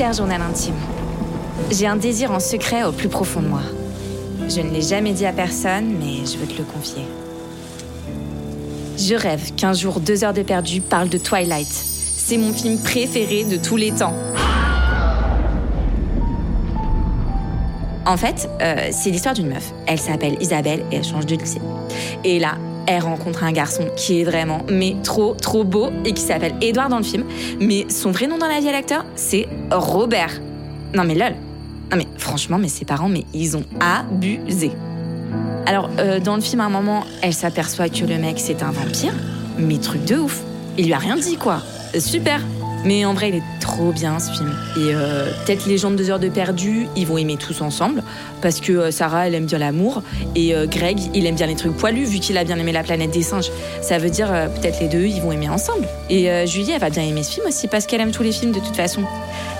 [0.00, 0.74] Journal intime,
[1.70, 3.60] j'ai un désir en secret au plus profond de moi.
[4.48, 7.02] Je ne l'ai jamais dit à personne, mais je veux te le confier.
[8.96, 11.68] Je rêve qu'un jour Deux heures de perdu parle de Twilight.
[11.68, 14.14] C'est mon film préféré de tous les temps.
[18.06, 19.70] En fait, euh, c'est l'histoire d'une meuf.
[19.86, 21.60] Elle s'appelle Isabelle et elle change de lycée.
[22.24, 22.54] Et là,
[22.90, 26.88] elle rencontre un garçon qui est vraiment, mais trop, trop beau et qui s'appelle Edouard
[26.88, 27.24] dans le film.
[27.60, 30.40] Mais son vrai nom dans la vie à l'acteur, c'est Robert.
[30.94, 31.34] Non mais lol.
[31.90, 34.72] Non mais franchement, mais ses parents, mais ils ont abusé.
[35.66, 38.72] Alors, euh, dans le film, à un moment, elle s'aperçoit que le mec, c'est un
[38.72, 39.12] vampire.
[39.56, 40.42] Mais truc de ouf.
[40.76, 41.62] Il lui a rien dit, quoi.
[41.96, 42.40] Super.
[42.84, 44.54] Mais en vrai, il est trop bien ce film.
[44.76, 48.02] Et euh, peut-être les gens de deux heures de perdu, ils vont aimer tous ensemble.
[48.40, 50.02] Parce que euh, Sarah, elle aime bien l'amour.
[50.34, 52.82] Et euh, Greg, il aime bien les trucs poilus, vu qu'il a bien aimé la
[52.82, 53.50] planète des singes.
[53.82, 55.86] Ça veut dire peut-être les deux, ils vont aimer ensemble.
[56.08, 58.52] Et Julie, elle va bien aimer ce film aussi, parce qu'elle aime tous les films
[58.52, 59.02] de toute façon.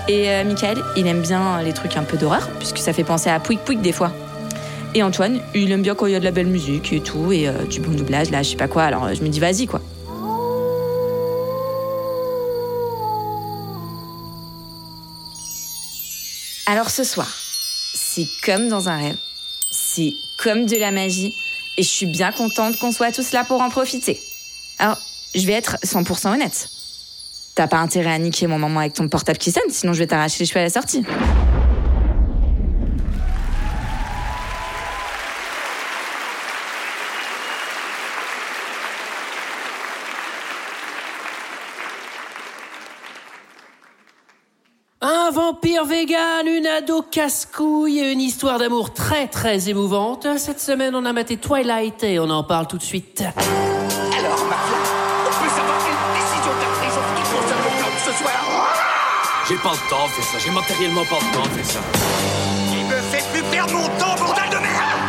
[0.07, 3.39] Et Michael, il aime bien les trucs un peu d'horreur, puisque ça fait penser à
[3.39, 4.11] Pouic Pouic des fois.
[4.95, 7.31] Et Antoine, il aime bien quand il y a de la belle musique et tout,
[7.31, 8.83] et du bon doublage, là, je sais pas quoi.
[8.83, 9.81] Alors je me dis, vas-y, quoi.
[16.71, 17.27] Alors ce soir,
[17.93, 19.17] c'est comme dans un rêve.
[19.71, 21.33] C'est comme de la magie.
[21.77, 24.21] Et je suis bien contente qu'on soit tous là pour en profiter.
[24.79, 24.97] Alors,
[25.35, 26.69] je vais être 100% honnête.
[27.55, 30.07] T'as pas intérêt à niquer mon moment avec ton portable qui sonne, sinon je vais
[30.07, 31.03] t'arracher les cheveux à la sortie.
[45.01, 45.31] Un
[45.63, 50.25] vampire vegan, une ado casse-couille et une histoire d'amour très très émouvante.
[50.37, 53.21] Cette semaine, on a maté Twilight et on en parle tout de suite.
[53.21, 54.81] Alors, McFly,
[55.27, 58.23] on peut savoir quelle décision t'as prise en ce qui concerne le plan de ce
[58.23, 58.33] soir?
[59.47, 61.79] J'ai pas le temps de faire ça, j'ai matériellement pas le temps de faire ça.
[62.73, 64.99] Il me fait plus perdre mon temps, bordel de merde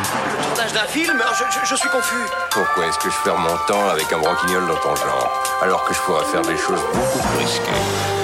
[0.55, 1.23] Tournage d'un film?
[1.33, 2.25] Je, je- je suis confus.
[2.51, 5.95] Pourquoi est-ce que je perds mon temps avec un branquignol dans ton genre, alors que
[5.95, 8.22] je pourrais faire des choses beaucoup plus risquées?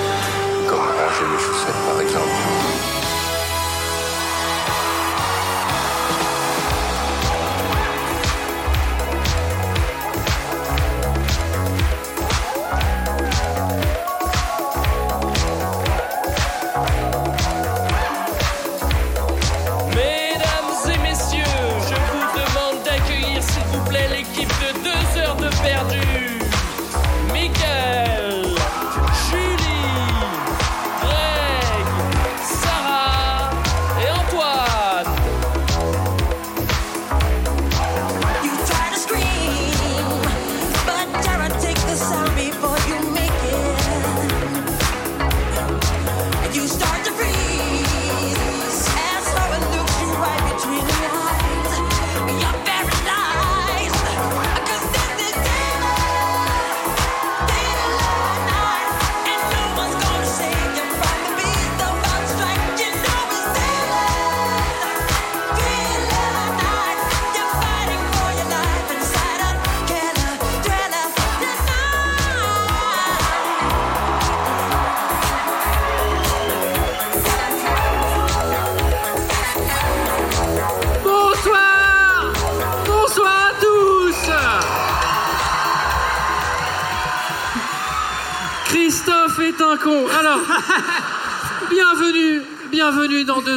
[1.18, 2.67] Comme ranger mes chaussettes, par exemple.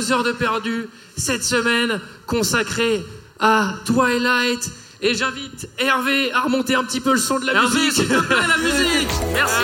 [0.01, 3.03] Deux heures de perdu, cette semaine consacrée
[3.39, 4.71] à Twilight.
[5.03, 7.91] Et j'invite Hervé à remonter un petit peu le son de la musique.
[7.93, 9.09] s'il te plaît, la musique.
[9.33, 9.61] Merci.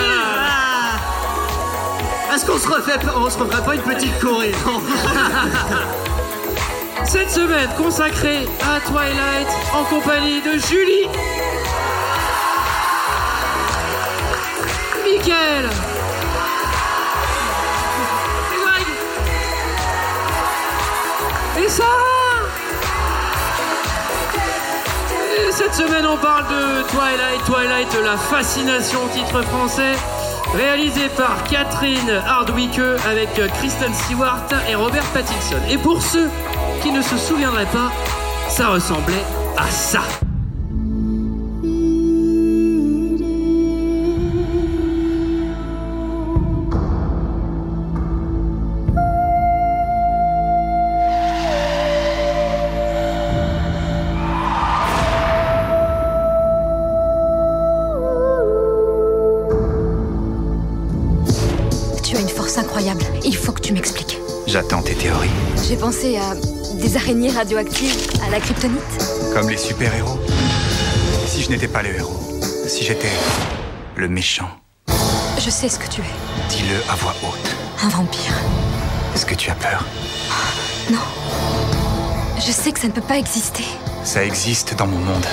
[2.36, 4.52] Est-ce qu'on se refait pas, on se referait pas une petite choré
[7.06, 11.08] Cette semaine consacrée à Twilight en compagnie de Julie,
[15.04, 15.68] Mickaël,
[25.52, 29.94] cette semaine, on parle de Twilight, Twilight, la fascination, titre français,
[30.56, 33.30] réalisé par Catherine Hardwicke avec
[33.60, 35.58] Kristen Stewart et Robert Pattinson.
[35.70, 36.30] Et pour ceux
[36.82, 37.92] qui ne se souviendraient pas,
[38.50, 39.24] ça ressemblait
[39.58, 40.02] à ça.
[65.88, 66.36] Pensé à
[66.82, 68.82] des araignées radioactives, à la kryptonite.
[69.34, 70.20] Comme les super-héros.
[71.26, 72.20] Si je n'étais pas le héros,
[72.68, 73.08] si j'étais
[73.96, 74.50] le méchant,
[75.40, 76.50] Je sais ce que tu es.
[76.50, 77.56] dis-le à voix haute.
[77.82, 78.34] Un vampire.
[79.16, 79.86] Est-ce que tu as peur?
[80.92, 81.00] Non.
[82.36, 83.64] Je sais que ça ne peut pas exister.
[84.04, 85.26] Ça existe dans mon monde.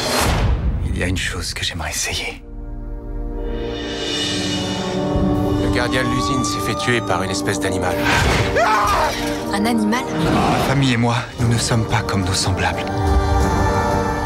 [0.86, 2.43] Il y a une chose que j'aimerais essayer.
[5.74, 7.96] Gardien de l'usine s'est fait tuer par une espèce d'animal.
[9.52, 12.84] Un animal Ma famille et moi, nous ne sommes pas comme nos semblables.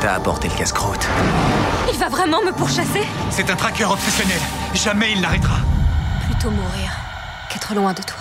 [0.02, 1.08] T'as apporté le casse-croûte.
[1.90, 4.38] Il va vraiment me pourchasser C'est un traqueur obsessionnel.
[4.74, 5.56] Jamais il n'arrêtera.
[6.26, 6.90] Plutôt mourir
[7.50, 8.18] qu'être loin de toi.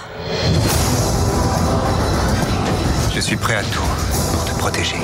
[3.14, 3.84] Je suis prêt à tout
[4.32, 4.98] pour te protéger.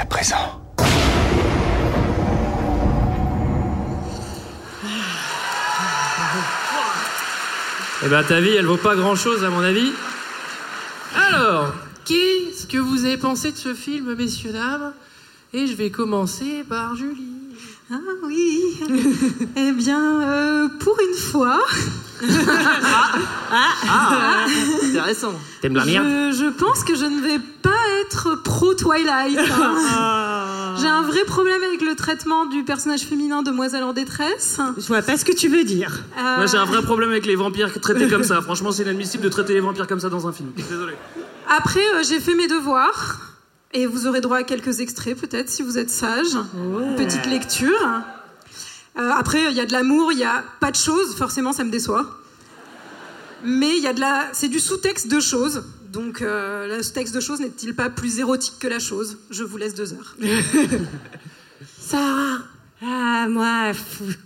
[0.00, 0.62] À présent.
[8.04, 9.92] Eh ben ta vie, elle vaut pas grand chose à mon avis.
[11.14, 11.72] Alors,
[12.04, 14.92] qu'est-ce que vous avez pensé de ce film, messieurs, dames?
[15.52, 17.37] Et je vais commencer par Julie.
[17.90, 18.78] Ah oui.
[19.56, 21.60] eh bien, euh, pour une fois.
[23.50, 24.44] Ah,
[24.82, 25.32] intéressant.
[25.62, 27.70] T'aimes la merde Je, je pense que je ne vais pas
[28.02, 29.38] être pro Twilight.
[29.38, 30.74] hein.
[30.80, 34.58] J'ai un vrai problème avec le traitement du personnage féminin Demoiselle en détresse.
[34.76, 36.00] Je vois pas ce que tu veux dire.
[36.18, 38.42] Euh, Moi j'ai un vrai problème avec les vampires traités comme ça.
[38.42, 40.50] Franchement, c'est inadmissible de traiter les vampires comme ça dans un film.
[40.56, 40.94] Désolé.
[41.48, 43.18] Après, euh, j'ai fait mes devoirs.
[43.74, 46.36] Et vous aurez droit à quelques extraits, peut-être, si vous êtes sage.
[46.96, 48.02] Petite lecture.
[48.98, 51.14] Euh, après, il y a de l'amour, il y a pas de choses.
[51.16, 52.18] Forcément, ça me déçoit.
[53.44, 54.26] Mais il y a de la...
[54.32, 55.64] C'est du sous-texte de choses.
[55.92, 59.18] Donc, euh, le sous-texte de choses n'est-il pas plus érotique que la chose?
[59.30, 60.16] Je vous laisse deux heures.
[61.80, 62.38] Sarah
[62.82, 63.72] Ah, moi,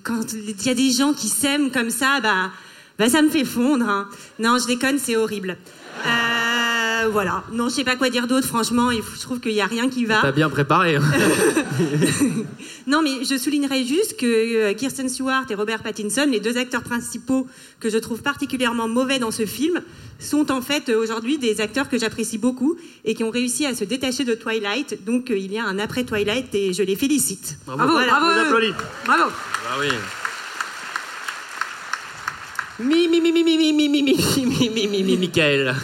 [0.02, 2.50] quand il y a des gens qui s'aiment comme ça, bah,
[2.98, 3.88] bah ça me fait fondre.
[3.88, 4.08] hein.
[4.38, 5.56] Non, je déconne, c'est horrible.
[6.06, 6.08] Euh,
[7.10, 7.44] voilà.
[7.52, 8.90] Non, je sais pas quoi dire d'autre, franchement.
[8.90, 10.20] il faut- Je trouve qu'il y a rien qui va.
[10.22, 10.96] T'as bien préparé.
[10.96, 11.02] hein.
[12.86, 16.82] Non, mais je soulignerai juste que euh, Kirsten Stewart et Robert Pattinson, les deux acteurs
[16.82, 17.46] principaux
[17.80, 19.80] que je trouve particulièrement mauvais dans ce film,
[20.18, 23.74] sont en fait euh, aujourd'hui des acteurs que j'apprécie beaucoup et qui ont réussi à
[23.74, 25.04] se détacher de Twilight.
[25.04, 27.56] Donc euh, il y a un après Twilight et je les félicite.
[27.66, 28.06] Bravo, Voilà.
[28.18, 28.40] bravo.
[28.40, 28.74] Applaudit.
[29.06, 29.24] Bravo.
[29.70, 29.86] Ah oui.
[32.80, 34.16] Mi, mi, mi, mi, mi, mi, mi, mi, mi,
[34.46, 35.74] mi, mi, mi, mi, Michael.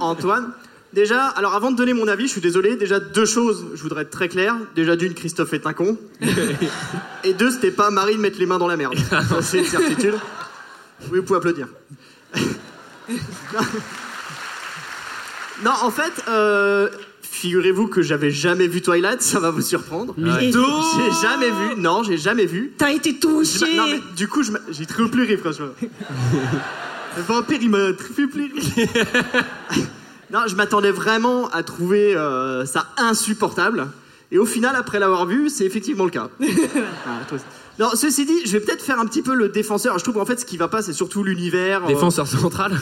[0.00, 0.52] Antoine.
[0.94, 4.02] Déjà, alors avant de donner mon avis, je suis désolé, déjà deux choses, je voudrais
[4.02, 4.56] être très clair.
[4.74, 5.98] Déjà d'une, Christophe est un con.
[7.24, 8.94] Et deux, c'était pas Marie de mettre les mains dans la merde.
[9.12, 10.14] Ah, c'est une certitude.
[11.10, 11.68] Oui, vous pouvez applaudir.
[15.62, 16.88] non, en fait, euh,
[17.22, 20.14] figurez-vous que j'avais jamais vu Twilight, ça va vous surprendre.
[20.16, 20.52] Mais J'ai
[21.22, 22.72] jamais vu, non, j'ai jamais vu.
[22.78, 23.58] T'as été touché.
[23.58, 25.68] Je non, mais du coup, je m'a- j'ai triplé franchement.
[27.18, 28.50] Le vampire, il m'a pleurer.
[30.32, 33.88] non, je m'attendais vraiment à trouver euh, ça insupportable.
[34.30, 36.28] Et au final, après l'avoir vu, c'est effectivement le cas.
[37.06, 37.44] Ah, toi aussi.
[37.78, 39.98] non, ceci dit, je vais peut-être faire un petit peu le défenseur.
[39.98, 41.84] Je trouve qu'en fait, ce qui va pas, c'est surtout l'univers.
[41.84, 42.72] euh, Défenseur central.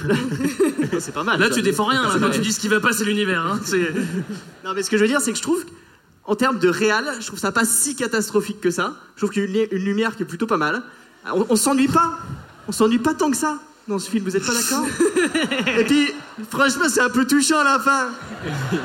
[0.99, 1.39] c'est pas mal.
[1.39, 1.55] Là, ça.
[1.55, 2.03] tu défends rien.
[2.03, 2.09] là.
[2.21, 3.47] Quand tu dis ce qui va pas, c'est l'univers.
[3.47, 3.61] hein.
[3.65, 3.93] C'est-
[4.65, 5.65] Non, mais ce que je veux dire, c'est que je trouve,
[6.25, 8.95] en termes de réal, je trouve ça pas si catastrophique que ça.
[9.15, 10.83] Je trouve qu'il y a une, li- une lumière qui est plutôt pas mal.
[11.33, 12.19] On, on s'ennuie pas.
[12.67, 14.85] On s'ennuie pas tant que ça dans ce film, vous êtes pas d'accord
[15.79, 16.09] Et puis,
[16.51, 18.09] franchement, c'est un peu touchant à la fin.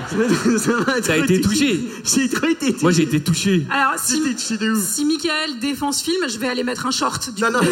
[0.59, 1.79] Ça m'a T'as trop été touché.
[2.03, 2.81] J'ai trop été touché.
[2.83, 3.65] Moi, j'ai été touché.
[3.71, 4.79] Alors, si, J'étais touché de ouf.
[4.83, 7.33] si Michael défend ce film, je vais aller mettre un short.
[7.33, 7.65] Du Non, coup.
[7.65, 7.71] non.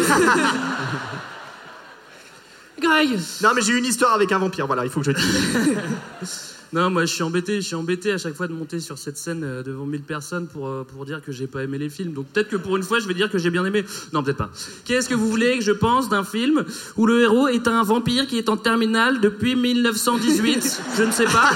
[2.80, 3.18] Greg.
[3.42, 5.76] non, mais j'ai eu une histoire avec un vampire, voilà, il faut que je dise.
[6.72, 9.16] Non, moi je suis embêté, je suis embêté à chaque fois de monter sur cette
[9.16, 12.12] scène euh, devant 1000 personnes pour, euh, pour dire que j'ai pas aimé les films.
[12.12, 13.84] Donc peut-être que pour une fois je vais dire que j'ai bien aimé.
[14.12, 14.50] Non, peut-être pas.
[14.84, 16.64] Qu'est-ce que vous voulez que je pense d'un film
[16.96, 21.24] où le héros est un vampire qui est en terminale depuis 1918 Je ne sais
[21.24, 21.50] pas.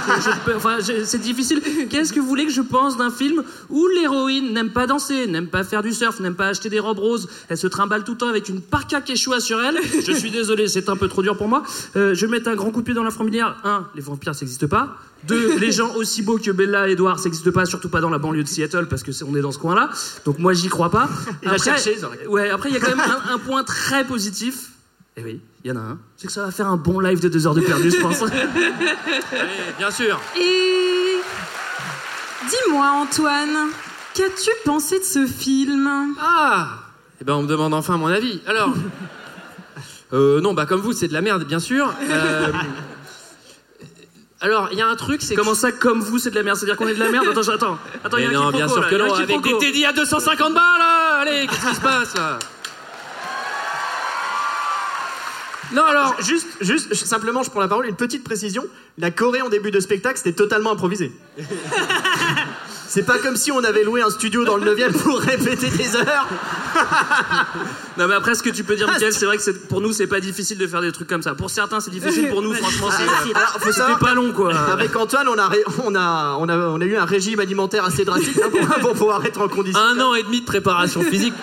[0.44, 1.62] Peux- enfin, c'est difficile.
[1.90, 5.47] Qu'est-ce que vous voulez que je pense d'un film où l'héroïne n'aime pas danser, n'aime
[5.47, 8.18] pas faire du surf, n'aime pas acheter des robes roses, elle se trimballe tout le
[8.18, 9.78] temps avec une parka quechua sur elle?
[10.04, 11.62] Je suis désolé, c'est un peu trop dur pour moi.
[11.94, 13.56] Euh, je vais mettre un grand coup de pied dans la fourmilière.
[13.62, 14.97] Un, les vampires, ça n'existe pas.
[15.26, 18.11] Deux, les gens aussi beaux que Bella et Edward, ça n'existe pas, surtout pas dans
[18.11, 19.88] la banlieue de Seattle, parce que c'est- on est dans ce coin-là.
[20.26, 21.08] Donc moi, j'y crois pas.
[21.42, 23.64] Il a cherché, ça aurait- ouais, après, il y a quand même un, un point
[23.64, 24.70] très positif.
[25.16, 25.99] Et oui, il y en a un.
[26.16, 28.20] C'est que ça va faire un bon live de deux heures de perdu, je pense.
[28.23, 28.32] Allez,
[29.78, 30.20] bien sûr.
[30.38, 31.16] Et
[32.49, 33.70] dis-moi, Antoine,
[34.14, 35.88] qu'as-tu pensé de ce film?
[36.20, 36.68] Ah
[37.20, 38.42] Eh ben, on me demande enfin mon avis.
[38.46, 38.75] Alors.
[40.12, 41.92] Euh, non, bah, comme vous, c'est de la merde, bien sûr.
[42.11, 42.49] Euh,
[44.44, 46.58] Alors, il y a un truc, c'est Comment ça, comme vous, c'est de la merde?
[46.58, 47.26] C'est-à-dire qu'on est de la merde?
[47.30, 47.78] Attends, attends.
[48.04, 49.56] Attends, il y a Mais un non, bien sûr que là, a non, avec des.
[49.58, 52.38] Teddy à 250 balles, là Allez, qu'est-ce qui se passe, là?
[55.72, 56.16] Non, alors.
[56.20, 58.66] Juste, juste, simplement, je prends la parole, une petite précision.
[58.98, 61.10] La Corée en début de spectacle, c'était totalement improvisé.
[62.88, 65.97] C'est pas comme si on avait loué un studio dans le 9 pour répéter des
[65.97, 66.29] heures.
[67.97, 70.09] Non, mais après, ce que tu peux dire, Mickaël, c'est vrai que pour nous, c'est
[70.09, 71.37] pas difficile de faire des trucs comme ça.
[71.37, 72.29] Pour certains, c'est difficile.
[72.29, 73.05] Pour nous, franchement, c'est.
[73.37, 74.53] Ah, faut C'était pas long, quoi.
[74.53, 75.49] Avec Antoine, on a,
[75.85, 78.93] on, a, on, a, on a eu un régime alimentaire assez drastique hein, pour, pour
[78.95, 79.81] pouvoir être en condition.
[79.81, 81.35] Un an et demi de préparation physique.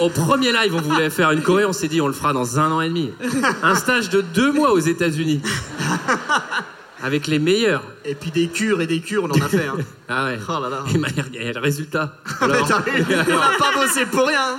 [0.00, 2.58] Au premier live, on voulait faire une Corée, on s'est dit on le fera dans
[2.58, 3.12] un an et demi.
[3.62, 5.42] Un stage de deux mois aux États-Unis.
[7.02, 7.82] Avec les meilleurs.
[8.04, 9.66] Et puis des cures et des cures, on en a fait.
[9.66, 9.76] Hein.
[10.08, 10.38] Ah ouais.
[10.46, 10.84] Oh là là.
[10.92, 10.98] Et
[11.34, 12.18] il y a le résultat.
[12.42, 14.58] Mais Alors t'as on n'a pas bossé pour rien.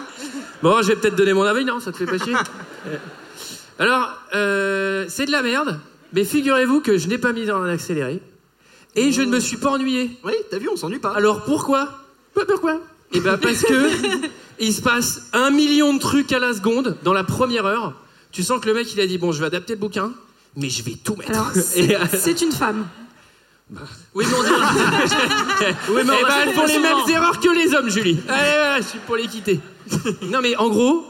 [0.63, 2.33] Bon, je vais peut-être donner mon avis, non Ça te fait pas chier
[2.85, 2.97] Euh,
[3.79, 5.79] Alors, euh, c'est de la merde,
[6.11, 8.21] mais figurez-vous que je n'ai pas mis dans l'accéléré
[8.95, 10.11] et je ne me suis pas ennuyé.
[10.23, 11.13] Oui, t'as vu, on s'ennuie pas.
[11.15, 11.89] Alors pourquoi?
[12.33, 12.79] Pas Pourquoi?
[13.13, 13.89] Eh ben parce que
[14.59, 17.93] il se passe un million de trucs à la seconde dans la première heure.
[18.31, 20.11] Tu sens que le mec il a dit bon, je vais adapter le bouquin,
[20.55, 21.31] mais je vais tout mettre.
[21.31, 22.85] Alors, Et, c'est euh, c'est une femme.
[24.13, 24.55] oui, mais on dirait.
[25.89, 28.19] Oui, mais on Eh ben, se elles font les mêmes erreurs que les hommes, Julie.
[28.27, 29.59] Allez, voilà, je suis pour les quitter.
[30.29, 31.05] non, mais en gros,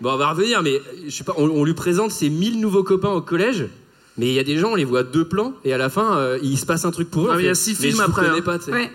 [0.00, 2.84] bon, on va revenir, mais je sais pas, on, on lui présente ses 1000 nouveaux
[2.84, 3.66] copains au collège.
[4.16, 5.90] Mais il y a des gens, on les voit à deux plans, et à la
[5.90, 7.30] fin, euh, il se passe un truc pour eux.
[7.32, 8.42] Ah, mais il y a six mais films après, connais hein.
[8.42, 8.58] pas.
[8.70, 8.92] Ouais.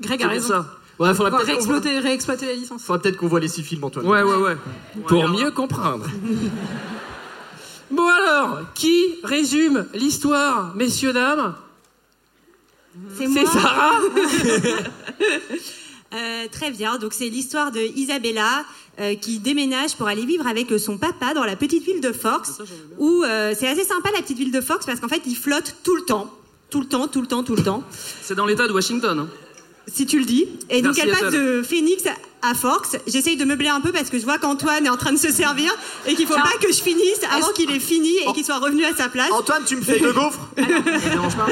[0.00, 0.48] Greg a raison.
[0.48, 0.66] ça.
[0.98, 2.82] Ouais, va peut-être voit, réexploiter, réexploiter la licence.
[2.82, 4.06] faudrait peut-être qu'on voit les six films, Antoine.
[4.06, 4.56] Ouais, ouais, ouais.
[5.08, 6.06] Pour mieux comprendre.
[7.92, 11.54] Bon alors, qui résume l'histoire, messieurs, dames
[13.16, 13.50] C'est C'est moi.
[13.52, 14.00] Sarah
[16.14, 16.98] Euh, très bien.
[16.98, 18.66] Donc c'est l'histoire de Isabella
[19.00, 22.48] euh, qui déménage pour aller vivre avec son papa dans la petite ville de Forks,
[22.98, 25.76] où euh, c'est assez sympa la petite ville de Forks parce qu'en fait il flotte
[25.82, 26.30] tout le temps,
[26.68, 27.82] tout le temps, tout le temps, tout le temps.
[28.20, 29.20] C'est dans l'état de Washington.
[29.20, 29.28] hein.
[29.86, 30.46] Si tu le dis.
[30.68, 32.04] Et donc elle passe de Phoenix
[32.42, 32.98] à Forks.
[33.06, 35.30] J'essaye de meubler un peu parce que je vois qu'Antoine est en train de se
[35.30, 35.72] servir
[36.06, 36.42] et qu'il faut Tiens.
[36.42, 39.30] pas que je finisse avant qu'il ait fini et qu'il soit revenu à sa place.
[39.32, 41.46] Antoine, tu me fais deux gaufres Ça dérange pas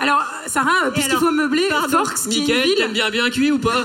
[0.00, 1.68] Alors, Sarah, puisqu'il alors, faut meubler.
[1.90, 3.84] Forks, qui est une ville, t'aimes bien bien cuit ou pas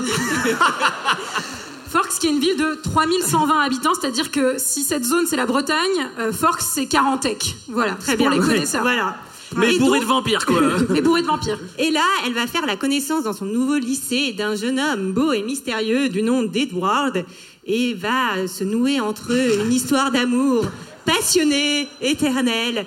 [1.90, 5.46] Forks, qui est une ville de 3120 habitants, c'est-à-dire que si cette zone c'est la
[5.46, 5.76] Bretagne,
[6.18, 7.54] euh, Forks c'est Carantec.
[7.68, 8.40] Voilà, Très c'est pour bien.
[8.40, 8.82] les connaisseurs.
[8.82, 9.16] Voilà.
[9.56, 10.60] Mais bourré de vampires, quoi.
[10.90, 11.58] Mais bourré de vampires.
[11.78, 15.32] Et là, elle va faire la connaissance dans son nouveau lycée d'un jeune homme beau
[15.32, 17.24] et mystérieux du nom d'Edward
[17.66, 20.66] et va se nouer entre eux une histoire d'amour
[21.04, 22.86] passionnée, éternelle.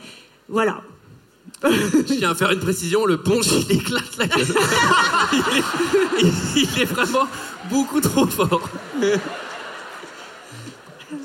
[0.49, 0.81] Voilà.
[1.63, 4.45] Je tiens à faire une précision, le punch il éclate la gueule.
[5.33, 7.27] il, est, il est vraiment
[7.71, 8.69] beaucoup trop fort.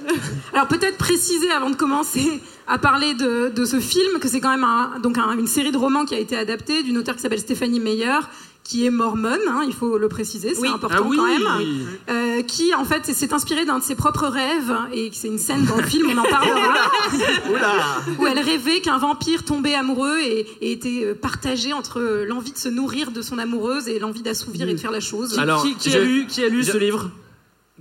[0.53, 4.51] Alors peut-être préciser avant de commencer à parler de, de ce film que c'est quand
[4.51, 7.23] même un- donc un- une série de romans qui a été adaptée d'une auteure qui
[7.23, 8.19] s'appelle Stéphanie Meyer
[8.65, 10.69] qui est mormone, hein, il faut le préciser, c'est Oui.
[10.69, 11.17] important Ah oui.
[11.17, 15.27] quand même, euh, qui en fait s'est inspirée d'un de ses propres rêves et c'est
[15.27, 16.75] une scène dans le film, on en parlera,
[17.51, 17.73] Oula
[18.21, 22.59] où elle rêvait qu'un vampire tombait amoureux et, et était euh, partagé entre l'envie de
[22.59, 25.37] se nourrir de son amoureuse et l'envie d'assouvir et de faire la chose.
[25.41, 27.11] Alors, qui, a lu, qui a lu je- ce livre?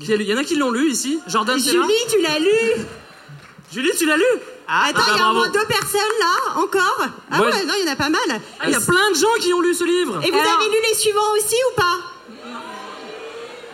[0.01, 1.77] Il y en a qui l'ont lu ici Jordan, Julie,
[2.09, 2.85] tu l'as lu
[3.71, 4.23] Julie, tu l'as lu
[4.67, 7.85] Attends, bah, il y a au moins deux personnes là, encore Ah ouais, non, il
[7.85, 8.21] y en a pas mal.
[8.59, 10.59] Ah, Il y a plein de gens qui ont lu ce livre Et vous Alors-
[10.61, 11.97] avez lu les suivants aussi ou pas?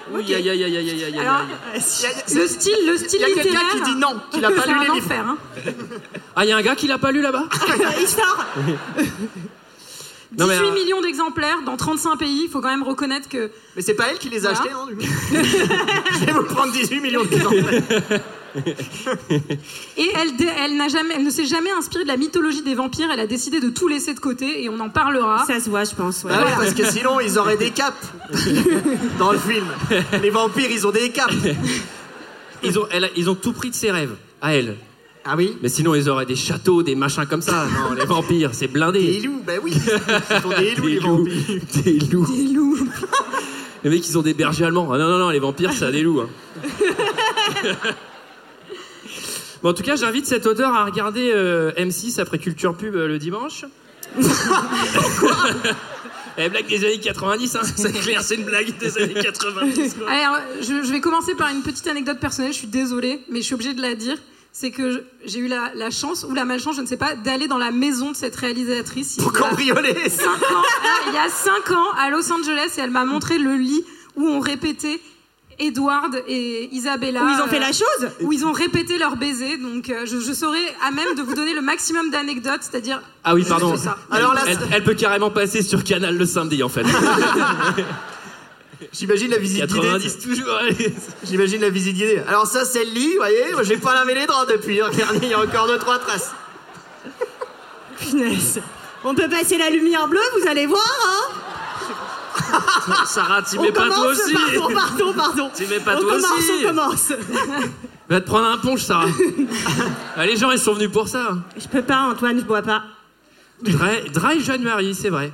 [0.09, 1.81] Oui, aïe, aïe, aïe, Alors, aïe.
[2.33, 4.65] le style, le style Il y a quelqu'un littéraire, qui dit non, qu'il a pas
[4.65, 5.05] lu les livres.
[5.05, 5.25] enfer.
[5.27, 5.37] Hein.
[6.35, 7.43] Ah, il y a un gars qui l'a pas lu là-bas?
[7.99, 8.45] Il sort
[10.37, 13.49] 18 Non, mais, euh, millions d'exemplaires dans 35 pays, il faut quand même reconnaître que
[13.75, 14.59] Mais c'est pas elle qui les a Voilà.
[14.59, 15.03] achetés, non du coup
[16.19, 17.81] Je vais vous prendre 18 millions de exemplaires.
[19.97, 20.29] Et elle,
[20.63, 23.09] elle, n'a jamais, elle ne s'est jamais inspirée de la mythologie des vampires.
[23.11, 25.45] Elle a décidé de tout laisser de côté et on en parlera.
[25.45, 26.23] Ça se voit, je pense.
[26.23, 26.31] ouais.
[26.33, 28.05] Ah ouais, parce que sinon, ils auraient des capes
[29.19, 29.65] dans le film.
[30.21, 31.31] Les vampires, ils ont des capes.
[32.63, 34.75] ils ont, elle ils ont tout pris de ses rêves, à elle.
[35.29, 37.65] Ah oui Mais sinon, ils auraient des châteaux, des machins comme ça.
[37.89, 39.19] Non, les vampires, c'est Des blindé.
[39.19, 39.73] loups, bah oui.
[39.75, 41.61] Ils sont des loups, les vampires.
[41.83, 42.25] Des loups.
[42.35, 42.77] Des loups.
[43.83, 44.89] les mecs, ils ont des bergers allemands.
[44.93, 46.21] Ah non, non, non, les vampires, ça a des loups.
[46.21, 46.29] hein.
[49.63, 53.07] bon, en tout cas, j'invite cet auteur à regarder euh, M6 après Culture Pub euh,
[53.07, 53.65] le dimanche.
[56.39, 57.61] Eh, blague des années 90, hein.
[57.75, 59.95] C'est clair, c'est une blague des années 90.
[59.95, 60.09] quoi.
[60.09, 62.53] Alors, je, je vais commencer par une petite anecdote personnelle.
[62.53, 64.17] Je suis désolée, mais je suis obligée de la dire.
[64.59, 67.47] C'est que j'ai eu la, la chance ou la malchance, je ne sais pas, d'aller
[67.47, 69.17] dans la maison de cette réalisatrice.
[69.17, 70.09] il Pour cambrioler.
[70.09, 73.37] cinq ans, ah, il y a 5 ans à Los Angeles et elle m'a montré
[73.37, 73.85] le lit
[74.15, 74.99] où on répétait
[75.59, 77.23] Edward et Isabella.
[77.23, 79.57] Où ils ont fait euh, la chose Où ils ont répété leur baiser.
[79.57, 82.99] Donc euh, je, je saurais à même de vous donner le maximum d'anecdotes, c'est-à-dire.
[83.23, 83.77] Ah oui, pardon.
[83.77, 83.95] Ça.
[84.09, 86.81] Alors là, elle, elle peut carrément passer sur Canal le samedi en fait.
[88.93, 90.23] J'imagine la visite 90 guidée.
[90.35, 90.59] toujours.
[91.23, 92.21] J'imagine la visite guidée.
[92.27, 94.81] Alors ça, c'est le lit, vous voyez Moi, J'ai pas lavé les draps depuis.
[94.81, 96.31] Regardez, il y a encore deux, trois traces.
[97.99, 98.61] Punaise.
[99.03, 101.33] On peut passer la lumière bleue, vous allez voir, hein
[103.05, 104.33] Sarah, t'y On mets pas toi aussi.
[104.33, 105.49] pardon, pardon, pardon.
[105.53, 106.51] T'y mets pas on toi commence, aussi.
[106.63, 107.13] on commence.
[108.09, 109.07] Va te prendre un punch, Sarah.
[110.15, 111.29] Ah, les gens, ils sont venus pour ça.
[111.57, 112.83] Je peux pas, Antoine, je bois pas.
[113.61, 115.31] Dry, Dry January, c'est vrai.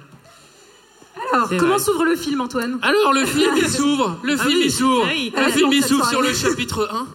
[1.32, 4.18] Alors, comment s'ouvre le film, Antoine Alors, le film, il s'ouvre.
[4.24, 4.63] Le Ah film, oui.
[4.65, 5.03] il s'ouvre.
[5.06, 5.34] Ah oui.
[5.36, 7.08] Le Ah, film, il s'ouvre sur le chapitre 1.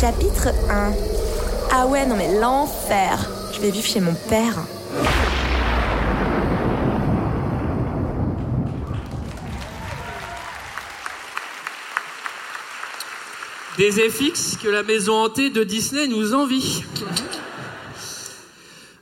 [0.00, 0.92] Chapitre 1.
[1.72, 3.18] Ah ouais, non mais l'enfer.
[3.54, 4.56] Je vais vivre chez mon père.
[13.78, 16.84] Des FX que la maison hantée de Disney nous envie.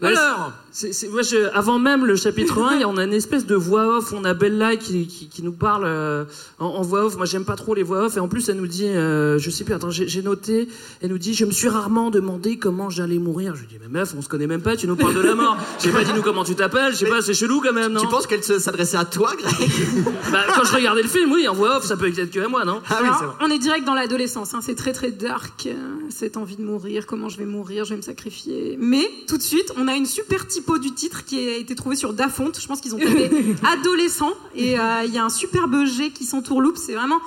[0.03, 3.05] Alors, C'est- c'est- moi, je- avant même le chapitre 1, il y a- on a
[3.05, 4.13] une espèce de voix off.
[4.13, 6.25] On a Bella qui, qui, qui nous parle euh,
[6.61, 7.17] en, en voix off.
[7.17, 8.17] Moi, j'aime pas trop les voix off.
[8.17, 10.69] Et en plus, elle nous dit, euh, je sais plus, attends, j'ai j'ai noté.
[11.03, 13.55] Elle nous dit, je me suis rarement demandé comment j'allais mourir.
[13.57, 15.35] Je lui dis, mais meuf, on se connaît même pas, tu nous parles de la
[15.35, 15.57] mort.
[15.83, 16.93] J'ai pas dit nous comment tu t'appelles.
[16.93, 19.33] Je sais pas, c'est chelou quand même, non Tu penses qu'elle se- s'adressait à toi,
[19.37, 19.71] Greg?
[20.31, 22.47] Bah, Quand je regardais le film, oui, en voix off, ça peut être que à
[22.49, 22.81] moi, non?
[22.89, 23.35] Ah oui, Alors, c'est vrai.
[23.41, 25.73] on est direct dans l'adolescence, hein, c'est très très dark, euh,
[26.11, 28.77] cette envie de mourir, comment je vais mourir, je vais me sacrifier.
[28.81, 31.97] Mais tout de suite, on a une super typo du titre qui a été trouvée
[31.97, 32.53] sur Dafont.
[32.59, 33.31] Je pense qu'ils ont tapé
[33.73, 36.77] adolescent et euh, il y a un superbe G qui s'entourloupe.
[36.77, 37.19] C'est vraiment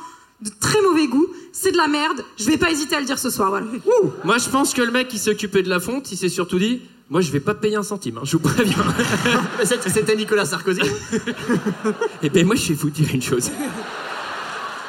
[0.41, 1.27] de très mauvais goût.
[1.51, 2.23] C'est de la merde.
[2.37, 3.49] Je vais pas hésiter à le dire ce soir.
[3.49, 3.67] Voilà.
[4.23, 6.81] moi, je pense que le mec qui s'occupait de la fonte, il s'est surtout dit
[7.09, 8.83] Moi, je vais pas payer un centime, hein, je vous préviens.
[9.63, 10.81] C'était Nicolas Sarkozy.
[12.21, 13.49] Et ben, moi, je vais vous dire une chose.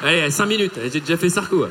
[0.01, 1.65] Allez, 5 minutes, j'ai déjà fait Sarko.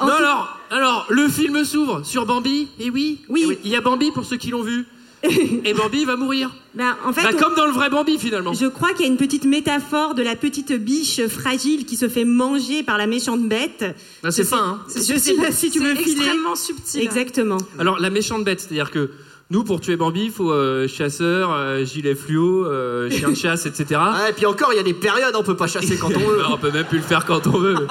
[0.00, 3.42] non, alors, alors, le film s'ouvre sur Bambi, et oui, Oui.
[3.44, 4.86] eh oui, il y a Bambi pour ceux qui l'ont vu.
[5.22, 6.50] et Bambi va mourir.
[6.74, 8.52] Bah, en fait, Bah, on- comme dans le vrai Bambi, finalement.
[8.54, 12.08] je crois qu'il y a une petite métaphore de la petite biche fragile qui se
[12.08, 13.84] fait manger par la méchante bête.
[14.24, 14.80] Ah, c'est fin, hein.
[14.94, 16.16] Je sais pas si tu C'est veux filer.
[16.22, 17.02] extrêmement subtil.
[17.02, 17.58] Exactement.
[17.78, 19.10] Alors, la méchante bête, c'est-à-dire que
[19.50, 23.66] nous, pour tuer Bambi, il faut euh, chasseur, euh, gilet fluo, euh, chien de chasse,
[23.66, 23.84] etc.
[24.02, 26.18] Ah, et puis encore, il y a des périodes, on peut pas chasser quand on
[26.30, 26.38] veut.
[26.38, 27.86] Bah, on peut même plus le faire quand on veut.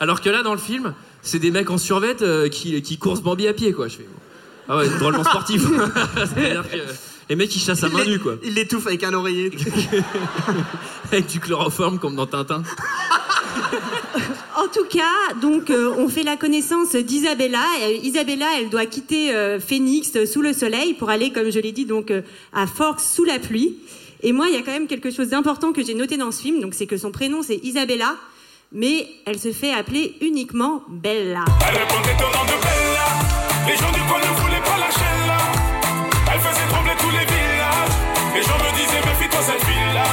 [0.00, 3.22] Alors que là, dans le film, c'est des mecs en survêt euh, qui, qui coursent
[3.22, 3.88] Bambi à pied, quoi.
[3.88, 4.06] Je fais,
[4.68, 5.62] ah ouais, drôlement sportif.
[6.16, 6.76] C'est-à-dire que
[7.28, 8.34] les mecs, ils chassent à main nue, quoi.
[8.44, 9.50] Il l'étouffe avec un oreiller.
[11.12, 12.62] Avec du chloroforme, comme dans Tintin.
[14.54, 17.64] En tout cas, donc euh, on fait la connaissance d'Isabella.
[17.82, 21.58] Euh, Isabella, elle doit quitter euh, Phoenix euh, sous le soleil pour aller, comme je
[21.58, 22.20] l'ai dit, donc euh,
[22.52, 23.78] à Forks sous la pluie.
[24.22, 26.42] Et moi, il y a quand même quelque chose d'important que j'ai noté dans ce
[26.42, 28.14] film, donc c'est que son prénom c'est Isabella,
[28.72, 31.44] mais elle se fait appeler uniquement Bella.
[31.68, 33.06] Elle répondait au nom de Bella.
[33.66, 35.38] Les gens du coin ne voulaient pas lâcher là.
[36.32, 37.96] Elle faisait trembler tous les villages.
[38.34, 40.04] Les gens me disaient, méfie-toi cette fille-là.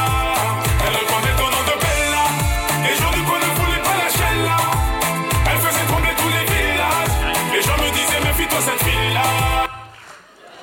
[0.85, 2.23] Elle répondait au nom de Bella.
[2.83, 4.57] Les gens du coin ne voulaient pas lâcher là.
[5.49, 7.15] Elle faisait trembler tous les villages.
[7.53, 9.27] Les gens me disaient, méfie-toi cette fille-là.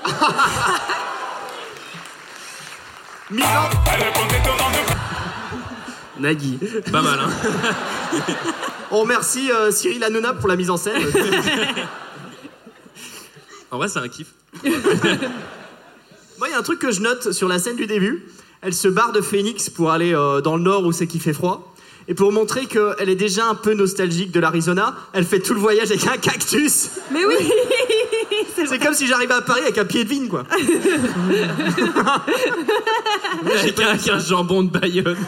[3.29, 5.26] Elle répondait au nom de
[6.21, 6.59] Nagui.
[6.91, 7.31] Pas mal, hein.
[8.91, 11.03] On remercie euh, Cyril Hanouna pour la mise en scène.
[13.73, 14.29] En vrai, c'est un kiff.
[14.65, 18.25] Moi, il y a un truc que je note sur la scène du début.
[18.63, 21.33] Elle se barre de Phoenix pour aller euh, dans le nord où c'est qu'il fait
[21.33, 21.75] froid.
[22.09, 25.61] Et pour montrer qu'elle est déjà un peu nostalgique de l'Arizona, elle fait tout le
[25.61, 26.91] voyage avec un cactus.
[27.13, 27.35] Mais oui.
[28.69, 30.45] C'est comme si j'arrivais à Paris avec un pied de vigne, quoi.
[33.45, 35.17] Avec un, avec un jambon de Bayonne.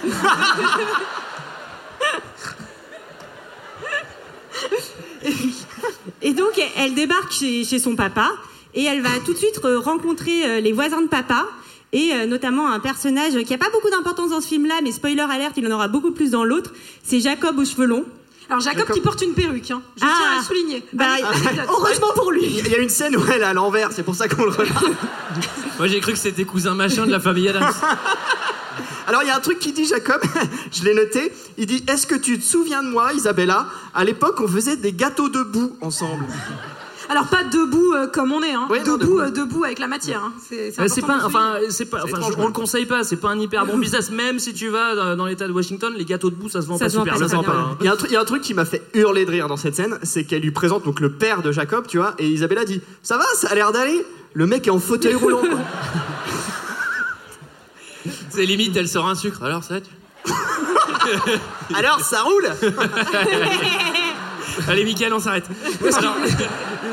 [6.22, 8.30] Et donc, elle débarque chez, chez son papa
[8.74, 11.46] et elle va tout de suite euh, rencontrer euh, les voisins de papa
[11.92, 15.20] et euh, notamment un personnage qui n'a pas beaucoup d'importance dans ce film-là, mais spoiler
[15.20, 16.72] alerte, il en aura beaucoup plus dans l'autre.
[17.02, 18.04] C'est Jacob aux cheveux longs.
[18.50, 19.82] Alors Jacob qui porte une perruque, hein.
[19.96, 20.82] je tiens à le souligner.
[20.94, 22.46] Bah, Allez, heureusement pour lui.
[22.46, 24.50] Il y a une scène où elle est à l'envers, c'est pour ça qu'on le
[24.50, 24.94] regarde.
[25.78, 27.70] Moi, j'ai cru que c'était cousin machin de la famille Adams.
[29.06, 30.20] Alors, il y a un truc qui dit, Jacob,
[30.72, 31.32] je l'ai noté.
[31.56, 33.66] Il dit Est-ce que tu te souviens de moi, Isabella?
[33.94, 36.26] À l'époque, on faisait des gâteaux debout ensemble.
[37.10, 38.66] Alors pas debout euh, comme on est, hein.
[38.70, 39.20] Oui, non, debout, debout.
[39.20, 40.22] euh, debout avec la matière.
[40.24, 40.32] hein.
[40.46, 41.70] C'est c'est Ouais, c'est important pas, de le enfin, souligner.
[41.70, 43.02] c'est pas, C'est enfin, étrange, on le conseille pas.
[43.04, 44.10] C'est pas un hyper bon business.
[44.10, 46.76] Même si tu vas dans, dans l'État de Washington, les gâteaux debout, ça se vend
[46.76, 47.50] Ça pas se vend super pas bien.
[47.60, 47.76] hein.
[47.80, 49.30] Il y, a un truc- il y a un truc qui m'a fait hurler de
[49.30, 52.14] rire dans cette scène, c'est qu'elle lui présente donc le père de Jacob, tu vois,
[52.18, 54.04] et Isabella dit Ça va, ça a l'air d'aller?
[54.34, 55.58] Le mec est en fauteuil roulant, quoi.
[58.30, 59.42] C'est limite, elle sort un sucre.
[59.42, 59.90] Alors ça, tu...
[61.74, 62.48] Alors, ça roule
[64.66, 65.44] Allez, Mickaël, on s'arrête.
[65.98, 66.16] Alors,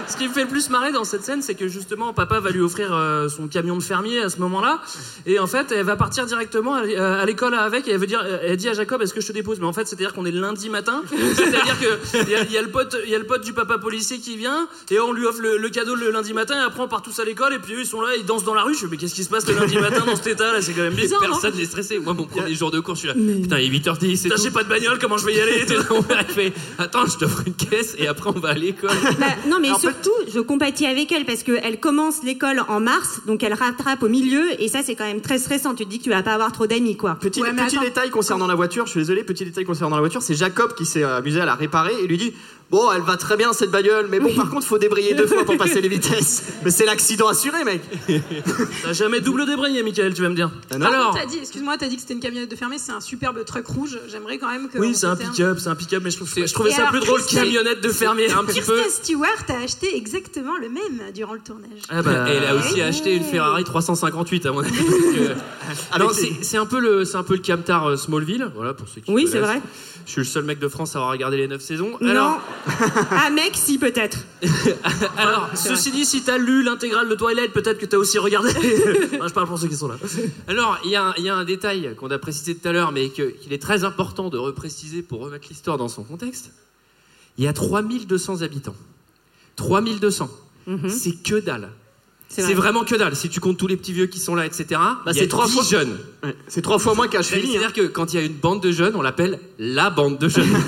[0.07, 2.49] ce qui me fait le plus marrer dans cette scène, c'est que justement, papa va
[2.51, 4.81] lui offrir euh, son camion de fermier à ce moment-là.
[5.25, 7.87] Et en fait, elle va partir directement à, euh, l'école avec.
[7.87, 9.59] Et elle, veut dire, elle dit à Jacob Est-ce que je te dépose?
[9.59, 11.01] Mais en fait, c'est-à-dire qu'on est lundi matin.
[11.35, 14.19] C'est-à-dire qu'il y, a- y, a le pote- y a le pote du papa policier
[14.19, 14.67] qui vient.
[14.91, 16.55] Et on lui offre le, le cadeau le lundi matin.
[16.55, 17.53] Et après, on part tous à l'école.
[17.53, 18.73] Et puis eux, ils sont là, ils dansent dans la rue.
[18.75, 20.73] Je fais Mais qu'est-ce qui se passe le lundi matin dans cet état là C'est
[20.73, 21.21] quand même bizarre.
[21.21, 21.99] non Personne n'est stressé.
[21.99, 23.13] Moi, mon premier jour de cours, je suis là.
[23.15, 24.23] Putain, il est 8h10.
[24.23, 25.65] Putain, j'ai pas de bagnole, comment je vais y aller
[26.77, 28.89] Attends, je t'offre une caisse et après, on va à l'école.
[29.19, 33.43] Bah, non, mais surtout, je compatis avec elle parce qu'elle commence l'école en mars, donc
[33.43, 35.73] elle rattrape au milieu, et ça, c'est quand même très stressant.
[35.73, 37.15] Tu te dis que tu vas pas avoir trop d'amis, quoi.
[37.15, 40.35] Petit, petit détail concernant la voiture, je suis désolé, petit détail concernant la voiture, c'est
[40.35, 42.33] Jacob qui s'est amusé à la réparer et lui dit
[42.71, 45.45] Bon, elle va très bien cette bagnole, mais bon, par contre, faut débrayer deux fois
[45.45, 46.43] pour passer les vitesses.
[46.63, 47.81] Mais c'est l'accident assuré, mec.
[48.83, 50.49] T'as jamais double débrayé, Michael, tu vas me dire.
[50.71, 53.45] Ah t'as dit, excuse-moi, t'as dit que c'était une camionnette de fermée, c'est un superbe
[53.45, 53.99] truck rouge.
[54.07, 54.79] J'aimerais quand même que.
[54.79, 57.21] Oui, c'est un pick-up, c'est un pick-up, mais je, trouvais Et ça alors, plus drôle
[57.45, 58.31] camionnette de fermier.
[58.31, 58.73] Un petit peu.
[58.79, 61.69] Kristen Stewart a acheté exactement le même durant le tournage.
[61.89, 62.81] Ah bah, Et elle a aussi Ouais.
[62.81, 64.71] acheté une Ferrari 358 à mon avis.
[64.77, 65.35] Donc, euh,
[65.99, 68.87] non, c'est c'est un peu le, c'est un peu le Camtar euh, Smallville, voilà pour
[68.87, 69.11] ceux qui.
[69.11, 69.61] Oui, c'est vrai.
[70.05, 71.97] Je suis le seul mec de France à avoir regardé les 9 saisons.
[71.99, 72.09] Non.
[72.09, 72.39] Alors,
[73.11, 74.19] ah, mec, si, peut-être.
[75.17, 78.49] alors, Ceci dit, si t'as lu l'intégrale de Twilight, peut-être que t'as aussi regardé.
[79.15, 79.95] Enfin, je parle pour ceux qui sont là.
[80.47, 82.71] alors, il y, a un- il y a un détail qu'on a précisé tout à
[82.71, 86.51] l'heure, mais que- qu'il est très important de repréciser pour remettre l'histoire dans son contexte.
[87.37, 88.75] Il y a 3200 habitants.
[89.55, 90.29] 3200.
[90.89, 91.69] C'est que dalle.
[92.27, 92.55] C'est C'est vrai.
[92.55, 93.15] vraiment que dalle.
[93.15, 94.65] Si tu comptes tous les petits vieux qui sont là, etc.
[94.71, 95.97] Bah, il y a c'est trois 10 fois- jeunes.
[96.23, 97.21] Ouais, C'est trois fois moins qu'à.
[97.23, 100.27] C'est-à-dire que quand il y a une bande de jeunes, on l'appelle la bande de
[100.27, 100.49] jeunes.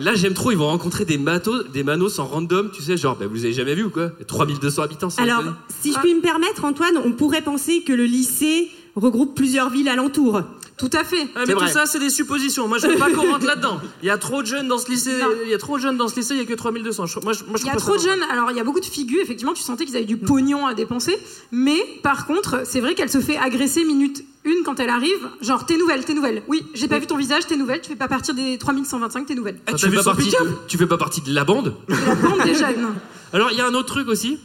[0.00, 3.16] Là, j'aime trop, ils vont rencontrer des matos, des manos en random, tu sais, genre,
[3.16, 4.10] bah, vous avez jamais vu ou quoi?
[4.28, 5.42] 3200 habitants, Alors,
[5.82, 9.88] si je puis me permettre, Antoine, on pourrait penser que le lycée regroupe plusieurs villes
[9.88, 10.42] alentours.
[10.78, 11.26] Tout à fait.
[11.34, 12.68] Ah, mais tout ça, c'est des suppositions.
[12.68, 13.80] Moi, je veux pas qu'on rentre là-dedans.
[14.02, 15.10] Il y a trop de jeunes dans ce lycée.
[15.44, 16.34] Il y a trop de jeunes dans ce lycée.
[16.34, 17.06] Il y a que 3200.
[17.06, 18.22] Je- Moi, je, moi, je Il y a trop de jeunes.
[18.30, 19.20] Alors, il y a beaucoup de figures.
[19.20, 21.18] Effectivement, tu sentais qu'ils avaient du pognon à dépenser.
[21.50, 25.28] Mais par contre, c'est vrai qu'elle se fait agresser minute une quand elle arrive.
[25.40, 26.42] Genre, t'es nouvelle, t'es nouvelle.
[26.46, 27.80] Oui, j'ai pas vu ton visage, t'es nouvelle.
[27.80, 29.58] Tu fais pas partir des 3125, t'es nouvelle.
[29.68, 30.36] Eh, tu, fais pas partie de,
[30.68, 31.74] tu fais pas partie de la bande?
[31.88, 32.94] La bande des jeunes.
[33.32, 34.38] Alors, il y a un autre truc aussi,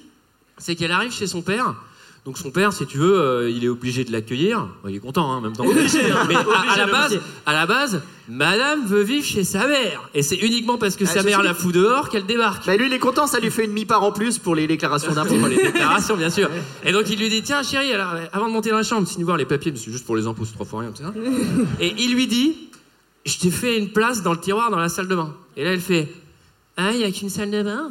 [0.57, 1.75] c'est qu'elle arrive chez son père.
[2.25, 4.65] Donc son père, si tu veux, euh, il est obligé de l'accueillir.
[4.81, 5.65] Bon, il est content hein, en même temps.
[5.67, 6.25] Obligé, hein.
[6.29, 10.23] Mais à, à la base, à la base, Madame veut vivre chez sa mère, et
[10.23, 12.65] c'est uniquement parce que Ah, sa mère la fout dehors qu'elle débarque.
[12.65, 15.11] Bah, lui, il est content, ça lui fait une mi-part en plus pour les déclarations
[15.11, 15.35] d'impôts.
[15.37, 16.49] Pour les déclarations, bien sûr.
[16.85, 19.05] Et donc il lui dit Tiens, chérie, alors, euh, avant de monter dans la chambre,
[19.05, 21.03] signe voir les papiers, mais c'est juste pour les impôts, c'est trois fois rien, tu
[21.03, 21.09] sais.
[21.81, 22.55] Et il lui dit
[23.25, 25.35] Je t'ai fait une place dans le tiroir dans la salle de bain.
[25.57, 26.07] Et là, elle fait
[26.77, 27.89] Ah, il n'y a qu'une salle de bain?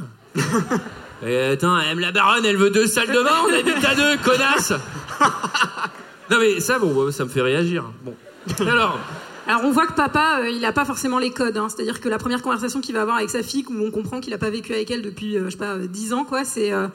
[1.24, 3.94] Et attends, elle aime la baronne, elle veut deux salles de bain, on habite à
[3.94, 4.72] deux, connasse
[6.30, 7.84] Non, mais ça, bon, ça me fait réagir.
[8.04, 8.14] Bon.
[8.66, 8.98] Alors.
[9.46, 11.56] Alors, on voit que papa, euh, il a pas forcément les codes.
[11.56, 11.68] hein.
[11.68, 14.32] C'est-à-dire que la première conversation qu'il va avoir avec sa fille, où on comprend qu'il
[14.34, 16.72] a pas vécu avec elle depuis, euh, je sais pas, euh, 10 ans, quoi, c'est.
[16.72, 16.86] euh,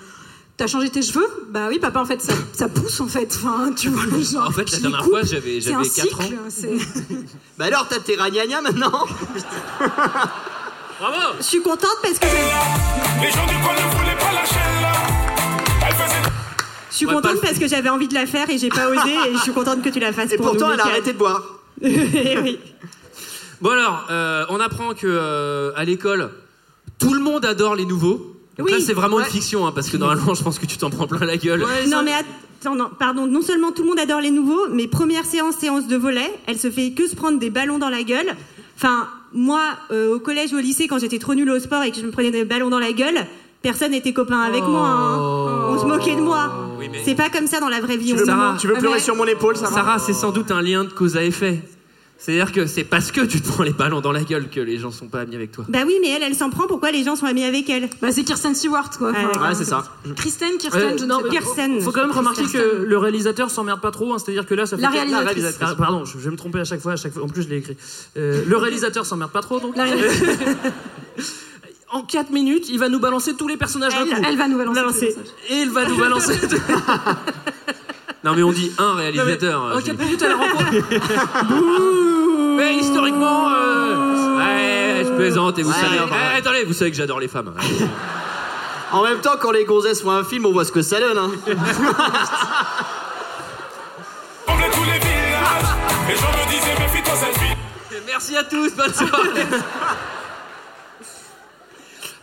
[0.55, 1.27] T'as changé tes cheveux?
[1.51, 3.29] Bah oui, papa, en fait, ça, ça pousse, en fait.
[3.43, 4.47] Enfin, tu vois, le genre.
[4.47, 6.23] En fait, la dernière fois, j'avais C'est un j'avais 4 ans.
[6.23, 7.13] cycle, c'est-
[7.59, 9.05] Bah alors, t'as tes ragnagnas maintenant?
[10.99, 14.91] Bravo Je suis contente parce que Les gens du coin ne voulaient pas lâcher là.
[15.87, 16.15] Elle faisait.
[16.91, 19.13] je suis Ouais, contente parce que j'avais envie de la faire et j'ai pas osé
[19.29, 21.13] et je suis contente que tu la fasses Et pour pourtant, nous, elle a arrêté
[21.13, 21.43] de boire.
[21.83, 22.59] Eh oui.
[23.61, 26.31] Bon alors, euh, on apprend que euh, à l'école,
[26.99, 28.35] tout le monde adore les nouveaux.
[28.57, 28.71] Donc Oui.
[28.71, 29.23] là, c'est vraiment Ouais.
[29.25, 31.63] une fiction, hein, parce que normalement, je pense que tu t'en prends plein la gueule.
[31.89, 35.25] Non mais attends, non, pardon, non seulement tout le monde adore les nouveaux, mais première
[35.25, 38.35] séance, séance de volet, elle se fait que se prendre des ballons dans la gueule.
[38.75, 39.61] Enfin, moi,
[39.91, 42.05] euh, au collège ou au lycée, quand j'étais trop nulle au sport et que je
[42.05, 43.25] me prenais des ballons dans la gueule,
[43.61, 44.87] personne n'était copain avec moi.
[44.87, 45.67] hein.
[45.69, 46.49] On se moquait de moi.
[46.79, 48.07] Oui, mais- C'est pas comme ça dans la vraie vie.
[48.07, 50.13] Tu on veux, Sarah, tu veux Ah, pleurer mais- sur mon épaule, Sarah Sarah, c'est
[50.13, 51.61] sans doute un lien de cause à effet.
[52.19, 54.77] C'est-à-dire que c'est parce que tu te prends les ballons dans la gueule que les
[54.79, 55.65] gens sont pas amis avec toi.
[55.69, 56.65] Bah oui, mais elle, elle s'en prend.
[56.67, 57.89] Pourquoi les gens sont amis avec elle?
[58.01, 59.11] Bah, c'est Kirsten Stewart, quoi.
[59.15, 59.83] Ah, Ouais, c'est ça.
[60.15, 61.29] Kristen, Kirsten, Ouais, je ne non, sais pas.
[61.31, 61.81] mais Kirsten.
[61.81, 64.75] Faut quand même remarquer que le réalisateur s'emmerde pas trop, hein, c'est-à-dire que là, ça
[64.77, 65.55] fait La que- réalisatrice.
[65.61, 67.23] Ah, pardon, je vais me tromper à chaque fois, à chaque fois.
[67.23, 67.77] En plus, je l'ai écrit.
[68.17, 69.75] Euh, le réalisateur s'emmerde pas trop, donc.
[69.77, 70.37] La réalisatrice.
[71.89, 74.21] En 4 minutes, il va nous balancer tous les personnages d'un Elle, coup.
[74.27, 75.15] elle va nous balancer.
[75.49, 76.33] Et il va nous balancer.
[78.23, 79.65] Non, mais on dit un réalisateur.
[79.65, 80.71] euh, 4 j'ai- minutes, elle rencontre.
[81.47, 85.99] Bouh Mais historiquement, euh, ouais, je plaisante et vous Ouais, savez.
[86.03, 87.53] enfin, Eh, attendez, vous savez que j'adore les femmes.
[88.89, 91.17] En même temps, quand les gonzesses font un film, on voit ce que ça donne.
[91.17, 91.29] Hein.
[94.47, 95.75] Comblait tous les villages.
[96.07, 97.57] Les gens me disaient, méfie-toi cette fille.
[98.07, 99.45] Merci à tous, bonne soirée.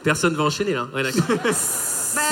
[0.04, 0.86] Personne va enchaîner là.
[0.94, 1.24] Ouais, d'accord.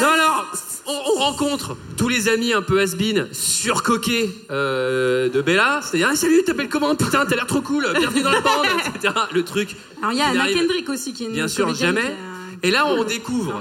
[0.01, 0.47] Non, alors,
[0.87, 5.81] on, on rencontre tous les amis un peu has-been, surcoqués euh, de Bella.
[5.83, 9.13] C'est-à-dire, ah, salut, t'appelles comment Putain, t'as l'air trop cool, bienvenue dans la bande, etc.
[9.35, 9.75] Le truc.
[9.99, 12.01] Alors il y a Anna Kendrick aussi qui est une Bien sûr, jamais.
[12.03, 13.61] qui a- Et là, on découvre.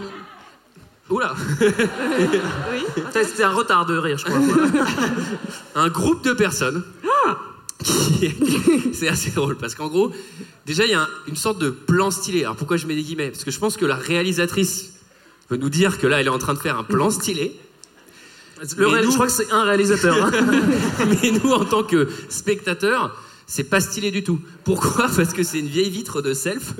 [1.10, 1.34] Oula
[3.24, 4.38] C'était un retard de rire, je crois.
[5.74, 6.84] un groupe de personnes.
[7.04, 7.08] est-
[8.94, 10.12] C'est assez drôle parce qu'en gros,
[10.66, 12.44] déjà il y a un- une sorte de plan stylé.
[12.44, 13.30] Alors pourquoi je mets des guillemets?
[13.30, 14.94] Parce que je pense que la réalisatrice
[15.50, 17.56] veut nous dire que là elle est en train de faire un plan stylé.
[18.78, 20.24] Le nous- Je crois que c'est un réalisateur.
[20.24, 20.32] hein.
[21.24, 23.16] Mais nous en tant que spectateurs,
[23.54, 24.40] c'est pas stylé du tout.
[24.64, 26.74] Pourquoi Parce que c'est une vieille vitre de self.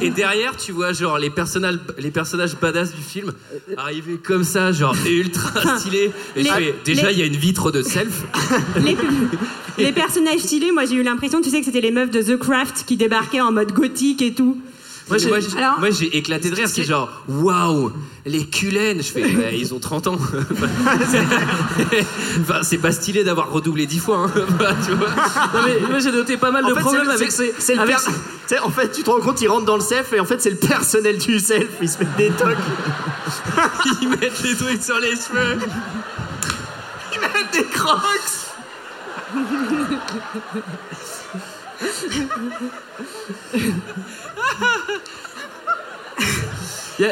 [0.00, 3.32] Et derrière, tu vois genre les personnages, les personnages badass du film
[3.76, 6.10] arriver comme ça, genre ultra stylé.
[6.36, 8.22] Et fais, déjà les- il y a une vitre de self.
[8.82, 8.96] les,
[9.76, 12.38] les personnages stylés, moi j'ai eu l'impression, tu sais, que c'était les meufs de The
[12.38, 14.58] Craft qui débarquaient en mode gothique et tout.
[15.10, 17.92] Moi, j'ai, moi, j'ai- Alors- moi, j'ai éclaté de rire, c'est genre, waouh,
[18.24, 19.02] les culènes.
[19.02, 20.16] Je fais, ouais, ils ont 30 ans.
[22.40, 24.30] enfin, c'est pas stylé d'avoir redoublé 10 fois, hein.
[24.86, 25.08] Tu vois.
[25.08, 27.74] Non, mais moi j'ai noté pas mal de fait, problèmes avec c'est- ces.
[27.74, 28.10] c'est avec per- tu
[28.46, 30.40] sais, en fait, tu te rends compte, ils rentrent dans le self et en fait,
[30.40, 31.68] c'est le personnel du self.
[31.82, 32.56] Ils se mettent des tocs.
[34.02, 35.58] Ils mettent les trucs sur les cheveux.
[37.14, 38.00] Ils mettent des crocs.
[46.98, 47.08] Il y,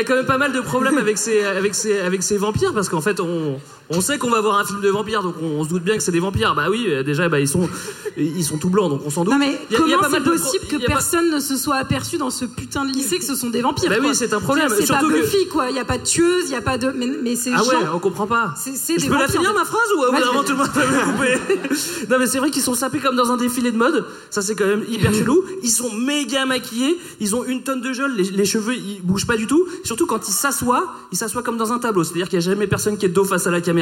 [0.00, 2.88] a- quand même- pas mal de problèmes avec ces, avec ces, avec ces vampires parce
[2.88, 5.64] qu'en fait on, on sait qu'on va voir un film de vampires donc on, on
[5.64, 6.54] se doute bien que c'est des vampires.
[6.54, 7.68] Bah oui, déjà bah, ils, sont,
[8.16, 9.32] ils sont tout blancs donc on s'en doute.
[9.34, 12.16] Non mais y a- comment c'est de possible que pas- personne ne se soit aperçu
[12.16, 14.68] dans ce putain de lycée que ce sont des vampires Bah oui, c'est un problème,
[14.78, 16.78] C'est pas que- Buffy quoi, il y a pas de tueuse, il y a pas
[16.78, 18.54] de mais, mais ces Ah ouais, on comprend pas.
[18.56, 19.58] c'est c'est Je des peux la finir en fait.
[19.58, 22.62] ma phrase ou moment tout le monde va me couper Non mais c'est vrai qu'ils
[22.62, 25.44] sont sapés comme dans un défilé de mode, ça c'est quand même hyper chelou.
[25.62, 29.26] Ils sont méga maquillés, ils ont une tonne de gel, les, les cheveux ils bougent
[29.26, 29.66] pas du tout.
[29.84, 32.66] Surtout quand ils s'assoient, ils s'assoient comme dans un tableau, c'est-à-dire qu'il y a jamais
[32.66, 33.73] personne qui est dos face à la caméra.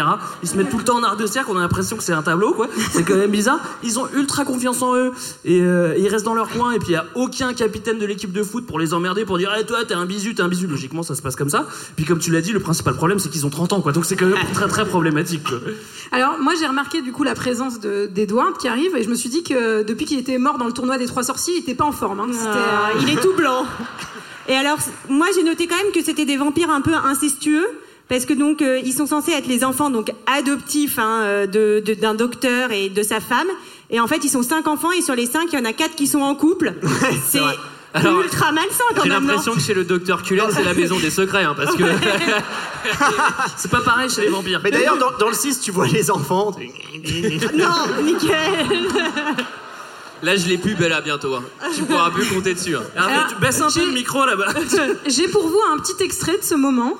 [0.42, 2.12] Ils se mettent tout le temps en arc de cercle, on a l'impression que c'est
[2.12, 2.68] un tableau quoi.
[2.92, 3.60] C'est quand même bizarre.
[3.82, 5.12] Ils ont ultra confiance en eux
[5.44, 8.06] et euh, ils restent dans leur coin et puis il y a aucun capitaine de
[8.06, 10.48] l'équipe de foot pour les emmerder pour dire "Eh toi t'es un bisu, t'es un
[10.48, 11.66] bisu." Logiquement ça se passe comme ça.
[11.96, 13.92] Puis comme tu l'as dit, le principal problème c'est qu'ils ont 30 ans quoi.
[13.92, 15.58] Donc c'est quand même très très problématique quoi.
[16.12, 19.14] Alors moi j'ai remarqué du coup la présence de- d'Edward qui arrive et je me
[19.14, 21.74] suis dit que depuis qu'il était mort dans le tournoi des trois sorciers, il était
[21.74, 22.20] pas en forme.
[22.20, 22.26] hein.
[22.44, 23.64] Ah, euh, il est tout blanc.
[24.48, 24.76] Et alors,
[25.08, 27.64] moi j'ai noté quand même que c'était des vampires un peu incestueux.
[28.12, 31.82] Parce que donc euh, ils sont censés être les enfants donc adoptifs hein, euh, de-
[31.82, 33.46] de- d'un docteur et de sa femme
[33.88, 35.72] et en fait ils sont cinq enfants et sur les cinq il y en a
[35.72, 36.74] quatre qui sont en couple.
[37.26, 37.40] c'est
[37.94, 39.22] Alors, ultra malsain quand J'ai même.
[39.22, 41.84] non l'impression que chez le docteur Cullen, c'est la maison des secrets, hein, parce que.
[43.56, 44.60] c'est pas pareil chez les vampires.
[44.64, 46.54] Mais d'ailleurs, dans, dans le 6, tu vois les enfants.
[47.54, 48.88] non, nickel.
[50.22, 51.34] Là, je l'ai plus, Bella, bientôt.
[51.34, 51.42] hein.
[51.74, 52.76] Tu pourras plus compter dessus.
[52.76, 52.82] hein.
[52.96, 54.54] Alors, tu baisses un peu le micro là-bas.
[55.06, 56.94] J'ai pour vous un petit extrait de ce moment.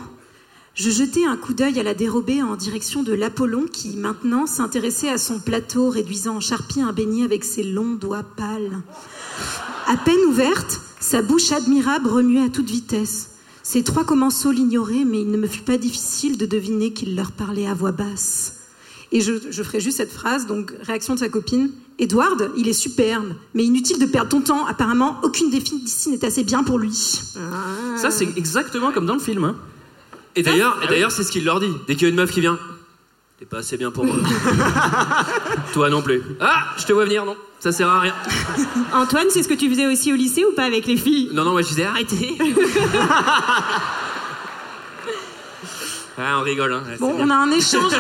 [0.75, 5.11] Je jetai un coup d'œil à la dérobée en direction de l'Apollon qui maintenant s'intéressait
[5.11, 8.81] à son plateau réduisant en charpie un beignet avec ses longs doigts pâles.
[9.87, 13.33] À peine ouverte, sa bouche admirable remuait à toute vitesse.
[13.63, 17.33] Ses trois commensaux l'ignoraient, mais il ne me fut pas difficile de deviner qu'il leur
[17.33, 18.55] parlait à voix basse.
[19.13, 21.71] Et je, je ferai juste cette phrase, donc réaction de sa copine.
[21.99, 24.65] Edward, il est superbe, mais inutile de perdre ton temps.
[24.65, 26.95] Apparemment, aucune des filles d'ici n'est assez bien pour lui.
[27.99, 29.45] Ça c'est exactement comme dans le film.
[29.45, 29.57] Hein.
[30.37, 31.73] Et d'ailleurs, et d'ailleurs, c'est ce qu'il leur dit.
[31.87, 32.59] Dès qu'il y a une meuf qui vient,
[33.39, 34.17] t'es pas assez bien pour moi.
[35.75, 36.23] Toi non plus.
[36.41, 38.15] Ah, je te vois venir, non Ça sert à rien.
[38.95, 41.31] Antoine, c'est ce que tu faisais aussi au lycée ou pas avec les filles?
[41.33, 42.39] Non, non, moi je disais arrêtez.
[46.19, 46.83] Ah, on rigole, hein.
[46.89, 47.27] Ouais, Bon, c'est bien.
[47.27, 47.93] on a un échange.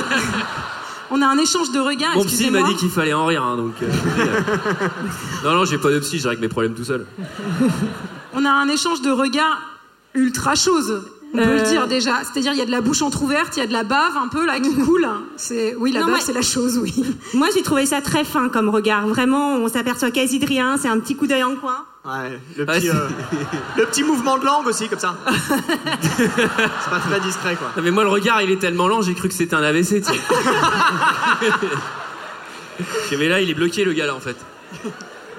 [1.10, 2.14] on a un échange de regards.
[2.14, 2.68] Mon psy m'a excusez-moi.
[2.68, 3.74] dit qu'il fallait en rire, hein, donc.
[3.82, 4.88] euh, je vous dis, euh.
[5.44, 7.06] Non, non, j'ai pas de psy, je règle mes problèmes tout seul.
[8.34, 9.60] On a un échange de regards
[10.14, 11.02] ultra chose.
[11.34, 11.62] On peut Euh.
[11.62, 12.20] le dire déjà.
[12.24, 14.28] C'est-à-dire, il y a de la bouche entrouverte, il y a de la bave un
[14.28, 15.08] peu là qui coule.
[15.36, 16.94] C'est oui, la Non, bave, c'est la chose, oui.
[17.34, 19.06] Moi j'ai trouvé ça très fin comme regard.
[19.06, 20.76] Vraiment, on s'aperçoit quasi de rien.
[20.76, 21.84] C'est un petit coup d'œil en coin.
[22.04, 22.94] Ouais, le petit, euh,
[23.76, 25.14] le petit mouvement de langue aussi, comme ça.
[26.02, 27.70] c'est pas très discret, quoi.
[27.76, 30.02] Non, mais moi, le regard, il est tellement lent, j'ai cru que c'était un AVC,
[30.02, 30.20] tu sais.
[33.16, 34.36] Mais là, il est bloqué, le gars, là, en fait.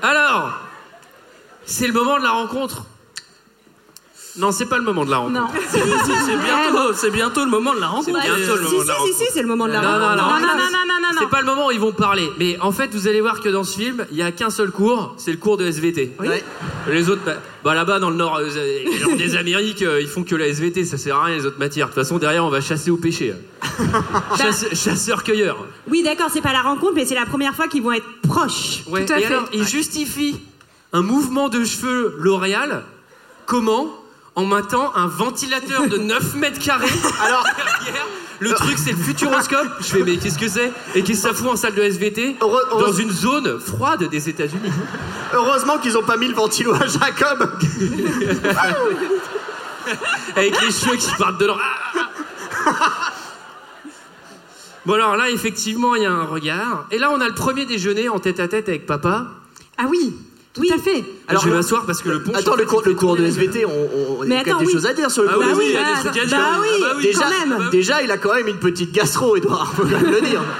[0.01, 0.53] Alors,
[1.65, 2.85] c'est le moment de la rencontre.
[4.35, 5.39] Non, c'est pas le moment de la rencontre.
[5.41, 5.47] Non.
[5.71, 5.83] C'est
[6.37, 8.19] bientôt, c'est bientôt le moment de la rencontre.
[8.23, 9.17] C'est bientôt le Si, moment de la si, rencontre.
[9.19, 10.15] si, si, c'est le moment de la Non, non, rencontre.
[10.15, 10.23] non.
[10.23, 12.27] Non, non, non, non, non, non, C'est pas le moment où ils vont parler.
[12.39, 14.71] Mais en fait, vous allez voir que dans ce film, il y a qu'un seul
[14.71, 16.13] cours, c'est le cours de SVT.
[16.89, 18.49] Les autres, bah, bah, là-bas dans le nord euh,
[19.17, 21.87] des Amériques, euh, ils font que la SVT, ça sert à rien les autres matières.
[21.89, 23.35] De toute façon, derrière, on va chasser au pêcher.
[24.37, 25.57] Chasse- Chasseur-cueilleur.
[25.89, 28.81] Oui, d'accord, c'est pas la rencontre, mais c'est la première fois qu'ils vont être proches.
[28.87, 29.05] Ouais.
[29.05, 29.27] Tout à Et fait.
[29.27, 30.39] alors, ils justifient
[30.91, 32.83] un mouvement de cheveux L'Oréal.
[33.45, 33.87] Comment
[34.35, 36.87] en mettant un ventilateur de 9 mètres carrés.
[37.21, 37.45] Alors,
[38.39, 39.67] le truc, c'est le futuroscope.
[39.79, 40.71] Je fais, mais qu'est-ce que c'est?
[40.95, 44.71] Et qu'est-ce que ça fout en salle de SVT Dans une zone froide des États-Unis.
[45.33, 47.51] Heureusement qu'ils ont pas mis le ventilo à Jacob.
[50.35, 51.57] Avec les cheveux qui partent dedans.
[54.85, 56.85] Bon, alors là, effectivement, il y a un regard.
[56.91, 59.27] Et là, on a le premier déjeuner en tête à tête avec papa.
[59.77, 60.13] Ah oui,
[60.53, 61.03] tout à fait.
[61.27, 62.31] Alors, je vais m'asseoir parce que le pont.
[62.35, 64.71] Attends, le cours, le cours de SVT, on, on, il a Mais attends, des oui.
[64.71, 66.23] choses à dire sur le Ah cours oui, oui, il a à dire.
[66.29, 67.69] Bah oui, Ah bah oui, déjà, quand même.
[67.71, 70.41] déjà, il a quand même une petite gastro, Edouard, faut le dire.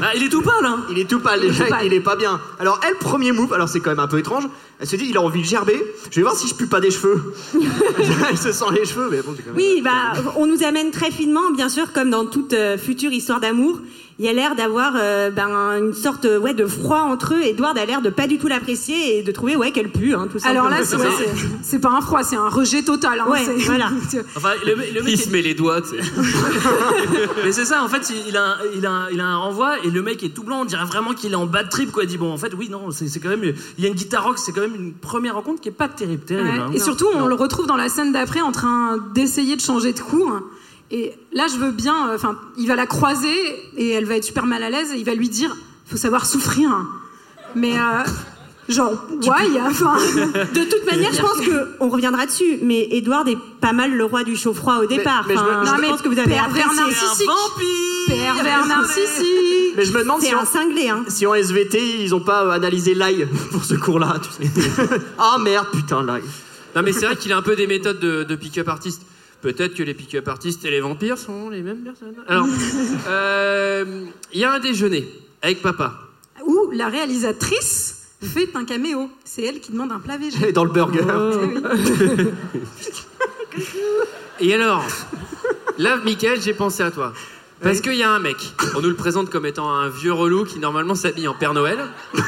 [0.00, 1.86] Ah, il est tout pâle, hein Il est tout pâle, déjà, tout pâle.
[1.86, 2.40] il est pas bien.
[2.60, 4.44] Alors, elle, premier move, alors c'est quand même un peu étrange,
[4.78, 6.78] elle se dit, il a envie de gerber, je vais voir si je pue pas
[6.78, 7.34] des cheveux.
[8.30, 9.56] elle se sent les cheveux, mais bon, c'est quand même...
[9.56, 13.40] Oui, bah, on nous amène très finement, bien sûr, comme dans toute euh, future histoire
[13.40, 13.80] d'amour.
[14.18, 17.42] Il y a l'air d'avoir euh, ben, une sorte euh, ouais, de froid entre eux.
[17.42, 20.28] Edward a l'air de pas du tout l'apprécier et de trouver ouais, qu'elle pue, hein,
[20.30, 21.16] tout Alors là, c'est simplement.
[21.16, 23.20] ouais, c'est- c'est pas un froid, c'est un rejet total.
[23.20, 23.90] hein, Ouais, c'est- voilà.
[24.36, 25.96] Enfin, le, le mec Il se met les doigts, tu sais.
[27.44, 29.90] Mais c'est ça, en fait, il a, un- il, a, il a un renvoi et
[29.90, 32.04] le mec est tout blanc, on dirait vraiment qu'il est en bad trip, quoi.
[32.04, 33.42] Il dit, bon, en fait, oui, non, c'est c'est quand même.
[33.78, 35.88] Il y a une guitare rock, c'est quand même une première rencontre qui est pas
[35.88, 36.48] terrible, terrible.
[36.48, 36.58] Ouais.
[36.58, 36.70] hein.
[36.74, 40.00] Et surtout, on le retrouve dans la scène d'après en train d'essayer de changer de
[40.00, 40.40] cours.
[40.92, 42.10] Et là, je veux bien.
[42.10, 43.34] euh, Enfin, il va la croiser
[43.76, 44.92] et elle va être super mal à l'aise.
[44.92, 45.54] Et il va lui dire
[45.86, 46.68] faut savoir souffrir.
[47.54, 48.04] Mais, euh,
[48.68, 49.58] genre, why?
[49.66, 49.96] Enfin,
[50.54, 54.04] De toute manière, je pense que on reviendra dessus, mais Edward est pas mal le
[54.04, 55.24] roi du chaud-froid au départ.
[55.28, 56.84] mais je me- non, je mais pense que vous avez pervers apprécié.
[56.84, 57.26] narcissique.
[57.26, 59.74] vampire pervers narcissique.
[59.76, 61.04] Mais je me demande C'est si un en, cinglé, hein.
[61.08, 64.50] si en SVT, ils ont pas euh, analysé l'ail pour ce cours-là, tu sais.
[65.18, 66.22] Ah merde, putain, l'ail.
[66.76, 69.02] Non, mais c'est vrai qu'il a un peu des méthodes de, de pick-up artist.
[69.42, 72.14] Peut-être que les pick-up artistes et les vampires sont les mêmes personnes.
[72.28, 72.46] Alors,
[73.08, 75.04] euh, il y a un déjeuner
[75.42, 75.98] avec papa.
[76.46, 79.10] Où la réalisatrice fait un caméo.
[79.24, 80.48] C'est elle qui demande un plat végé.
[80.48, 81.04] Et dans le burger.
[81.42, 82.28] Oui.
[84.40, 84.84] Et alors,
[85.76, 87.12] là, Michael, j'ai pensé à toi.
[87.62, 88.36] Parce qu'il y a un mec,
[88.74, 91.78] on nous le présente comme étant un vieux relou qui normalement s'habille en Père Noël.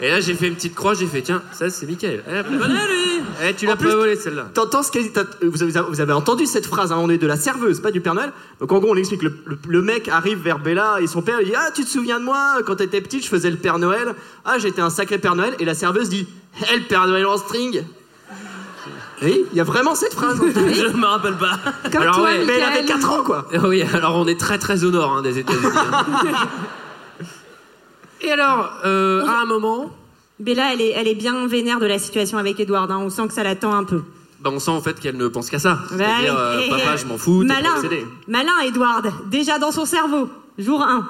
[0.00, 2.22] Et là, j'ai fait une petite croix, j'ai fait, tiens, ça c'est Michael.
[2.28, 4.46] Eh, eh, tu l'as pas volé celle-là.
[4.54, 7.18] T'entends ce qu'elle- t'as- vous avez, vous avez entendu cette phrase à un moment donné
[7.18, 8.32] de la serveuse, pas du Père Noël.
[8.60, 11.38] Donc en gros, on explique le, le- le mec arrive vers Bella et son père
[11.40, 12.58] il dit Ah, tu te souviens de moi?
[12.64, 14.14] Quand t'étais petite, je faisais le Père Noël.
[14.44, 15.54] Ah, j'étais un sacré Père Noël.
[15.58, 16.28] Et la serveuse dit
[16.72, 17.82] Eh, le Père Noël en string
[19.22, 20.38] Oui, il y a vraiment cette phrase.
[20.54, 21.58] Je me rappelle pas.
[21.90, 22.44] Comme Alors, toi, ouais.
[22.46, 23.00] Mais elle avait Michael.
[23.00, 23.48] 4 ans quoi.
[23.64, 25.66] Oui, alors on est très très au nord hein, des États-Unis.
[25.74, 26.06] hein.
[28.20, 29.90] Et alors, euh, à un moment,
[30.40, 32.90] Bella, elle est, elle est bien vénère de la situation avec Edward.
[32.90, 32.98] hein.
[33.00, 34.02] On sent que ça l'attend un peu.
[34.40, 35.78] bah, on sent en fait qu'elle ne pense qu'à ça.
[35.92, 36.38] Bah C'est-à-dire, oui.
[36.40, 38.04] euh, Eh, papa, je m'en fous, t'es Malin, obsédé.
[38.26, 39.12] malin Edward.
[39.30, 40.28] Déjà dans son cerveau.
[40.58, 41.08] Jour 1.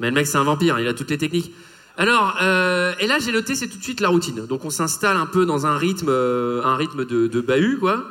[0.00, 1.52] Mais le mec, c'est un vampire, il a toutes les techniques.
[1.96, 4.46] Alors, euh, et là, j'ai noté, c'est tout de suite la routine.
[4.46, 8.04] Donc, on s'installe un peu dans un rythme, euh, un rythme de, de bahut, quoi.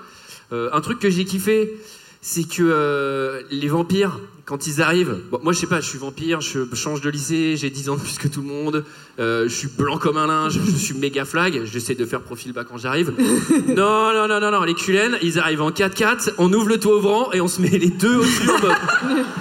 [0.53, 1.77] Euh, un truc que j'ai kiffé,
[2.21, 5.97] c'est que euh, les vampires, quand ils arrivent, bon, moi, je sais pas, je suis
[5.97, 8.83] vampire, je change de lycée, j'ai 10 ans de plus que tout le monde,
[9.19, 12.53] euh, je suis blanc comme un linge, je suis méga flag, j'essaie de faire profil
[12.53, 13.13] bas quand j'arrive.
[13.67, 16.97] Non, non, non, non, non, les culènes, ils arrivent en 4x4, on ouvre le toit
[16.97, 18.75] ouvrant et on se met les deux au-dessus en mode.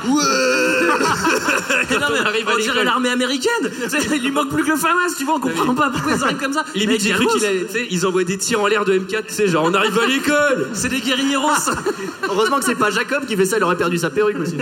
[1.91, 3.51] Mais non, mais on arrive à on dirait l'armée américaine.
[4.13, 6.39] Il lui manque plus que le FAMAS, tu vois, on comprend pas pourquoi ils arrivent
[6.39, 6.65] comme ça.
[6.75, 8.99] Limite, j'ai cru Carlos, qu'il allait, tu sais, ils envoient des tirs en l'air de
[8.99, 11.49] M4, tu sais, genre on arrive à l'école C'est des guerrieros.
[12.25, 14.57] Heureusement que c'est pas Jacob qui fait ça, il aurait perdu sa perruque aussi.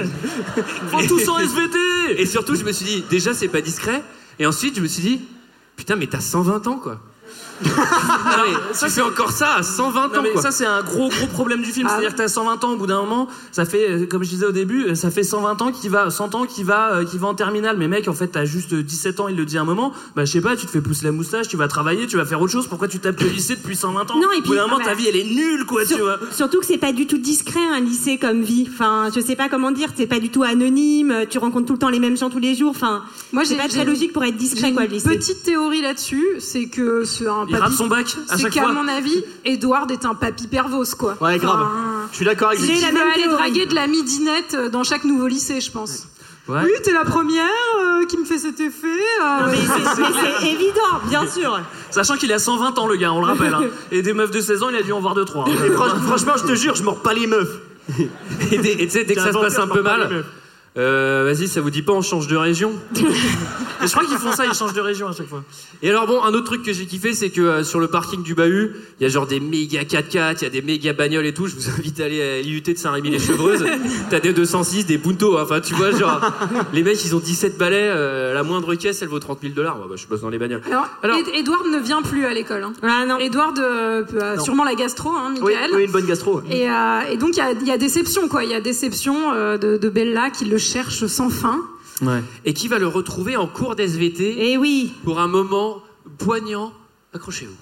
[0.91, 1.79] Faut tous en SVT.
[2.19, 4.03] Et surtout, je me suis dit, déjà, c'est pas discret.
[4.39, 5.21] Et ensuite, je me suis dit,
[5.77, 7.01] putain, mais t'as 120 ans, quoi.
[7.65, 10.43] Ah ouais, tu fais encore ça à 120 Non, ans, mais quoi.
[10.43, 11.93] ça c'est un gros gros problème du film, Ah.
[11.95, 14.53] c'est-à-dire que t'as 120 ans au bout d'un moment, ça fait comme je disais au
[14.53, 17.35] début, ça fait 120 ans qui va 100 ans qui va euh, qui va en
[17.35, 19.93] terminale mais mec en fait t'as juste 17 ans, il le dit à un moment,
[20.17, 22.25] bah je sais pas, tu te fais pousser la moustache, tu vas travailler, tu vas
[22.25, 24.15] faire autre chose, pourquoi tu tapes le lycée depuis 120 ans?
[24.17, 25.83] Non, et Au bout puis- d'un moment ah bah, ta vie elle est nulle quoi,
[25.83, 26.19] tu Sur- vois.
[26.33, 28.69] Surtout que c'est pas du tout discret un lycée comme vie.
[28.73, 31.25] Enfin, je sais pas comment dire, c'est pas du tout anonyme.
[31.31, 32.71] Tu rencontres tout le temps les mêmes gens tous les jours.
[32.71, 33.03] Enfin,
[33.33, 35.09] Moi, c'est j'ai- pas très logique pour être discret quoi le une lycée.
[35.09, 38.63] petite théorie là-dessus, c'est que c'est un Il rate son bac à C'est chaque qu'à
[38.63, 38.73] fois.
[38.73, 41.17] mon avis, Edward est un papy pervos, quoi.
[41.21, 41.61] Ouais, grave.
[41.63, 42.75] Enfin, Je suis d'accord avec Il lui.
[42.77, 43.37] J'ai la même aller théorie.
[43.37, 46.07] draguer de la midinette dans chaque nouveau lycée, je pense.
[46.49, 46.61] Ouais.
[46.65, 47.45] Oui, t'es la première
[47.79, 48.87] euh, qui me fait cet effet.
[48.87, 50.07] euh, Mais c'est- mais
[50.41, 51.61] c'est évident, bien sûr.
[51.91, 53.53] Sachant qu'il a 120 ans le gars, on le rappelle.
[53.53, 53.65] hein.
[53.93, 55.45] Et des meufs de 16 ans, il a dû en voir 2 3.
[55.49, 57.59] Et franch- franchement, je te jure, je mords pas les meufs.
[57.99, 60.25] Et tu sais, dès que ça se passe un peu mal,
[60.77, 62.73] Euh, Vas-y, ça vous dit pas, on change de région
[63.81, 65.43] Mais je crois qu'ils font ça, ils changent de région à chaque fois.
[65.83, 68.23] Et alors bon, un autre truc que j'ai kiffé, c'est que euh, sur le parking
[68.23, 71.27] du bahut, il y a genre des méga 4x4, il y a des méga bagnoles
[71.27, 71.47] et tout.
[71.47, 73.65] Je vous invite à aller à l'IUT de Saint-Rémy-les-Chevreuses.
[74.11, 75.37] T'as des 206, des Punto.
[75.39, 75.43] hein.
[75.45, 76.21] Enfin, tu vois, genre,
[76.73, 77.89] les mecs, ils ont 17 balais.
[77.91, 79.79] euh, la moindre caisse, elle vaut 30 000 dollars.
[79.89, 80.63] bah, je bosse dans les bagnoles.
[81.03, 82.65] Alors, Ed- Edward ne vient plus à l'école.
[82.83, 83.19] Hein.
[83.21, 84.45] Edward euh, a Non.
[84.45, 85.71] sûrement la gastro, hein, Oui, Michael.
[85.75, 86.43] oui, une bonne gastro.
[86.51, 88.43] Et, euh, et donc il y a, il y a déception, quoi.
[88.45, 91.61] Il y a déception euh, de, de Bella qui le cherche sans fin.
[92.45, 94.51] Et qui va le retrouver en cours d'SVT.
[94.51, 94.93] Et oui.
[95.05, 95.83] Pour un moment
[96.19, 96.73] poignant.
[97.13, 97.57] Accrochez-vous.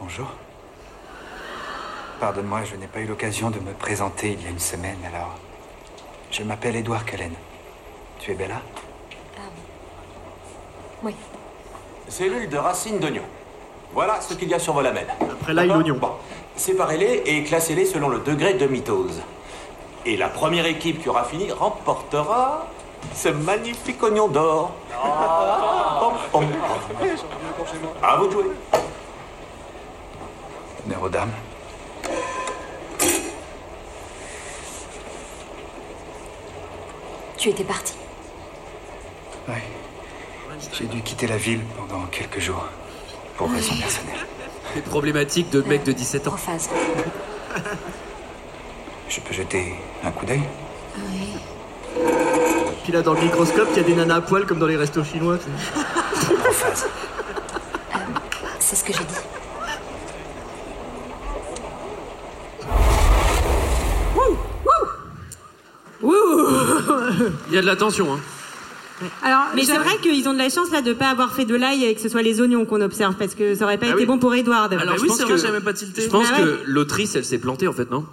[0.00, 0.32] Bonjour.
[2.18, 5.38] Pardonne-moi, je n'ai pas eu l'occasion de me présenter il y a une semaine, alors.
[6.30, 7.32] Je m'appelle Edouard Cullen.
[8.18, 8.60] Tu es Bella?
[11.02, 11.14] Oui.
[12.08, 13.22] Cellule de racine d'oignon.
[13.92, 15.12] Voilà ce qu'il y a sur vos lamelles.
[15.20, 15.96] Après l'ail, l'oignon.
[15.96, 16.12] Bon.
[16.56, 19.22] Séparez-les et classez-les selon le degré de mitose.
[20.04, 22.66] Et la première équipe qui aura fini remportera
[23.14, 24.72] ce magnifique oignon d'or.
[26.32, 26.44] Pom.
[28.02, 28.44] À vous de jouer.
[30.86, 31.32] Honneur aux dames.
[37.36, 37.94] Tu étais parti.
[39.48, 39.54] Oui.
[40.72, 42.64] J'ai dû quitter la ville pendant quelques jours.
[43.36, 44.26] Pour raisons personnelles.
[44.74, 46.30] Les problématiques de mecs de 17 ans.
[46.30, 46.68] Prophase.
[49.08, 50.42] Je peux jeter un coup d'œil?
[52.84, 54.76] Puis là, dans le microscope, il y a des nanas à poil comme dans les
[54.76, 55.38] restos chinois.
[56.42, 56.86] Prophase.
[58.58, 59.14] C'est ce que j'ai dit.
[67.48, 68.20] Il y a de la tension, hein.
[69.22, 71.54] Alors, Mais c'est vrai qu'ils ont de la chance là de pas avoir fait de
[71.54, 73.90] l'ail et que ce soit les oignons qu'on observe parce que ça aurait pas Ah
[73.92, 74.06] été oui.
[74.06, 74.72] bon pour Edward.
[74.74, 78.04] Alors, je pense que- Je pense Bah que l'autrice, elle s'est plantée en fait, non?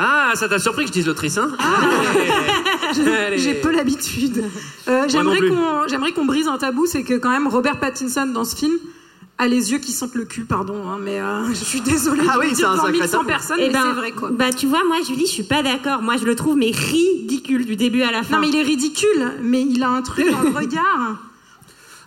[0.00, 1.50] Ah, ça t'a surpris que je dise l'autrice, hein?
[3.26, 3.38] Allez.
[3.38, 4.44] J'ai peu l'habitude.
[4.86, 8.54] Euh, qu'on j'aimerais qu'on brise un tabou, c'est que quand même Robert Pattinson dans ce
[8.56, 8.74] film
[9.38, 12.38] a les yeux qui sentent le cul, pardon, hein, mais euh, je suis désolée Ah
[12.40, 13.28] oui, c'est un devant sacré 1100 tabou.
[13.28, 14.30] personnes, Eh mais ben, c'est vrai quoi.
[14.32, 16.02] Bah tu vois, moi Julie, je suis pas d'accord.
[16.02, 18.36] Moi je le trouve mais ridicule du début à la fin.
[18.36, 21.16] Non mais il est ridicule, mais il a un truc dans le regard.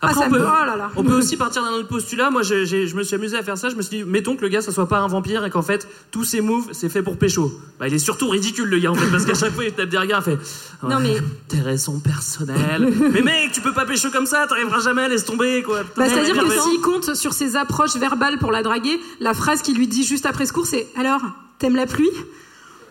[0.04, 0.41] Après, ah, on, peut.
[0.41, 0.91] Oh là là.
[0.95, 2.32] on peut aussi partir d'un autre postulat.
[2.32, 3.70] Moi, j'ai- j'ai- je me suis amusé à faire ça.
[3.70, 5.62] Je me suis dit, mettons que le gars, ça soit pas un vampire et qu'en
[5.62, 7.52] fait, tous ses moves, c'est fait pour pécho.
[7.80, 9.89] Bah, il est surtout ridicule, le gars, en fait, parce qu'à chaque fois, il tape
[9.89, 10.39] des regards, il fait.
[10.88, 12.91] Non, mais- Tes raisons personnelles.
[13.14, 15.82] mais mec, tu peux pas pécho comme ça, t'arriveras jamais, laisse tomber, quoi.
[15.95, 19.78] Bah, C'est-à-dire que s'il compte sur ses approches verbales pour la draguer, la phrase qu'il
[19.78, 21.22] lui dit juste après ce cours, c'est Alors,
[21.60, 22.10] t'aimes la pluie?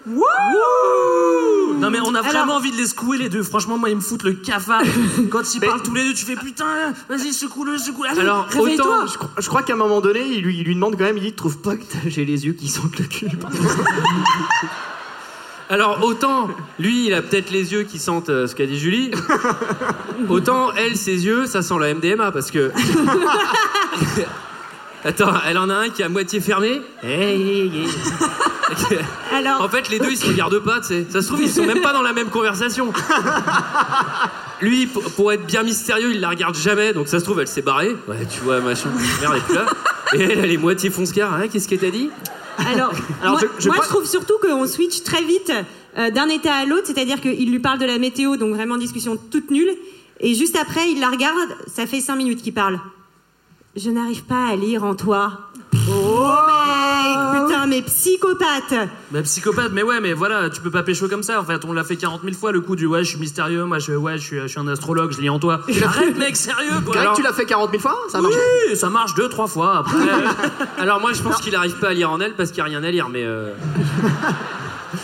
[0.06, 3.42] Wouh Non, mais on a Alors- vraiment envie de les secouer, les deux.
[3.42, 4.82] Franchement, moi, ils me foutent le cafard.
[5.30, 8.10] Quand ils parlent tous les deux, tu fais putain, vas-y, secoue-le, secoue-le.
[8.10, 10.74] Allez, Alors, autant, je, crois- je crois qu'à un moment donné, il lui, il lui
[10.74, 13.28] demande quand même, il dit, trouve pas que j'ai les yeux qui sentent le cul.
[15.68, 16.48] Alors, autant,
[16.80, 19.12] lui, il a peut-être les yeux qui sentent euh, ce qu'a dit Julie,
[20.28, 22.72] autant, elle, ses yeux, ça sent la MDMA, parce que...
[25.04, 26.82] Attends, elle en a un qui est à moitié fermé.
[29.32, 31.06] Alors- En fait, les deux, ils se regardent pas, tu sais.
[31.10, 32.92] Ça se trouve, ils sont même pas dans la même conversation.
[34.60, 37.62] Lui, pour, être bien mystérieux, il la regarde jamais, donc ça se trouve, elle s'est
[37.62, 37.96] barrée.
[38.08, 38.90] Ouais, tu vois, machin,
[39.20, 39.66] merde, elle est plus là.
[40.12, 41.32] Et elle, elle est moitié fonce-car.
[41.32, 42.10] Hein, Qu'est-ce que t'as dit
[42.58, 42.92] Alors,
[43.22, 45.50] Alors, moi, je- je moi, je trouve surtout qu'on switch très vite
[45.96, 49.16] euh, d'un état à l'autre, c'est-à-dire qu'il lui parle de la météo, donc vraiment discussion
[49.30, 49.70] toute nulle,
[50.20, 52.78] et juste après, il la regarde, ça fait cinq minutes qu'il parle.
[53.76, 55.30] Je n'arrive pas à lire en toi.
[55.88, 56.26] Oh
[57.32, 58.74] mec, putain, mais psychopathe
[59.12, 61.40] Mais psychopathe, mais ouais, mais voilà, tu peux pas pécho comme ça.
[61.40, 63.64] En fait, on l'a fait 40 000 fois le coup du ouais, je suis mystérieux,
[63.66, 65.60] moi, je, ouais, je suis, je suis un astrologue, je lis en toi.
[65.84, 66.96] Arrête, mec, sérieux, quoi.
[66.96, 69.46] Greg, tu l'as fait 40 000 fois Ça a marché Oui, ça marche deux, trois
[69.46, 69.78] fois.
[69.78, 69.98] Après,
[70.78, 72.64] Alors moi, je pense qu'il arrive pas à lire en elle parce qu'il y a
[72.64, 73.22] rien à lire, mais...
[73.24, 73.52] Euh...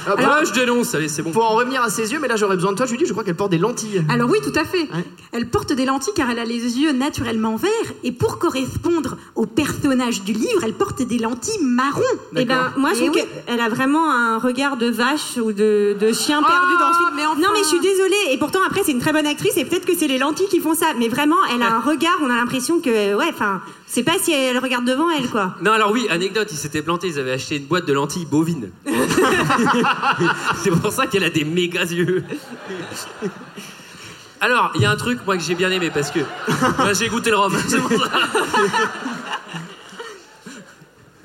[0.07, 1.31] Ah, Moi, je dénonce, allez, c'est bon.
[1.31, 3.25] Pour en revenir à ses yeux, mais là j'aurais besoin de toi, Julie, je crois
[3.25, 4.05] qu'elle porte des lentilles.
[4.09, 4.89] Alors oui, tout à fait.
[5.33, 7.71] Elle porte des lentilles car elle a les yeux naturellement verts
[8.05, 12.03] et pour correspondre au personnage du livre, elle porte des lentilles marron.
[12.37, 13.23] Eh ben, moi, je Eh trouve oui.
[13.47, 16.95] qu'elle a vraiment un regard de vache ou de, de chien Ah, perdu dans le
[16.95, 17.11] film.
[17.17, 17.41] mais enfin.
[17.41, 18.15] Non, mais je suis désolée.
[18.33, 20.61] Et pourtant, après, c'est une très bonne actrice et peut-être que c'est les lentilles qui
[20.61, 20.87] font ça.
[20.99, 24.33] Mais vraiment, elle a un regard, on a l'impression que, ouais, enfin, c'est pas si
[24.33, 25.55] elle regarde devant elle, quoi.
[25.63, 28.71] Non, alors oui, anecdote, ils s'étaient plantés, ils avaient acheté une boîte de lentilles bovines.
[30.63, 32.25] c'est pour ça qu'elle a des méga yeux.
[34.41, 36.21] Alors, il y a un truc, moi, que j'ai bien aimé, parce que...
[36.79, 37.57] moi, j'ai goûté le rhum.
[37.69, 38.11] c'est pour ça.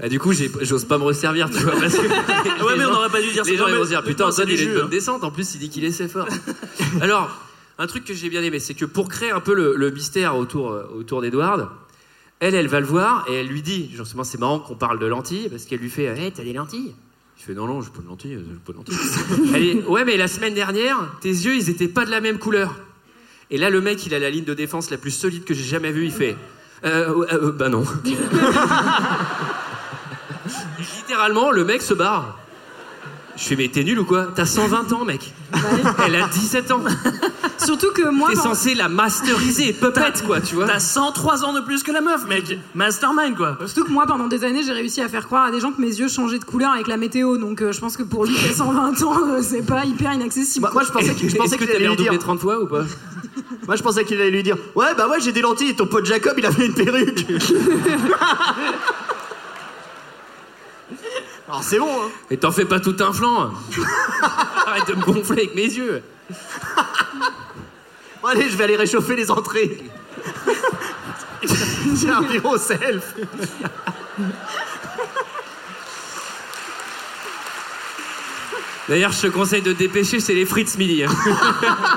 [0.03, 2.63] Ah, du coup, j'ai- j'ose pas me resservir, tu vois, parce que...
[2.65, 3.51] Ouais, mais on aurait pas dû dire ça.
[3.51, 4.61] Les gens, Non, ils mais- vont se dire, putain, non, c'est il du est de
[4.61, 4.89] jus, bonne hein.
[4.89, 6.27] descente, en plus, il dit qu'il est assez fort.
[7.01, 7.29] Alors,
[7.77, 10.35] un truc que j'ai bien aimé, c'est que pour créer un peu le, le mystère
[10.37, 11.67] autour, euh, autour d'Edward,
[12.41, 15.05] elle, elle va le voir et elle lui dit, justement, c'est marrant qu'on parle de
[15.05, 16.95] lentilles, parce qu'elle lui fait, hé, t'as des lentilles?
[17.37, 18.97] Il fait, non, non, j'ai pas de lentilles, j'ai pas de lentilles.
[19.53, 22.39] elle dit, ouais, mais la semaine dernière, tes yeux, ils étaient pas de la même
[22.39, 22.79] couleur.
[23.51, 25.63] Et là, le mec, il a la ligne de défense la plus solide que j'ai
[25.63, 26.35] jamais vue, il fait,
[26.83, 27.83] euh, ouais, euh, bah non.
[30.79, 32.39] Littéralement, le mec se barre.
[33.41, 34.27] Je fais, mais t'es nul ou quoi?
[34.35, 35.33] T'as 120 ans, mec.
[36.05, 36.83] Elle a 17 ans.
[37.57, 38.29] Surtout que moi.
[38.29, 40.67] T'es dans- censé la masteriser, puppet, quoi, tu vois.
[40.67, 42.59] T'as 103 ans de plus que la meuf, mec.
[42.75, 43.57] Mastermind, quoi.
[43.65, 45.81] Surtout que moi, pendant des années, j'ai réussi à faire croire à des gens que
[45.81, 47.37] mes yeux changeaient de couleur avec la météo.
[47.37, 50.13] Donc euh, je pense que pour lui, qui a 120 ans, euh, c'est pas hyper
[50.13, 50.65] inaccessible.
[50.67, 52.19] Moi, moi, je pensais, que- je pensais que qu'il t'avais allait lui redoublé dire.
[52.19, 52.83] 30 fois ou pas?
[53.67, 55.85] Moi, je pensais qu'il allait lui dire Ouais, bah ouais, j'ai des lentilles et ton
[55.85, 57.25] pote Jacob, il avait une perruque.
[61.51, 62.09] Alors, c'est bon, hein.
[62.29, 63.51] Et t'en fais pas tout un flanc.
[64.65, 66.01] Arrête de me gonfler avec mes yeux.
[68.21, 69.83] Bon, allez, je vais aller réchauffer les entrées.
[71.93, 73.15] j'ai un bureau self.
[78.87, 81.03] D'ailleurs, je te conseille de te dépêcher, c'est les frites midi.
[81.03, 81.11] hein.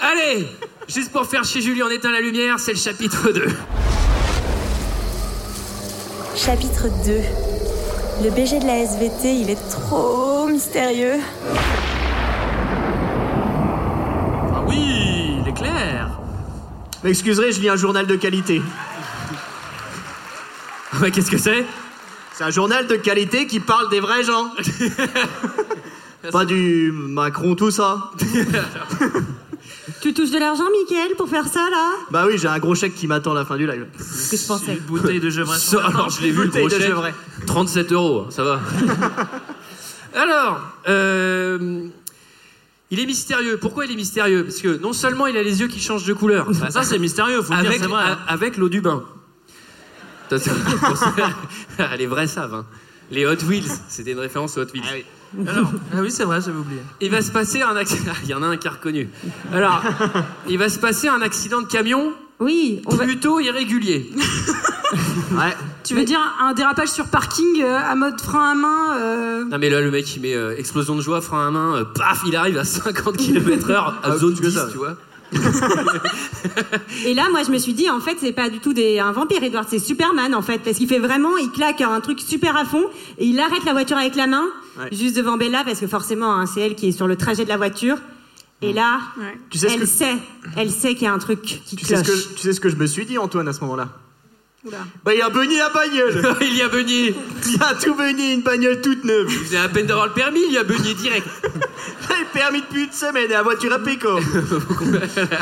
[0.00, 0.48] Allez,
[0.88, 3.46] juste pour faire chez Julie, on éteint la lumière, c'est le chapitre 2.
[6.34, 7.20] Chapitre 2.
[8.24, 11.18] Le BG de la SVT, il est trop mystérieux.
[14.54, 16.18] Ah oui, il est clair.
[17.04, 18.62] M'excuserez, je lis un journal de qualité.
[21.00, 21.66] Ouais, qu'est-ce que c'est?
[22.32, 24.50] C'est un journal de qualité qui parle des vrais gens.
[26.32, 28.10] Pas du Macron, tout ça.
[30.00, 31.90] Tu touches de l'argent, Mickaël, pour faire ça, là?
[32.10, 33.86] Bah oui, j'ai un gros chèque qui m'attend à la fin du live.
[33.98, 34.74] Ce que je pensais?
[34.74, 35.58] Une bouteille de Gevrey.
[35.58, 36.88] Ça, alors, je l'ai vu, le Bouteille gros de chèque.
[36.88, 37.14] Gevrey.
[37.46, 38.60] 37 euros, ça va.
[40.14, 41.88] alors, euh,
[42.90, 43.56] il est mystérieux.
[43.60, 44.44] Pourquoi il est mystérieux?
[44.44, 46.48] Parce que non seulement il a les yeux qui changent de couleur.
[46.60, 48.02] Bah, ça, c'est mystérieux, faut le dire, avec, c'est vrai.
[48.04, 49.02] a- avec l'eau du bain.
[50.30, 50.50] Ça, c'est-
[51.98, 52.54] Les vrais savent.
[52.54, 52.66] hein.
[53.10, 55.04] Les Hot Wheels, c'était une référence aux Hot Wheels.
[55.48, 56.80] Alors, Ah oui, c'est vrai, j'avais oublié.
[57.00, 58.12] il va se passer un accident.
[58.24, 59.08] Il y en a un qui a reconnu.
[59.52, 59.82] Alors,
[60.48, 62.12] il va se passer un accident de camion.
[62.40, 64.10] Oui, plutôt irrégulier.
[65.32, 65.56] Ouais.
[65.84, 69.56] Tu veux dire un dérapage sur parking euh, à mode frein à main euh, Non
[69.58, 72.20] mais là le mec il met euh, explosion de joie, frein à main, euh, paf,
[72.26, 74.68] il arrive à 50 km/h à Ah, zone plus que 10, ça.
[74.70, 74.96] tu vois.
[77.06, 79.12] Et là, moi, je me suis dit, en fait, c'est pas du tout des, un
[79.12, 82.54] vampire, Edward, c'est Superman, en fait, parce qu'il fait vraiment, il claque un truc super
[82.56, 82.84] à fond,
[83.18, 84.44] et il arrête la voiture avec la main,
[84.78, 84.88] Ouais.
[84.92, 87.48] juste devant Bella, parce que forcément, hein, c'est elle qui est sur le trajet de
[87.50, 87.96] la voiture.
[88.62, 89.00] Et là,
[89.50, 90.16] Tu sais ce elle que- sait,
[90.56, 92.60] elle sait qu'il y a un truc qui Tu sais, ce que, tu sais ce
[92.60, 93.88] que je me suis dit, Antoine, à ce moment-là
[95.04, 97.12] Bah, il a beugné la bagnole il y a beugné
[97.52, 100.42] Il a tout beugné, une bagnole toute neuve Il faisait à peine d'avoir le permis,
[100.46, 101.26] il y a beugné direct.
[101.44, 104.08] Il est permis depuis une semaine et la voiture à péco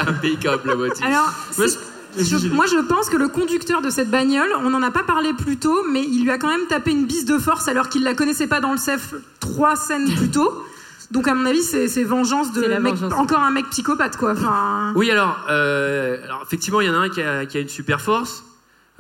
[0.07, 1.05] Impeccable la voiture.
[1.05, 1.79] Alors, Moi, c'est-
[2.19, 5.33] je- moi je pense que le conducteur de cette bagnole, on n'en a pas parlé
[5.33, 8.03] plus tôt, mais il lui a quand même tapé une bise de force alors qu'il
[8.05, 10.65] la connaissait pas dans le CEF trois scènes plus tôt.
[11.11, 13.13] Donc à mon avis, c'est c'est vengeance de mec- vengeance.
[13.19, 14.33] encore un mec psychopathe quoi.
[14.33, 17.61] Enfin, Oui alors, euh, alors effectivement il y en a un qui a, qui a
[17.61, 18.45] une super force.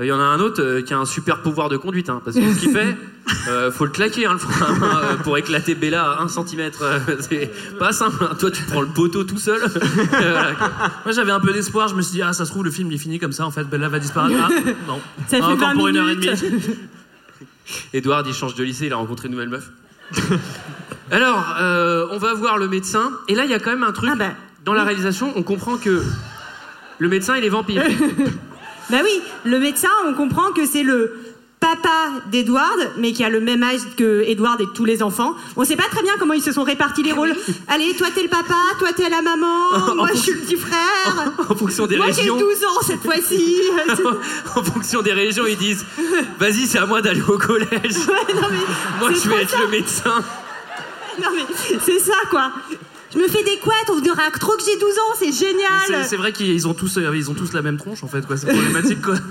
[0.00, 2.08] Euh, Il y en a un autre euh, qui a un super pouvoir de conduite,
[2.08, 2.96] hein, parce que ce qu'il fait,
[3.48, 6.70] euh, faut le claquer hein, le frein euh, pour éclater Bella à 1 cm.
[7.20, 8.16] c'est pas simple.
[8.24, 8.34] hein.
[8.38, 9.60] Toi, tu prends le poteau tout seul.
[10.22, 10.52] Euh,
[11.04, 11.88] Moi, j'avais un peu d'espoir.
[11.88, 13.46] Je me suis dit, ah, ça se trouve, le film, il finit comme ça.
[13.46, 14.36] En fait, Bella va disparaître.
[14.42, 14.48] Ah,
[14.86, 15.00] non.
[15.28, 16.28] Ça fait Encore 20 pour une heure et demie.
[17.94, 19.70] Edouard, il change de lycée, il a rencontré une nouvelle meuf.
[21.10, 23.12] Alors, euh, on va voir le médecin.
[23.28, 24.10] Et là, il y a quand même un truc.
[24.12, 24.30] Ah bah,
[24.64, 26.02] dans la réalisation, on comprend que
[26.98, 27.82] le médecin, il est vampire.
[28.90, 31.12] Bah oui, le médecin, on comprend que c'est le
[31.60, 35.34] papa d'Edward, mais qui a le même âge que Edward et tous les enfants.
[35.56, 37.34] On sait pas très bien comment ils se sont répartis les rôles.
[37.68, 41.32] Allez, toi t'es le papa, toi t'es la maman, moi je suis le petit frère.
[41.50, 42.38] en fonction des Moi j'ai régions.
[42.38, 43.60] 12 ans cette fois-ci.
[44.56, 45.84] en fonction des régions, ils disent
[46.38, 47.96] Vas-y, c'est à moi d'aller au collège.
[48.98, 49.58] moi, je vais être ça.
[49.60, 50.24] le médecin.
[51.22, 51.44] non mais
[51.84, 52.52] c'est ça quoi.
[53.12, 56.06] Je me fais des couettes, on dirait trop que j'ai 12 ans, c'est génial.
[56.06, 58.36] c'est vrai qu'ils ont tous, euh, ils ont tous la même tronche en fait, quoi.
[58.36, 59.14] C'est problématique, quoi.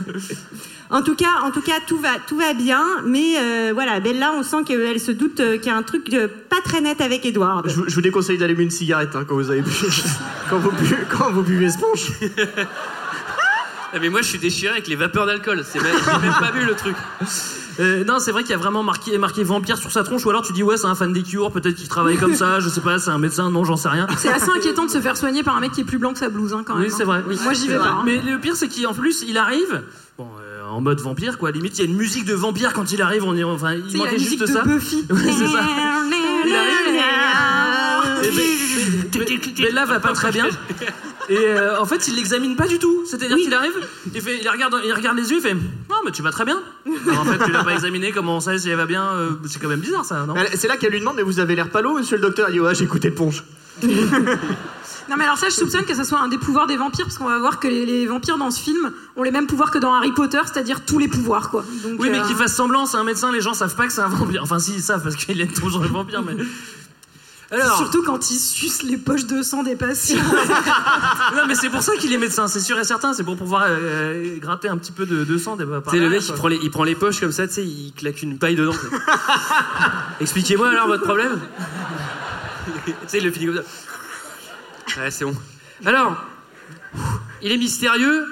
[0.91, 4.33] En tout cas, en tout cas, tout va, tout va bien, mais euh, voilà, Bella,
[4.35, 6.09] on sent qu'elle se doute euh, qu'il y a un truc
[6.49, 7.69] pas très net avec Edward.
[7.69, 9.69] je, vous- je vous déconseille d'allumer une cigarette hein, quand vous avez bu.
[10.49, 12.07] quand, vous buvez, quand vous buvez ce punch.
[13.93, 15.63] Ah, mais moi, je suis déchiré avec les vapeurs d'alcool.
[15.63, 16.95] C'est même, j'ai même pas vu le truc.
[17.79, 20.29] Euh, non, c'est vrai qu'il y a vraiment marqué, marqué vampire sur sa tronche, ou
[20.29, 22.67] alors tu dis ouais, c'est un fan des cures, peut-être qu'il travaille comme ça, je
[22.69, 24.05] sais pas, c'est un médecin, non, j'en sais rien.
[24.17, 26.19] c'est assez inquiétant de se faire soigner par un mec qui est plus blanc que
[26.19, 26.83] sa blouse hein, quand même.
[26.85, 27.19] Oui, c'est vrai.
[27.19, 27.23] hein.
[27.27, 27.37] oui.
[27.43, 27.87] Moi j'y vais pas.
[27.99, 28.01] hein.
[28.05, 29.83] Mais le pire, c'est qu'en plus, il arrive,
[30.17, 31.51] bon, euh, en mode vampire, quoi.
[31.51, 33.23] Limite, il y a une musique de vampire quand il arrive.
[33.23, 34.61] On y, enfin, il manquait juste de ça.
[34.63, 35.05] Buffy.
[35.09, 35.61] Ouais, c'est ça.
[39.57, 40.47] Bella va pas très bien.
[41.29, 43.03] Et euh, en fait, il l'examine pas du tout.
[43.05, 43.73] C'est-à-dire qu'il arrive,
[44.13, 46.45] il, fait, il, regarde, il regarde les yeux, il fait Non, mais tu vas très
[46.45, 46.59] bien.
[47.07, 49.29] Alors, en fait, tu l'as pas examiné, comment on sait si elle va bien euh,
[49.47, 50.33] C'est quand même bizarre ça, non?
[50.55, 52.49] C'est là qu'elle lui demande Mais vous avez l'air palo, monsieur le docteur?
[52.49, 53.43] Il dit Ouais, j'ai écouté Ponche.
[55.09, 57.17] Non mais alors ça, je soupçonne que ça soit un des pouvoirs des vampires, parce
[57.17, 59.79] qu'on va voir que les, les vampires dans ce film ont les mêmes pouvoirs que
[59.79, 61.65] dans Harry Potter, c'est-à-dire tous les pouvoirs, quoi.
[61.83, 63.93] Donc, Oui, mais euh, qu'il fasse semblant, c'est un médecin, les gens savent pas que
[63.93, 64.43] c'est un vampire.
[64.43, 66.35] Enfin, si, ils savent parce qu'il aime toujours les vampires, mais.
[67.51, 67.77] Alors.
[67.77, 70.17] Surtout quand ils sucent les poches de sang des patients.
[71.35, 73.13] non, mais c'est pour ça qu'il est médecin, c'est sûr et certain.
[73.13, 76.21] C'est pour pouvoir euh, gratter un petit peu de, de sang des sais, le mec,
[76.27, 78.55] il prend, les, il prend les poches comme ça, tu sais, il claque une paille
[78.55, 78.75] dedans.
[80.21, 81.39] Expliquez-moi alors votre problème.
[82.85, 85.01] tu sais, il le finit comme ça.
[85.01, 85.35] Ouais, c'est bon.
[85.85, 86.23] Alors,
[87.41, 88.25] il est mystérieux.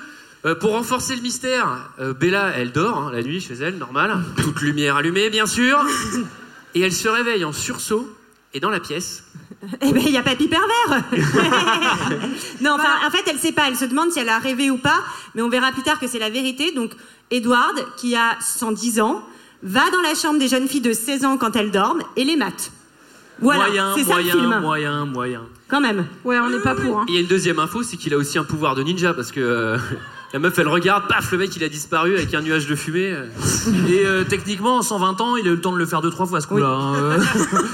[0.46, 4.24] Euh, pour renforcer le mystère, euh, Bella, elle dort hein, la nuit chez elle, normal.
[4.38, 5.84] Toute lumière allumée, bien sûr.
[6.76, 8.16] Et elle se réveille en sursaut.
[8.58, 9.24] Et dans la pièce,
[9.82, 11.04] Eh ben, il y a Papy Pervers
[12.62, 13.68] Non, enfin, en fait, elle sait pas.
[13.68, 14.98] Elle se demande si elle a rêvé ou pas,
[15.36, 16.72] mais on verra plus tard que c'est la vérité.
[16.72, 16.94] Donc,
[17.30, 19.24] Edward, qui a 110 ans,
[19.62, 22.36] va dans la chambre des jeunes filles de 16 ans quand elles dorment et les
[22.36, 22.72] mate.
[23.40, 24.60] Voilà, moyen, c'est ça moyen, le film.
[24.60, 25.42] moyen, moyen.
[25.68, 26.08] Quand même.
[26.26, 26.98] Ouais, on n'est pas pour.
[26.98, 27.06] Hein.
[27.10, 29.32] Il y a une deuxième info, c'est qu'il a aussi un pouvoir de ninja parce
[29.32, 29.78] que euh,
[30.34, 33.16] la meuf elle regarde, paf, le mec il a disparu avec un nuage de fumée.
[33.90, 36.10] Et euh, techniquement, en 120 ans, il a eu le temps de le faire deux,
[36.10, 36.68] trois fois ce coup-là.
[36.68, 37.20] hein, euh.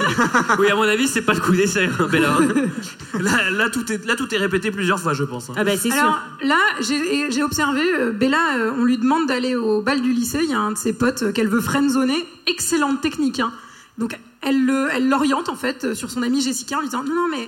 [0.60, 2.38] Oui, à mon avis, c'est pas le coup d'essai, hein, Bella.
[3.20, 5.50] là, là, tout est, là, tout est répété plusieurs fois, je pense.
[5.50, 5.54] hein.
[5.58, 8.40] Ah bah, c'est Alors là, j'ai j'ai observé, euh, Bella,
[8.78, 10.42] on lui demande d'aller au bal du lycée.
[10.44, 12.24] Il y a un de ses potes qu'elle veut friendzoner.
[12.48, 13.40] Excellente technique.
[13.40, 13.52] hein.
[13.98, 17.14] Donc elle le- elle l'oriente en fait sur son amie Jessica en lui disant non
[17.14, 17.48] non mais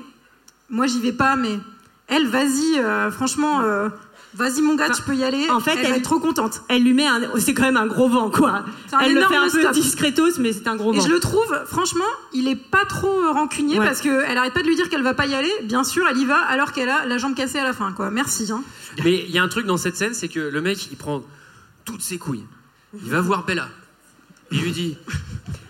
[0.70, 1.58] moi j'y vais pas mais
[2.08, 3.89] elle vas-y euh, franchement euh,
[4.36, 5.50] vas-y mon gars tu peux y aller.
[5.50, 6.62] En fait, elle, être trop contente.
[6.68, 7.22] Elle lui met un.
[7.40, 8.64] C'est quand même un gros vent, quoi.
[8.94, 9.72] Un Elle le fait un peu stop.
[9.74, 11.04] discretos, mais c'est un gros Et vent.
[11.06, 13.86] je le trouve, franchement, il est pas trop euh, rancunier Ouais.
[13.86, 15.52] parce qu'elle arrête pas de lui dire qu'elle va pas y aller.
[15.64, 18.12] Bien sûr, elle y va alors qu'elle a la jambe cassée à la fin, quoi.
[18.12, 18.52] Merci.
[18.52, 18.62] Hein.
[19.04, 21.24] Mais il y a un truc dans cette scène, c'est que le mec il prend
[21.86, 22.46] toutes ses couilles.
[23.04, 23.68] Il va voir Bella.
[24.52, 24.98] Il lui dit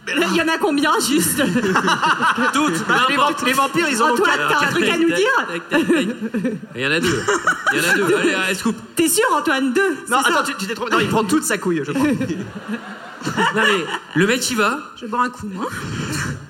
[0.08, 1.38] Il y en a combien, juste
[2.54, 4.60] Toutes Bah, les, vamp- les vampires, ils en ont Antoine, quatre.
[4.60, 6.08] t'as un truc à nous dire Tac, tac, tac.
[6.76, 7.24] Il y en a deux.
[7.74, 8.16] Il y en a deux.
[8.16, 8.76] Allez, allez, scoop.
[8.96, 9.74] T'es sûr, Antoine?
[9.74, 10.92] Deux Non, attends, tu, tu t'es trompé.
[10.92, 12.08] Non, il prend toute sa couille, je crois.
[12.08, 15.66] Non mais le mec il va, Je boire un coup, moi.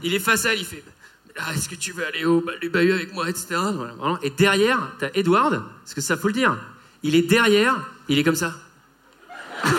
[0.03, 0.83] il est face à elle, il fait
[1.37, 3.55] ah, est-ce que tu veux aller au bal du bahut avec moi, etc.
[3.97, 4.17] Voilà.
[4.23, 6.57] Et derrière, t'as Edward, parce que ça faut le dire,
[7.03, 7.75] il est derrière,
[8.09, 8.53] il est comme ça.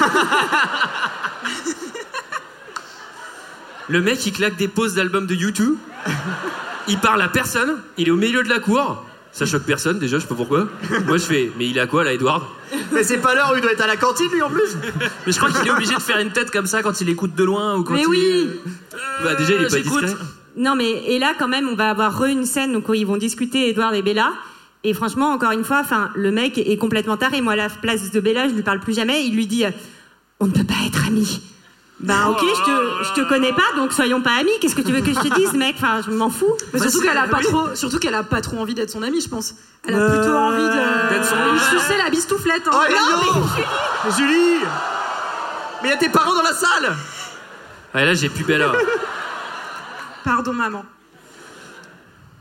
[3.88, 5.74] le mec il claque des pauses d'albums de YouTube,
[6.88, 10.16] il parle à personne, il est au milieu de la cour, ça choque personne déjà,
[10.16, 10.68] je sais pas pourquoi.
[11.06, 12.42] Moi je fais, mais il est à quoi là Edward?
[12.92, 14.76] Mais c'est pas l'heure où il doit être à la cantine, lui, en plus.
[15.26, 17.34] Mais je crois qu'il est obligé de faire une tête comme ça quand il écoute
[17.34, 18.06] de loin ou quand Mais il.
[18.08, 18.48] oui
[19.22, 20.14] Bah déjà il est pas discret.
[20.56, 23.06] Non, mais et là, quand même, on va avoir re une scène donc, où ils
[23.06, 24.32] vont discuter, Edouard et Bella.
[24.84, 27.42] Et franchement, encore une fois, enfin, le mec est complètement taré.
[27.42, 29.26] Moi, à la place de Bella, je lui parle plus jamais.
[29.26, 29.70] Il lui dit euh,
[30.40, 31.42] On ne peut pas être amis.
[31.98, 34.50] Bah, ok, je te, je te connais pas, donc soyons pas amis.
[34.60, 36.52] Qu'est-ce que tu veux que je te dise, mec Enfin, je m'en fous.
[36.74, 37.44] Mais surtout c'est- qu'elle a pas oui.
[37.46, 39.54] trop, surtout qu'elle a pas trop envie d'être son amie, je pense.
[39.88, 41.58] Elle a Euh, plutôt envie de d'être son amie.
[41.58, 42.68] sucer la bistouflette.
[42.68, 42.70] Hein.
[42.74, 43.44] Oh, hello
[44.04, 44.58] Mais Julie
[45.82, 46.94] Mais il y a tes parents dans la salle
[47.94, 48.72] Ah là j'ai plus Bella.
[50.24, 50.84] Pardon, maman.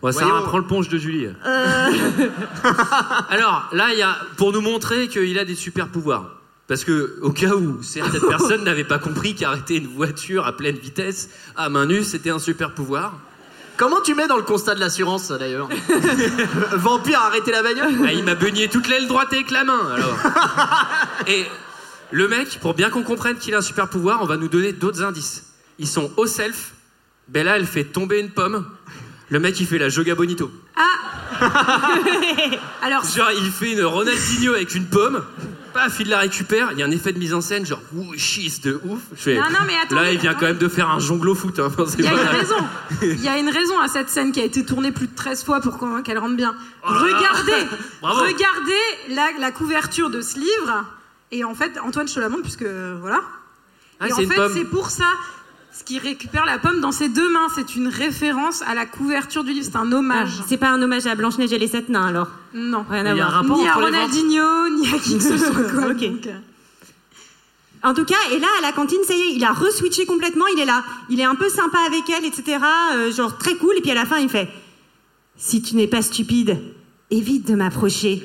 [0.01, 0.45] Ouais, Sarah, Voyons.
[0.47, 1.28] prends le ponche de Julie.
[3.30, 6.26] Alors, là, il y a, pour nous montrer qu'il a des super pouvoirs.
[6.68, 10.78] Parce que, au cas où certaines personnes n'avaient pas compris qu'arrêter une voiture à pleine
[10.78, 13.13] vitesse, à main nue, c'était un super pouvoir.
[13.78, 15.68] Comment tu mets dans le constat de l'assurance, ça, d'ailleurs
[16.74, 20.18] Vampire, arrêtez la bagnole Ah, il m'a beugné toute l'aile droite avec la main, alors.
[21.28, 21.45] Et
[22.11, 24.72] le mec, pour bien qu'on comprenne qu'il a un super pouvoir, on va nous donner
[24.72, 25.43] d'autres indices.
[25.78, 26.72] Ils sont au self.
[27.28, 28.66] Bella, elle fait tomber une pomme.
[29.30, 30.51] Le mec, il fait la Joga Bonito.
[32.82, 35.22] Alors, Genre, il fait une Ronaldinho avec une pomme.
[35.76, 36.69] Paf, il la récupère.
[36.71, 39.01] Il y a un effet de mise en scène, genre, ouh, cheese de ouf.
[39.13, 41.36] Je fais, Non, non, mais attendez, là, il vient quand même de faire un jonglo
[41.36, 41.59] foot.
[41.59, 41.65] Hein.
[41.67, 42.55] Enfin, il y a pas- une raison.
[43.01, 45.43] Il y a une raison à cette scène qui a été tournée plus de 13
[45.43, 46.55] fois pour qu'elle rentre bien.
[46.82, 47.67] Regardez,
[48.01, 48.21] Bravo.
[48.21, 48.73] regardez
[49.09, 50.86] la, la couverture de ce livre.
[51.32, 52.63] Et en fait, Antoine, je te la montre puisque
[53.01, 53.21] voilà.
[53.99, 55.05] Ah, et en fait, c'est pour ça.
[55.78, 59.43] Ce qui récupère la pomme dans ses deux mains, c'est une référence à la couverture
[59.43, 60.30] du livre, c'est un hommage.
[60.39, 62.86] Ah, C'est pas un hommage à Blanche-Neige et les sept nains, alors Non.
[62.89, 63.41] Rien à Il y a un voir.
[63.41, 65.63] rapport Ni à entre les ventes Ronaldinho, ni à qui que ce soit.
[65.69, 65.88] Quoi.
[65.91, 65.99] Ok.
[65.99, 66.38] Donc, euh,
[67.84, 70.45] En tout cas, et là, à la cantine, ça y est, il a re-switché complètement,
[70.55, 70.84] il est là.
[71.09, 72.57] Il est un peu sympa avec elle, etc.
[72.95, 73.76] euh, genre très cool.
[73.78, 74.47] Et puis à la fin, il fait
[75.38, 76.57] Si tu n'es pas stupide,
[77.11, 78.23] évite de m'approcher.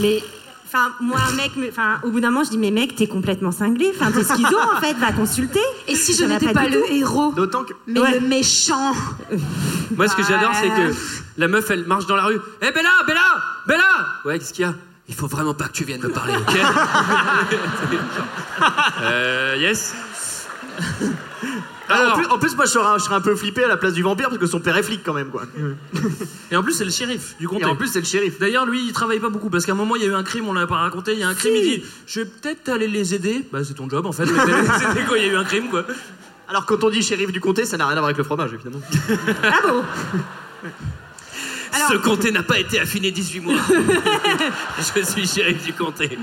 [0.00, 0.20] Mais,
[0.68, 3.06] enfin, moi, un mec, me- enfin, au bout d'un moment, je dis Mais mec, t'es
[3.08, 3.92] complètement cinglé.
[3.98, 5.60] Enfin, t'es schizo, en fait, va consulter.
[5.88, 7.72] Et si je n'étais pas, du le héros, D'autant que.
[7.86, 8.20] mais Ouais.
[8.20, 8.92] le méchant
[9.96, 10.94] Moi, ce que j'adore, c'est que
[11.38, 12.38] La meuf, elle marche dans la rue.
[12.62, 13.20] Eh Bella, Bella,
[13.66, 13.84] Bella
[14.24, 14.74] Ouais, qu'est-ce qu'il y a?
[15.08, 16.54] Il faut vraiment pas que tu viennes me parler, ok?
[19.02, 19.94] Euh, yes?
[21.90, 23.68] Alors, en, plus, en plus, moi, je serais, un- je serais un peu flippé à
[23.68, 25.44] la place du vampire parce que son père est flic quand même, quoi.
[26.50, 27.62] Et en plus, c'est le shérif du comté.
[27.62, 28.38] Et en plus, c'est le shérif.
[28.38, 30.22] D'ailleurs, lui, il travaille pas beaucoup parce qu'à un moment, il y a eu un
[30.22, 31.14] crime, on l'a pas raconté.
[31.14, 33.42] Il y a un crime, il dit Je vais peut-être aller les aider.
[33.50, 34.26] Bah, c'est ton job en fait.
[34.26, 35.84] mais aider quand il y a eu un crime, quoi.
[36.48, 38.52] Alors, quand on dit shérif du comté, ça n'a rien à voir avec le fromage,
[38.52, 38.82] évidemment.
[41.90, 43.54] Ce comté n'a pas été affiné 18 mois.
[44.78, 46.18] Je suis shérif du comté.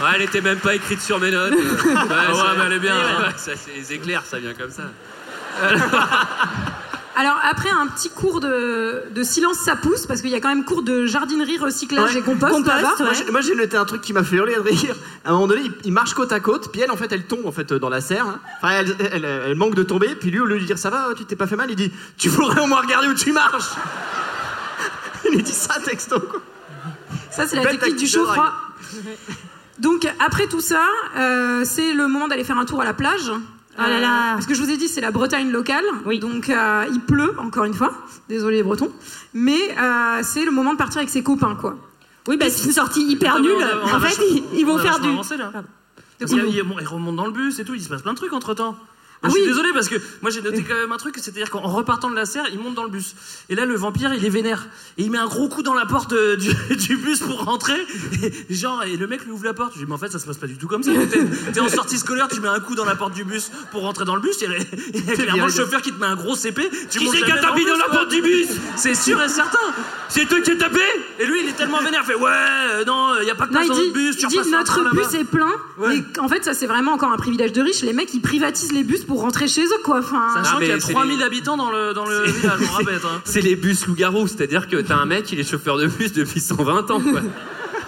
[0.00, 1.52] Ouais, elle était même pas écrite sur mes notes.
[1.54, 2.96] Ouais, ouais, ça- mais elle est bien.
[2.96, 4.84] Ouais, ça, c'est les éclairs, ça vient comme ça.
[7.16, 10.50] Alors après un petit cours de, de silence ça pousse parce qu'il y a quand
[10.50, 12.20] même cours de jardinerie, recyclage Ouais.
[12.20, 12.94] et compost, là-bas.
[13.00, 14.94] Moi, j'ai- Moi, j'ai noté un truc qui m'a fait hurler de rire.
[15.24, 17.24] À un moment donné, il, il marche côte à côte, puis elle, en fait, elle
[17.26, 18.24] tombe en fait dans la serre.
[18.24, 18.38] hein.
[18.62, 20.90] Enfin, elle, elle- elle manque de tomber, puis lui, au lieu de lui dire ça
[20.90, 23.32] va, tu t'es pas fait mal, il dit tu voudrais au moins regarder où tu
[23.32, 23.70] marches.
[25.24, 26.20] il lui dit ça texto.
[26.20, 26.40] Quoi.
[27.32, 28.52] Ça c'est la Belle technique du tactique de chaud froid.
[29.80, 30.84] Donc après tout ça,
[31.16, 33.30] euh, c'est le moment d'aller faire un tour à la plage.
[33.30, 34.32] Oh là là.
[34.34, 35.84] Parce que je vous ai dit, c'est la Bretagne locale.
[36.20, 37.92] Donc euh, il pleut, encore une fois.
[38.28, 38.90] Désolé les Bretons.
[39.34, 41.76] Mais euh, c'est le moment de partir avec ses copains, quoi.
[42.26, 43.52] Oui, bah c'est une sortie hyper nulle.
[43.84, 45.08] En fait, ils, ils vont faire du.
[45.08, 45.50] avancé, là.
[45.52, 45.68] Pardon.
[46.18, 47.74] Parce qu'il y a- il y a- bon, il remonte dans le bus et tout,
[47.74, 48.76] il se passe plein de trucs entre temps.
[49.24, 52.10] Je suis désolé parce que moi j'ai noté quand même un truc, c'est-à-dire qu'en repartant
[52.10, 53.14] de la serre, il monte dans le bus.
[53.48, 54.68] Et là, le vampire, il est vénère.
[54.96, 57.78] Et il met un gros coup dans la porte euh, du, du bus pour rentrer.
[58.22, 59.72] Et, genre, et le mec lui ouvre la porte.
[59.74, 60.92] Je dis, mais en fait, ça se passe pas du tout comme ça.
[61.52, 64.04] T'es en sortie scolaire, tu mets un coup dans la porte du bus pour rentrer
[64.04, 64.36] dans le bus.
[64.40, 64.58] Il y a,
[64.94, 66.68] il y a clairement le chauffeur qui te met un gros CP.
[66.90, 69.28] Tu Qui c'est qui a tapé le dans la porte du bus C'est sûr et
[69.28, 69.58] certain.
[70.08, 70.80] C'est toi qui as tapé
[71.18, 73.46] Et lui, il est tellement vénère, il fait ouais, euh, non, il y a pas
[73.46, 74.16] de place dans dit, notre bus.
[74.16, 75.52] Tu il dit notre bus est plein.
[75.78, 75.98] Ouais.
[75.98, 77.82] Et en fait, ça c'est vraiment encore un privilège de riche.
[77.82, 79.98] Les mecs, ils privatisent les bus pour rentrer chez eux, quoi.
[79.98, 82.72] Enfin, Sachant qu'il y a c'est 3000 les- habitants dans le, dans le village, on
[82.76, 83.00] rappelle.
[83.04, 83.20] Hein.
[83.24, 86.40] C'est les bus loup-garou, c'est-à-dire que t'as un mec, il est chauffeur de bus depuis
[86.40, 87.20] 120 ans, quoi.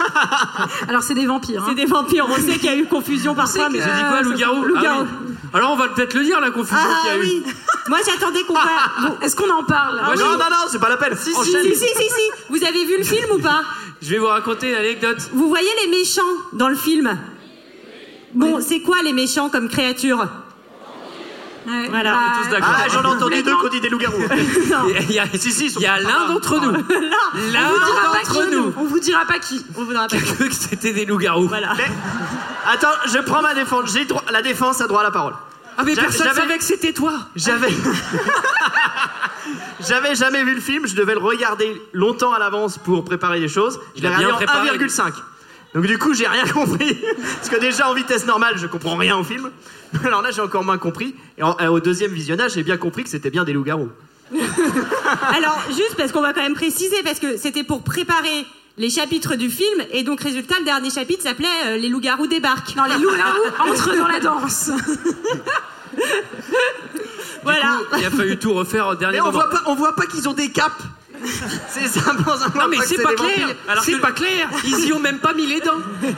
[0.89, 1.63] alors c'est des vampires.
[1.63, 1.67] hein.
[1.69, 2.27] C'est des vampires.
[2.29, 3.79] On sait qu'il y a eu confusion parfois, mais.
[3.79, 5.05] J'ai dit quoi, loup-garou Loup-garou.
[5.07, 5.35] Ah oui.
[5.53, 7.21] Alors on va peut-être le dire, la confusion Ah qu'il y a eu.
[7.21, 7.43] oui.
[7.89, 9.13] Moi, j'attendais qu'on parle.
[9.23, 11.17] Est-ce qu'on en parle non, non, non, c'est pas la peine.
[11.17, 12.31] Si, si, si, si, si.
[12.49, 13.63] Vous avez vu le film ou pas
[14.01, 15.19] Je vais vous raconter une anecdote.
[15.33, 17.19] Vous voyez les méchants dans le film?
[18.35, 20.27] Bon, c'est quoi les méchants comme créatures?
[21.71, 21.89] Ouais.
[21.89, 22.13] Voilà.
[22.13, 22.75] Bah, tous d'accord.
[22.77, 24.23] Ah, j'en ai entendu deux ont dit des loups-garous.
[25.09, 27.79] Il y a, si, si, il y a pas- l'un d'entre nous, On l'un vous
[27.85, 28.51] dira pas d'entre qui.
[28.57, 29.65] nous, On vous dira pas qui.
[29.77, 30.17] On voudra pas.
[30.19, 31.49] qui que c'était des loups-garous.
[31.49, 31.75] Voilà.
[31.77, 31.91] Mais-
[32.73, 33.93] Attends, je prends ma défense.
[33.93, 35.35] J'ai droit- la défense a droit à la parole.
[35.79, 37.13] Ah mais J'a- personne j'avais- savait que c'était toi.
[37.37, 37.69] J'avais.
[39.81, 43.49] J'avais jamais vu le film, je devais le regarder longtemps à l'avance pour préparer les
[43.49, 43.81] choses.
[43.97, 44.69] Je l'ai a regardé bien en préparé.
[44.79, 45.13] 1,5.
[45.75, 46.99] Donc du coup, j'ai rien compris.
[47.37, 49.51] Parce que déjà en vitesse normale, je comprends rien au film.
[50.05, 51.15] Alors là, j'ai encore moins compris.
[51.39, 53.89] Et en- euh, au deuxième visionnage, j'ai bien compris que c'était bien des loups-garous.
[54.33, 58.47] Alors, juste parce qu'on va quand même préciser, parce que c'était pour préparer
[58.79, 62.75] les chapitres du film, et donc résultat, le dernier chapitre s'appelait euh, Les loups-garous débarquent.
[62.77, 64.71] Non, les loups-garous entrent dans la danse.
[67.43, 67.79] Voilà.
[67.99, 69.39] Il a fallu tout refaire au dernier Mais on moment.
[69.39, 70.83] voit pas, on voit pas qu'ils ont des capes.
[71.69, 73.49] C'est ça, voit Non mais c'est pas clair.
[73.69, 74.49] Alors c'est pas clair.
[74.65, 75.81] Ils y ont même pas mis les dents.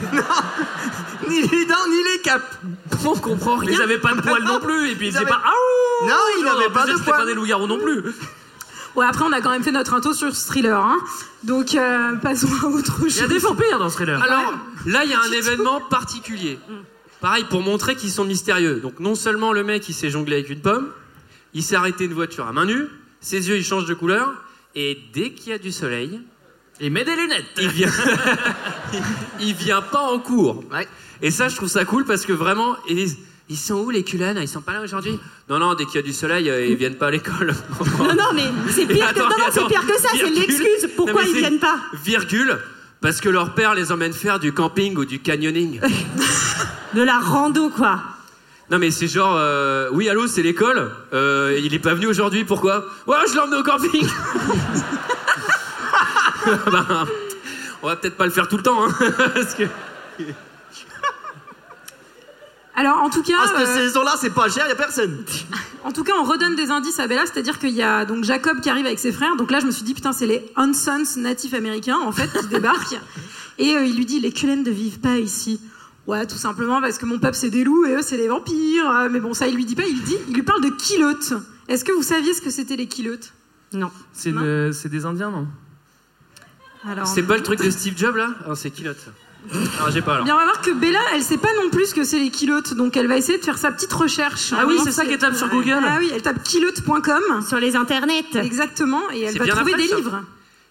[1.29, 2.57] Ni les dents, ni les capes.
[3.05, 3.71] On comprend rien.
[3.71, 5.41] Ils avaient pas de poils non plus, et puis ils Ils faisaient avaient- pas.
[5.45, 5.51] Ah
[6.03, 7.27] ouh Non, ils n'avaient en pas de C'était pas poils.
[7.27, 8.03] des loups-garous non plus.
[8.95, 10.79] Ouais, après, on a quand même fait notre intro sur ce thriller.
[10.79, 10.99] Hein.
[11.43, 13.15] Donc, euh, passons à autre chose.
[13.15, 14.21] Il y a des vampires dans ce thriller.
[14.21, 14.53] Alors
[14.85, 16.59] là, il y a un événement particulier.
[17.19, 18.75] Pareil, pour montrer qu'ils sont mystérieux.
[18.83, 20.89] Donc non seulement le mec, il s'est jonglé avec une pomme,
[21.55, 22.85] il s'est arrêté une voiture à main nue,
[23.19, 24.31] ses yeux, ils changent de couleur,
[24.75, 26.19] et dès qu'il y a du soleil,
[26.79, 27.45] Il met des lunettes.
[27.61, 27.91] il vient,
[29.39, 30.63] il vient pas en cours.
[30.71, 30.87] Ouais.
[31.21, 33.17] Et ça, je trouve ça cool parce que vraiment, ils disent,
[33.49, 35.19] ils sont où les culanes Ils sont pas là aujourd'hui?
[35.49, 37.53] Non, non, dès qu'il y a du soleil, euh, ils viennent pas à l'école.
[37.99, 40.29] Non, non, mais c'est pire, que, Attends, non, non, c'est attends, pire que ça, c'est
[40.29, 40.89] l'excuse.
[40.95, 42.57] Pourquoi Non, ils viennent pas Virgule,
[43.01, 45.79] parce que leur père les emmène faire du camping ou du canyoning.
[46.93, 48.01] De la rando, quoi.
[48.73, 52.43] Non mais c'est genre, euh, oui allô c'est l'école, Euh, il est pas venu aujourd'hui,
[52.43, 52.83] pourquoi?
[53.05, 54.03] Ouais je l'ai emmené au camping
[56.71, 57.05] Ben,
[57.83, 58.91] On va peut-être pas le faire tout le temps, hein,
[59.35, 59.65] parce que...
[62.75, 65.23] Alors, en tout cas, Ah, cette euh, saison-là, c'est pas cher, y a personne.
[65.83, 68.59] en tout cas, on redonne des indices à Bella, c'est-à-dire qu'il y a donc Jacob
[68.59, 69.35] qui arrive avec ses frères.
[69.35, 72.47] Donc là, je me suis dit putain, c'est les Hansons natifs américains en fait qui
[72.49, 72.99] débarquent.
[73.59, 75.61] Et euh, il lui dit les Cullen ne vivent pas ici.
[76.07, 78.89] Ouais, tout simplement parce que mon peuple c'est des loups et eux c'est des vampires.
[78.89, 79.85] Euh, Mais bon, ça il lui dit pas.
[79.85, 81.33] Il dit, il lui parle de kilotes.
[81.69, 83.31] Est-ce que vous saviez ce que c'était les kilotes?
[83.71, 83.89] Non.
[84.11, 85.47] C'est le- c'est des Indiens, non?
[86.85, 88.31] Alors, C'est pas le truc de Steve Jobs là?
[88.45, 88.97] Ah, c'est Kilote.
[89.77, 90.25] Alors j'ai pas alors.
[90.25, 92.29] Bien, on va voir que Bella, elle sait pas non plus ce que c'est les
[92.29, 94.53] kilotes, donc elle va essayer de faire sa petite recherche.
[94.57, 95.79] Ah oui, c'est ça qu'elle tape sur Google.
[95.85, 97.41] Ah oui, elle tape kilote.com.
[97.45, 98.23] Sur les internets.
[98.35, 99.95] Exactement, et elle C'est va trouver après, des ça.
[99.97, 100.21] livres.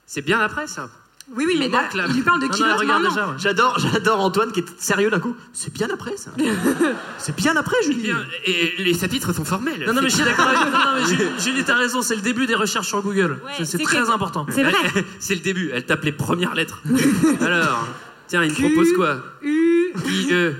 [0.07, 0.89] C'est bien après ça.
[1.35, 3.29] Oui, oui, Il mais manque, là, il lui parle de maintenant.
[3.29, 3.35] ouais.
[3.39, 5.35] J'adore, j'adore Antoine qui est sérieux d'un coup.
[5.53, 6.31] C'est bien après ça.
[7.19, 8.03] C'est bien après, Julie.
[8.03, 9.85] Bien, et les chapitres sont formels.
[9.87, 10.69] Non, non, mais je suis d'accord avec toi.
[10.71, 13.39] Non, non, mais Julie, Julie, t'as raison, c'est le début des recherches sur Google.
[13.65, 14.47] C'est- très que- important.
[14.51, 14.75] C'est vrai.
[15.21, 16.83] C'est le début, elle tape les premières lettres.
[17.41, 17.87] Alors,
[18.27, 19.93] tiens, il me propose quoi U.
[20.07, 20.55] I, E,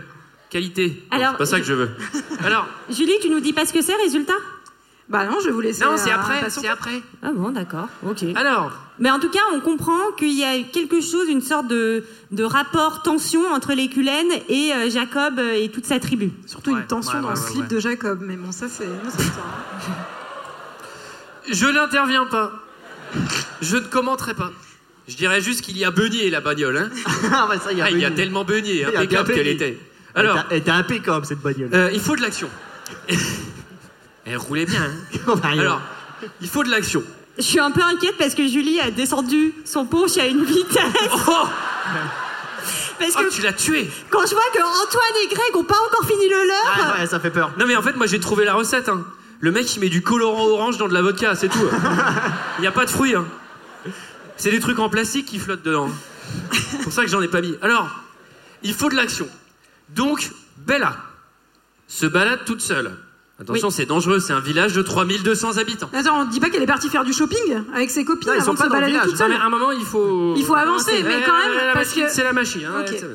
[0.49, 1.05] qualité.
[1.11, 1.91] Alors, c'est pas ça que je veux.
[2.45, 4.35] Alors, Julie, tu nous dis pas ce que c'est, résultat?
[5.09, 5.85] Bah non, je vais vous laisser.
[5.85, 7.03] non, c'est après, c'est après.
[7.23, 8.25] Ah bon, d'accord, ok.
[8.35, 8.73] Alors,
[9.03, 12.45] Mais en tout cas, on comprend qu'il y a quelque chose, une sorte de, de
[12.45, 16.31] rapport tension entre les Cullen et euh, Jacob euh, et toute sa tribu.
[16.47, 17.67] Surtout une tension ouais, dans ouais, le slip ouais.
[17.69, 19.45] de Jacob, mais bon, ça c'est une autre histoire.
[19.89, 19.93] hein.
[21.53, 22.53] je n'interviens pas.
[23.61, 24.53] Je ne commenterai pas.
[25.09, 26.77] Je dirais juste qu'il y a beugné la bagnole.
[26.77, 26.91] Hein.
[27.35, 28.23] ah ouais, ça, il y a, Ah, il y a Beugné.
[28.23, 29.81] tellement beugné, impeccable qu'elle était.
[30.15, 31.71] Elle Alors, était- Elle était impeccable cette bagnole.
[31.75, 32.49] euh, il faut de l'action.
[34.25, 34.81] Elle roulait bien.
[34.85, 35.35] Hein.
[35.43, 35.49] Bah.
[35.51, 35.81] Alors,
[36.41, 37.03] il faut de l'action.
[37.39, 40.83] Je suis un peu inquiète parce que Julie a descendu son Porsche à une vitesse.
[41.29, 41.33] Oh,
[42.99, 45.79] Parce Oh, que tu l'as tué quand je vois que Antoine et Greg ont pas
[45.89, 47.51] encore fini le leur, Ah ouais, ça fait peur.
[47.59, 48.89] Non mais en fait moi j'ai trouvé la recette.
[48.89, 49.05] Hein.
[49.41, 51.59] Le mec il met du colorant orange dans de la vodka, c'est tout.
[52.59, 53.17] Il n'y a pas de fruits.
[53.17, 53.25] Hein.
[54.37, 55.89] C'est des trucs en plastique qui flottent dedans.
[56.53, 57.57] C'est pour ça que j'en ai pas mis.
[57.63, 57.89] Alors,
[58.63, 59.29] il faut de l'action.
[59.89, 60.97] Donc, Bella
[61.89, 62.97] se balade toute seule.
[63.43, 65.91] Attention, c'est dangereux, c'est un village de 3200 habitants.
[65.93, 68.37] Attends, on dit pas qu'elle est partie faire du shopping avec ses copines Non, ils
[68.43, 70.35] avant sont de pas se balader toute Non, seule mais à un moment, il faut...
[70.37, 72.63] Il faut avancer, mais quand même, la parce machine, que- c'est la machine.
[72.67, 72.89] hein, Ok.
[72.99, 73.07] c'est-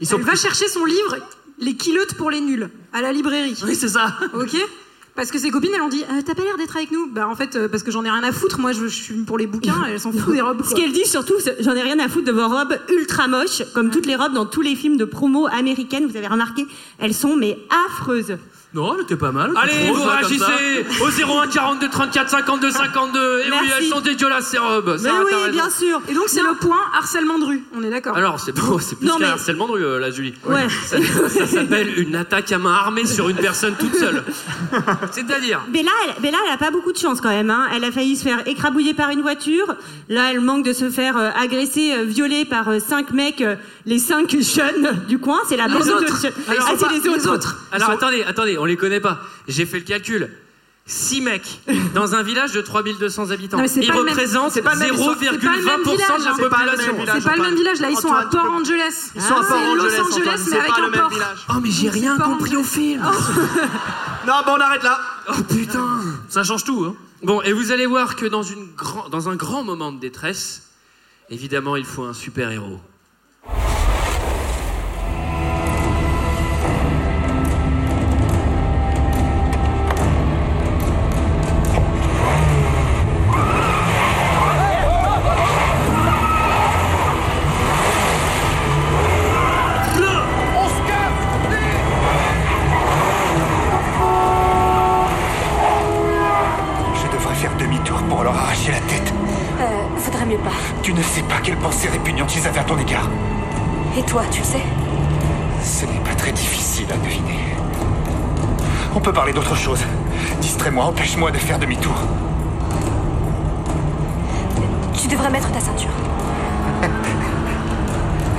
[0.00, 1.16] Ils sont Elle va chercher son livre,
[1.58, 3.56] Les kilotes pour les nuls, à la librairie.
[3.64, 4.16] Oui, c'est ça.
[4.34, 4.56] Ok
[5.14, 7.28] Parce que ses copines, elles ont dit Euh, T'as pas l'air d'être avec nous Bah,
[7.28, 8.58] en fait, euh, parce que j'en ai rien à foutre.
[8.58, 10.62] Moi, je, je suis pour les bouquins, elles s'en foutent des robes.
[10.64, 13.90] ce qu'elle dit surtout, j'en ai rien à foutre de vos robes ultra moches, comme
[13.90, 16.06] toutes les robes dans tous les films de promo américaines.
[16.06, 16.66] Vous avez remarqué,
[16.98, 18.38] elles sont mais affreuses.
[18.74, 19.52] Non, elle était pas mal.
[19.56, 20.16] Allez, vous ça.
[20.16, 21.08] réagissez au
[21.42, 23.20] 01 42 34 52 52.
[23.40, 23.70] Et oui, Merci.
[23.78, 24.92] elles sont dégueulasses ces robes.
[25.02, 25.52] Mais Sarah, oui, raison.
[25.52, 26.00] bien sûr.
[26.08, 27.62] Et donc, c'est le point harcèlement de rue.
[27.76, 30.10] On est d'accord Alors, c'est bon, c'est plus qu'un mais- harcèlement de rue, euh, là,
[30.10, 30.32] Julie.
[30.46, 30.66] Ouais.
[30.86, 30.96] Ça,
[31.28, 34.24] ça s'appelle une attaque à main armée sur une personne toute seule.
[35.10, 37.50] C'est-à-dire Bella, elle, Bella, elle a pas beaucoup de chance quand même.
[37.50, 37.66] Hein.
[37.74, 39.66] Elle a failli se faire écrabouiller par une voiture.
[40.08, 43.56] Là, elle manque de se faire euh, agresser, euh, violer par euh, cinq mecs, euh,
[43.86, 45.40] les cinq jeunes du coin.
[45.48, 46.04] C'est la Les autres.
[46.26, 47.58] autre- Alors, Ah, c'est les autres.
[47.72, 49.18] Alors, attendez, attendez, on les connaît pas.
[49.48, 50.30] J'ai fait le calcul.
[50.84, 51.60] 6 mecs
[51.94, 53.56] dans un village de 3200 habitants.
[53.58, 56.30] Non, Ils représentent c'est pas le même- 0,20% c'est pas le même de village, la
[56.30, 56.34] hein.
[56.36, 56.96] C'est pas le même population.
[56.98, 57.16] village.
[57.22, 59.10] C'est pas le même village, là, ils sont à Port Angeles.
[59.14, 61.00] Ils sont à Ah, Port Angeles, Los Antoine, Angeles, mais c'est avec un le même
[61.00, 61.10] port.
[61.10, 61.38] village.
[61.50, 63.02] Oh, mais j'ai rien compris au film.
[64.24, 65.00] Non, bah on arrête là.
[65.30, 66.00] Oh putain.
[66.28, 66.84] Ça change tout.
[66.84, 66.94] Hein.
[67.24, 70.68] Bon, et vous allez voir que dans, une grand, dans un grand moment de détresse,
[71.28, 72.80] évidemment, il faut un super-héros.
[100.82, 103.08] Tu ne sais pas quelle pensée répugnante ils avaient à ton égard.
[103.96, 104.62] Et toi, tu le sais
[105.62, 107.38] Ce n'est pas très difficile à deviner.
[108.92, 109.80] On peut parler d'autre chose.
[110.40, 111.94] Distrais-moi, empêche-moi de faire demi-tour.
[115.00, 115.90] Tu devrais mettre ta ceinture.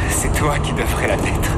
[0.09, 1.49] C'est toi qui devrais la mettre.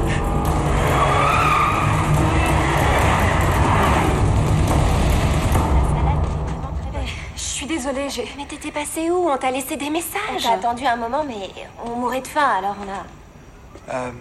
[7.76, 8.28] Désolée, j'ai...
[8.38, 9.30] Mais t'étais passé où?
[9.30, 11.50] On t'a laissé des messages On t'a attendu un moment, mais
[11.84, 13.96] on mourait de faim, alors on a...
[13.98, 14.12] Euh,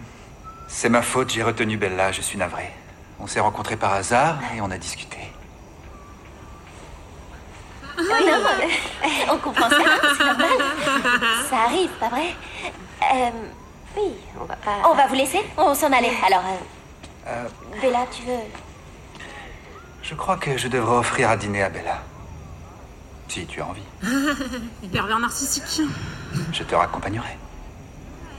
[0.68, 2.70] c'est ma faute, j'ai retenu Bella, je suis navré.
[3.20, 5.18] On s'est rencontrés par hasard et on a discuté.
[7.96, 8.38] Oui, non,
[9.34, 9.76] on comprend ça,
[10.18, 10.48] c'est normal.
[11.48, 12.34] Ça arrive, pas vrai?
[13.02, 13.30] Euh,
[13.96, 14.88] Oui, on va pas...
[14.90, 16.42] On va vous laisser On s'en allait, alors...
[16.44, 17.48] euh, Euh,
[17.80, 18.40] Bella, tu veux...
[20.02, 22.02] je crois que je devrais offrir à dîner à Bella.
[23.34, 23.82] Si tu as envie,
[24.92, 25.82] Pervers narcissique.
[26.52, 27.36] je te raccompagnerai.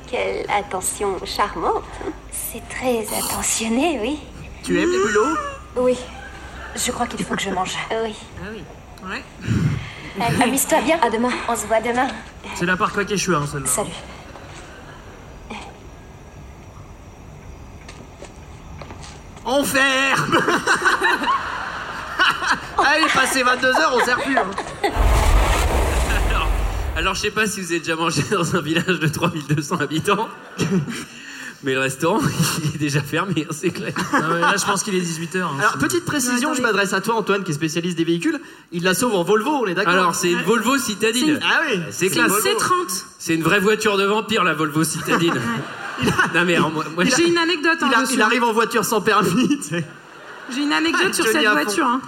[0.08, 1.84] Quelle attention charmante.
[2.32, 4.22] C'est très attentionné, oui.
[4.64, 5.38] Tu aimes les bulots
[5.76, 5.98] Oui.
[6.78, 7.76] Je crois qu'il faut que je mange.
[7.92, 8.16] Oui.
[8.40, 8.64] Ah oui.
[9.06, 9.22] Ouais.
[10.22, 10.98] Allez, Amuse-toi bien.
[11.02, 11.32] À demain.
[11.50, 12.08] On se voit demain.
[12.54, 13.68] C'est la part claquée, suis, hein, celle-là.
[13.68, 13.92] Salut.
[19.46, 20.40] On ferme
[22.78, 24.38] Allez, passé 22h, on sert plus.
[24.38, 24.46] hein.
[26.98, 30.30] Alors, je sais pas si vous avez déjà mangé dans un village de 3200 habitants.
[31.64, 32.20] Mais le restaurant,
[32.64, 33.92] il est déjà fermé, hein, c'est clair.
[34.14, 35.40] là, je pense qu'il est 18h.
[35.60, 38.40] Alors, petite précision, je m'adresse à toi, Antoine, qui est spécialiste des véhicules.
[38.72, 41.40] Il la sauve en Volvo, on est d'accord Alors, c'est une Volvo citadine.
[41.44, 42.32] Ah oui C'est classe.
[43.18, 45.34] C'est une vraie voiture de vampire, la Volvo citadine.
[46.36, 47.80] non, mais alors, moi, moi, J'ai une anecdote.
[47.82, 49.60] hein, Il, a- il arrive en voiture sans permis.
[50.54, 51.86] J'ai une anecdote sur Johnny cette voiture.
[51.88, 52.02] hein.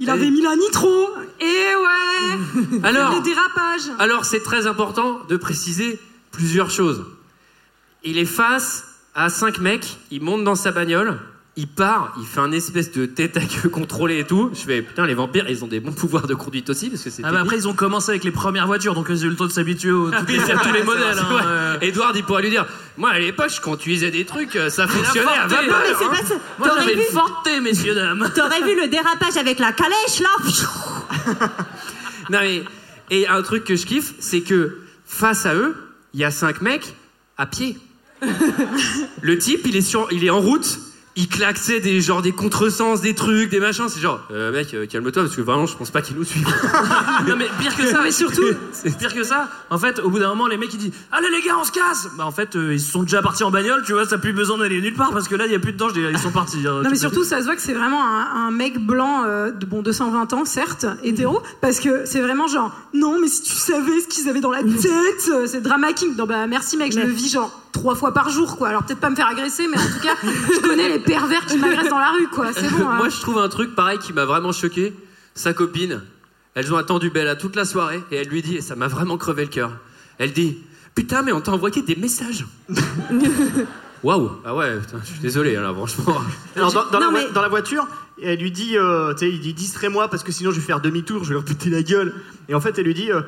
[0.00, 1.10] Il avait mis la nitro.
[1.40, 2.78] Et ouais.
[2.82, 3.90] Alors- Les dérapages.
[3.98, 5.98] Alors, c'est très important de préciser
[6.32, 7.04] plusieurs choses.
[8.02, 8.84] Il est face
[9.14, 11.18] à cinq mecs, il monte dans sa bagnole,
[11.56, 14.50] il part, il fait un espèce de tête à queue contrôlée et tout.
[14.54, 17.10] Je fais, putain, les vampires, ils ont des bons pouvoirs de conduite aussi, parce que
[17.10, 19.30] c'est Ah bah après ils ont commencé avec les premières voitures donc ils ont eu
[19.30, 21.18] le temps de s'habituer aux toutes les- à tous les modèles.
[21.18, 21.78] hein, euh.
[21.80, 25.26] Edouard, il pourrait lui dire Moi, à l'époque, je conduisais des trucs, euh, ça fonctionnait
[25.28, 25.66] à vapeur.
[25.66, 26.08] non, mais c'est hein.
[26.10, 26.34] pas ça.
[26.58, 28.30] Moi, T'aurais j'avais vu une forte, messieurs, dames.
[28.34, 31.36] T'aurais vu le dérapage avec la calèche là
[32.30, 32.62] Non, mais,
[33.10, 35.74] et un truc que je kiffe, c'est que face à eux,
[36.14, 36.94] il y a cinq mecs
[37.36, 37.76] à pied.
[39.22, 40.78] Le type, il est, sur, il est en route,
[41.16, 43.88] il claque des, genre, des contresens, des trucs, des machins.
[43.88, 46.46] C'est genre, euh, mec, euh, calme-toi, parce que vraiment, je pense pas qu'il nous suive.
[47.28, 48.44] non mais pire que ça, mais surtout,
[48.98, 51.42] pire que ça, en fait, au bout d'un moment, les mecs ils disent Allez les
[51.42, 53.92] gars, on se casse Bah en fait, euh, ils sont déjà partis en bagnole, tu
[53.92, 55.78] vois, ça plus besoin d'aller nulle part parce que là, il y a plus de
[55.78, 56.58] danger, ils sont partis.
[56.66, 59.50] hein, Non mais surtout ça se voit que c'est vraiment un, un mec blanc euh,
[59.50, 63.52] de bon 220 ans certes hétéro parce que c'est vraiment genre non mais si tu
[63.54, 66.92] savais ce qu'ils avaient dans la tête euh, c'est drama king non bah merci mec
[66.92, 69.66] je le vis genre trois fois par jour quoi alors peut-être pas me faire agresser
[69.68, 72.68] mais en tout cas je connais les pervers qui m'agressent dans la rue quoi c'est
[72.70, 72.96] bon hein.
[72.96, 74.92] Moi, je trouve un truc pareil qui m'a vraiment choqué.
[75.34, 76.02] Sa copine,
[76.54, 79.16] elles ont attendu Bella toute la soirée et elle lui dit, et ça m'a vraiment
[79.16, 79.70] crevé le cœur.
[80.18, 80.58] Elle dit
[80.96, 82.44] Putain, mais on t'a envoyé des messages.
[84.02, 86.16] Waouh Ah ouais, putain, je suis désolé, là, franchement.
[86.56, 87.86] Alors, dans, dans Non, la, mais- dans la voiture,
[88.22, 90.80] elle lui dit, euh, tu sais, il dit distrais-moi parce que sinon je vais faire
[90.80, 92.14] demi-tour, je vais leur péter la gueule.
[92.48, 93.20] Et en fait, elle lui dit, euh,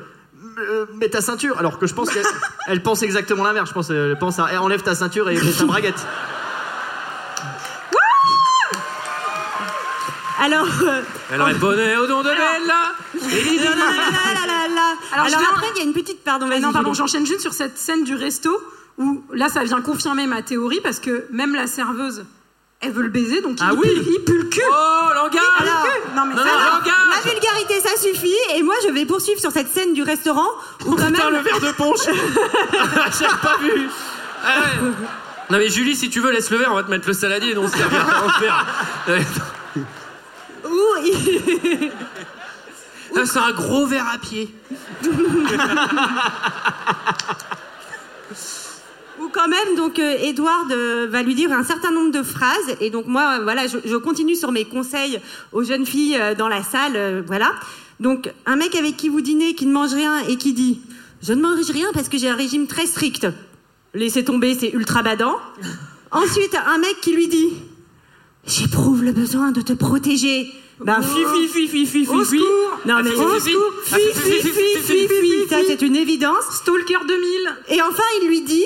[0.57, 1.57] Euh, mets ta ceinture.
[1.57, 2.25] Alors que je pense qu'elle
[2.67, 3.69] elle pense exactement l'inverse.
[3.69, 6.05] Je pense, elle pense à, enlève ta ceinture et mets ta braguette.
[10.41, 10.67] Alors.
[10.83, 11.01] euh,
[11.31, 12.93] Elle répondait au nom de Bella.
[15.13, 16.23] Alors, Alors, après, il y a une petite.
[16.23, 16.61] Pardon, Ah vas-y.
[16.61, 18.61] non, pardon, j'enchaîne juste sur cette scène du resto
[18.97, 22.25] où là, ça vient confirmer ma théorie parce que même la serveuse,
[22.83, 23.87] elle veut le baiser, donc Ah il, oui.
[23.89, 24.61] pue, il pue le cul.
[24.69, 25.87] Oh, langage Alors.
[26.15, 26.93] Non, mais Non, ça non, langage
[27.25, 28.35] La vulgarité, ça suffit.
[28.55, 30.47] Et moi, je vais poursuivre sur cette scène du restaurant
[30.85, 31.33] où quand Putain, même.
[31.33, 32.05] le verre de punch
[33.19, 33.89] J'ai pas vu
[34.45, 34.91] Ah ouais.
[35.49, 37.53] Non mais Julie, si tu veux, laisse le verre, on va te mettre le saladier
[37.53, 37.65] non.
[40.65, 41.91] Où il-
[43.15, 44.53] Ah, C'est un gros verre à pied.
[49.23, 52.75] Où quand même, donc, euh, Edward euh, va lui dire un certain nombre de phrases.
[52.81, 55.19] Et donc, moi, euh, voilà, je, je continue sur mes conseils
[55.51, 56.93] aux jeunes filles euh, dans la salle.
[56.95, 57.53] euh, voilà.
[57.99, 60.81] Donc, un mec avec qui vous dînez, qui ne mange rien et qui dit
[61.21, 63.27] Je ne mange rien parce que j'ai un régime très strict.
[63.93, 65.35] Laissez tomber, c'est ultra badant.
[66.11, 67.49] Ensuite, un mec qui lui dit
[68.45, 70.51] J'éprouve le besoin de te protéger.
[70.79, 72.41] Ben, fui, fui, fui, fui, fui, fui.
[72.85, 73.71] Non, mais Au secours.
[73.85, 75.47] Fui, fui, fui, fui, fui.
[75.49, 76.43] Ça, c'est une évidence.
[76.51, 77.77] Stalker 2000.
[77.77, 78.65] Et enfin, il lui dit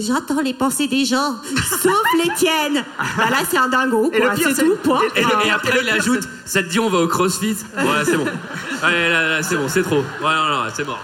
[0.00, 1.36] J'entends les pensées des gens,
[1.82, 2.84] sauf les tiennes.
[3.16, 4.34] Bah là, c'est un dingo, Et le quoi.
[4.34, 5.00] pire, C'est tout, point.
[5.16, 8.26] Et, et après, il ajoute Ça te dit, on va au crossfit Voilà, c'est bon.
[8.82, 10.04] Allez, là, là, c'est bon, c'est trop.
[10.20, 11.02] Voilà, non, non, c'est mort.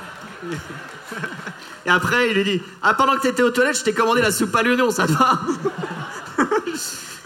[1.87, 4.31] Et après, il lui dit Ah, pendant que t'étais aux toilettes, je t'ai commandé la
[4.33, 5.41] soupe à l'oignon, ça te va?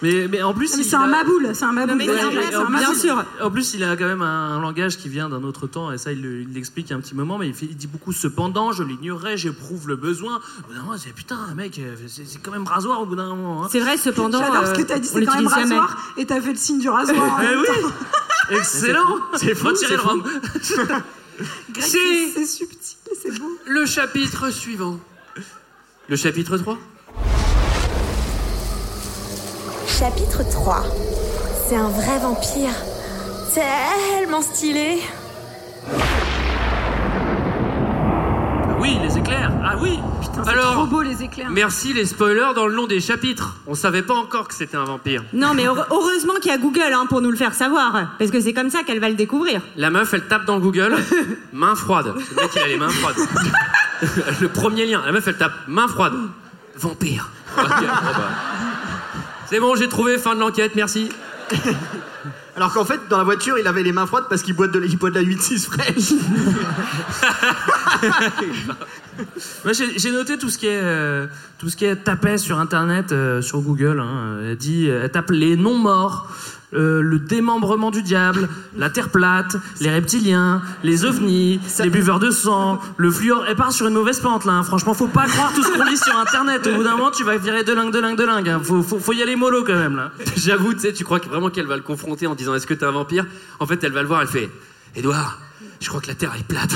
[0.00, 2.00] Mais, mais en plus, c'est un a- maboule, c'est un maboule.
[2.02, 3.24] Ouais, ouais, bien sûr.
[3.42, 6.12] En plus, il a quand même un langage qui vient d'un autre temps, et ça,
[6.12, 8.84] il le- il l'explique un petit moment, mais il, fait- il dit beaucoup cependant, je
[8.84, 10.36] l'ignorais, j'éprouve le besoin.
[10.36, 13.26] Au bout d'un moment, c'est putain, mec, euh, c'est quand même rasoir au bout d'un
[13.34, 13.64] moment.
[13.64, 13.68] hein.
[13.72, 14.38] C'est vrai, cependant.
[14.40, 15.78] J'adore ce euh, que t'as dit, c'est quand même l'utilise jamais.
[15.80, 17.40] rasoir et t'as fait le signe du rasoir.
[17.42, 17.66] Eh oui.
[18.56, 20.22] Excellent C'est c'est le rhum.
[21.78, 23.50] C'est subtil, c'est beau.
[23.66, 24.98] Le chapitre suivant.
[26.08, 26.76] Le chapitre 3
[29.98, 30.84] Chapitre 3.
[31.68, 32.70] C'est un vrai vampire.
[33.54, 34.98] Tellement stylé.
[38.70, 41.48] Ah oui, les éclairs Ah oui Putain, c'est Alors, trop beau les éclairs.
[41.50, 43.56] Merci les spoilers dans le nom des chapitres.
[43.66, 45.24] On savait pas encore que c'était un vampire.
[45.32, 48.10] Non, mais heure- heureusement qu'il y a Google hein, pour nous le faire savoir.
[48.18, 49.60] Parce que c'est comme ça qu'elle va le découvrir.
[49.76, 50.94] La meuf, elle tape dans Google,
[51.52, 52.14] main froide.
[52.36, 53.16] Le mec, il a les mains froides.
[54.40, 56.14] le premier lien, la meuf, elle tape main froide.
[56.76, 57.30] Vampire.
[57.58, 58.28] Ok, bon bah.
[59.48, 61.08] C'est bon, j'ai trouvé, fin de l'enquête, merci.
[62.56, 64.84] Alors qu'en fait, dans la voiture, il avait les mains froides parce qu'il boit de,
[64.84, 66.12] il boit de la 8-6 fraîche.
[69.96, 71.26] J'ai noté tout ce qui est euh,
[71.58, 74.00] tout ce qui est tapé sur internet, euh, sur Google.
[74.00, 74.38] hein.
[74.42, 76.28] Elle dit, elle tape les non morts.
[76.74, 82.30] Euh, le démembrement du diable, la terre plate, les reptiliens, les ovnis, les buveurs de
[82.30, 83.44] sang, le fluor.
[83.48, 84.52] Elle part sur une mauvaise pente là.
[84.52, 84.62] hein.
[84.62, 86.66] Franchement, faut pas croire tout ce qu'on lit sur internet.
[86.66, 88.48] Au bout d'un moment, tu vas virer de lingue, de lingue, de lingue.
[88.50, 88.60] hein.
[88.62, 90.12] Faut, faut, faut y aller mollo quand même là.
[90.36, 92.84] J'avoue, tu sais, tu crois vraiment qu'elle va le confronter en disant est-ce que t'es
[92.84, 93.24] un vampire?
[93.60, 94.50] En fait, elle va le voir, elle fait
[94.94, 95.38] Edouard,
[95.80, 96.70] je crois que la Terre est plate.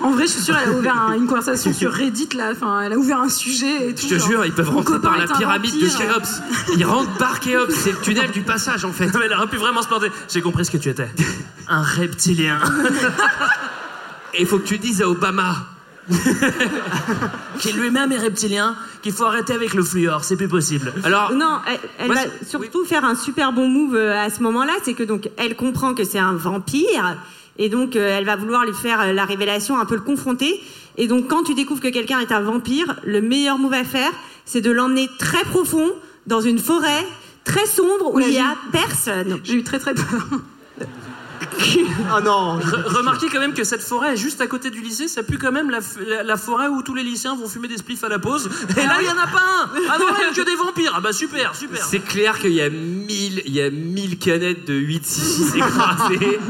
[0.00, 2.50] En vrai, je suis sûre, elle a ouvert un- une conversation sur Reddit, là.
[2.52, 4.02] Enfin, elle a ouvert un sujet et tout.
[4.02, 5.88] Je te genre, jure, ils peuvent rentrer par la pyramide de.
[5.88, 6.40] Khéops.
[6.76, 9.06] Ils rentrent par Khéops, c'est le tunnel du passage en fait.
[9.18, 10.08] Mais elle aurait pu vraiment se planter.
[10.32, 11.10] J'ai compris ce que tu étais.
[11.68, 12.58] Un reptilien.
[14.34, 15.56] Et il faut que tu dises à Obama.
[17.60, 20.92] qui lui-même est reptilien, qu'il faut arrêter avec le fluor, c'est plus possible.
[21.04, 24.42] Alors, Non, elle, elle Moi, va surtout faire un super bon move euh, à ce
[24.42, 27.16] moment-là, c'est que donc elle comprend que c'est un vampire
[27.58, 30.60] et donc euh, elle va vouloir lui faire euh, la révélation, un peu le confronter.
[30.96, 34.10] Et donc quand tu découvres que quelqu'un est un vampire, le meilleur move à faire,
[34.44, 35.90] c'est de l'emmener très profond
[36.26, 37.06] dans une forêt
[37.44, 39.40] très sombre où il y a personne.
[39.44, 40.26] J'ai eu très très peur.
[42.14, 45.08] Oh non Re- remarquez quand même que cette forêt est juste à côté du lycée,
[45.08, 47.68] ça pue quand même la, f- la- la forêt où tous les lycéens vont fumer
[47.68, 48.48] des spliffs à la pause.
[48.76, 50.54] Et là, il y en a pas un Ah non, il y a que des
[50.56, 54.18] vampires Ah bah super, super C'est clair qu'il y a mille, il y a mille
[54.18, 56.40] canettes de 8-6 écrasées.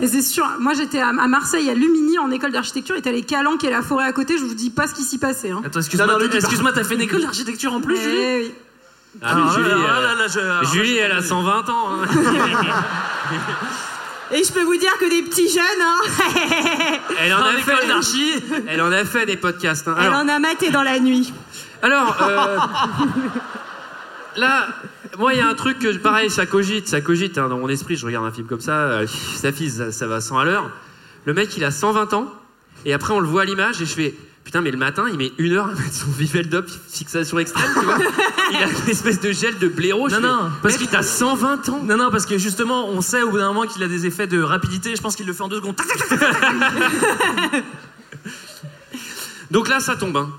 [0.00, 3.12] Et c'est sûr, moi j'étais à, à Marseille, à Lumini, en école d'architecture, et t'as
[3.12, 5.50] les calanques et la forêt à côté, je vous dis pas ce qui s'y passait.
[5.50, 5.62] Hein.
[5.64, 8.54] Attends, excuse-moi, Non, non, t'as fait une école d'architecture en plus, Eh Julie oui.
[9.22, 11.68] Ah, mais Ah, Julie, là, elle- là, là, je- alors, Julie, je- elle a 120
[11.70, 11.88] ans.
[11.92, 12.06] hein.
[14.32, 15.98] Et je peux vous dire que des petits jeunes, hein,
[17.20, 18.32] Elle en En a fait d'archi.
[18.66, 19.86] Elle en a fait des podcasts.
[19.88, 19.96] hein.
[20.00, 21.32] elle en a maté dans la nuit.
[21.82, 22.56] alors euh,
[24.36, 24.66] là,
[25.18, 27.68] moi, il y a un truc que, pareil, ça cogite, ça cogite hein, dans mon
[27.68, 27.96] esprit.
[27.96, 30.70] Je regarde un film comme ça, euh, ça fise, ça, ça va 100 à l'heure.
[31.24, 32.32] Le mec, il a 120 ans,
[32.84, 34.14] et après, on le voit à l'image, et je fais.
[34.46, 37.84] Putain, mais le matin, il met une heure à mettre son Viveldop fixation extrême, tu
[37.84, 37.98] vois.
[38.52, 40.08] Il a une espèce de gel de blaireau.
[40.08, 41.80] Non, non, parce qu'il t'as 120 ans.
[41.82, 44.28] Non, non, parce que justement, on sait au bout d'un moment qu'il a des effets
[44.28, 44.94] de rapidité.
[44.94, 45.74] Je pense qu'il le fait en deux secondes.
[49.50, 50.16] Donc là, ça tombe.
[50.16, 50.30] Hein.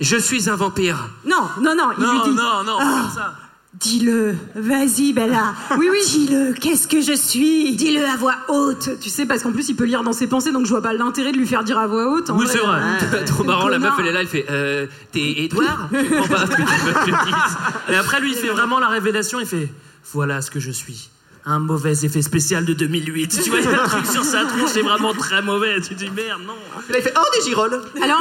[0.00, 1.08] Je suis un vampire.
[1.24, 2.30] Non, non, non, il lui Non, dit.
[2.34, 2.84] non, non, Ah.
[2.84, 3.34] pas comme ça.
[3.80, 5.54] Dis-le, vas-y Bella.
[5.78, 5.98] Oui, oui.
[6.04, 7.76] Dis-le, qu'est-ce que je suis?
[7.76, 10.50] Dis-le à voix haute, tu sais, parce qu'en plus il peut lire dans ses pensées,
[10.50, 12.28] donc je vois pas l'intérêt de lui faire dire à voix haute.
[12.30, 12.80] en Oui, c'est vrai.
[13.14, 16.28] euh, Trop marrant, la meuf, elle est là, elle fait euh, T'es Edouard Je comprends
[16.28, 17.56] pas ce que tu veux que je te dise.
[17.90, 19.38] Et après, lui, il fait vraiment la révélation.
[19.38, 19.68] Il fait
[20.12, 21.10] Voilà ce que je suis.
[21.46, 23.40] Un mauvais effet spécial de 2008.
[23.44, 25.80] Tu vois, il y a un truc sur sa tronche, c'est vraiment très mauvais.
[25.80, 26.54] Tu dis Merde, non.
[26.90, 28.20] Là, il fait Oh, des girolles Alors,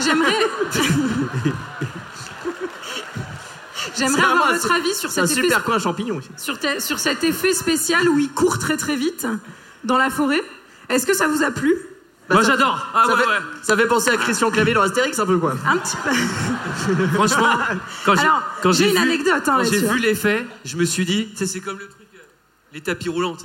[0.00, 0.32] j'aimerais.
[3.96, 6.28] J'aimerais avoir votre avis sur un cet, effet, super coin champignon aussi.
[6.36, 9.26] sur, te- sur cet effet spécial où il court très très vite
[9.84, 10.42] dans la forêt.
[10.88, 11.74] Est-ce que ça vous a plu?
[12.28, 12.86] Bah, Moi, ça- j'adore.
[12.94, 13.38] Ah, ça, ouais, fait, ouais.
[13.62, 15.54] ça fait penser à Christian Clavier dans Astérix un peu quoi.
[15.66, 16.10] Un petit peu.
[17.14, 17.48] Franchement,
[18.04, 19.96] quand j'ai Alors, quand j'ai une vu- anecdote, hein, quand j'ai vu hein.
[20.00, 22.18] l'effet, je me suis dit, c'est comme le truc, euh,
[22.72, 23.36] les tapis roulants.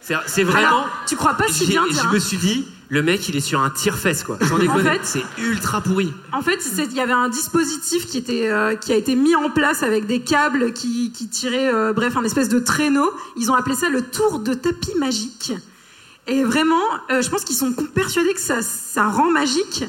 [0.00, 0.66] C'est- C'est vraiment.
[0.68, 2.12] Alors, tu crois pas si bien dire, Je hein.
[2.12, 4.38] me suis dit, le mec, il est sur un tire-fesse, quoi.
[4.48, 4.90] Sans déconner.
[4.90, 6.12] fait- c'est ultra pourri.
[6.32, 9.50] En fait, il y avait un dispositif qui, était, euh, qui a été mis en
[9.50, 13.10] place avec des câbles qui, qui tiraient, euh, bref, un espèce de traîneau.
[13.36, 15.52] Ils ont appelé ça le tour de tapis magique.
[16.28, 19.84] Et vraiment, euh, je pense qu'ils sont persuadés que ça, ça rend magique.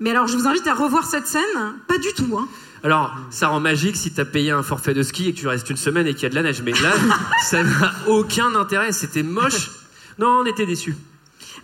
[0.00, 1.42] Mais alors, je vous invite à revoir cette scène.
[1.86, 2.36] Pas du tout.
[2.38, 2.48] Hein.
[2.84, 5.70] Alors, ça rend magique si t'as payé un forfait de ski et que tu restes
[5.70, 6.60] une semaine et qu'il y a de la neige.
[6.64, 6.92] Mais là,
[7.44, 8.90] ça n'a aucun intérêt.
[8.90, 9.70] C'était moche.
[10.18, 10.96] Non, on était déçus.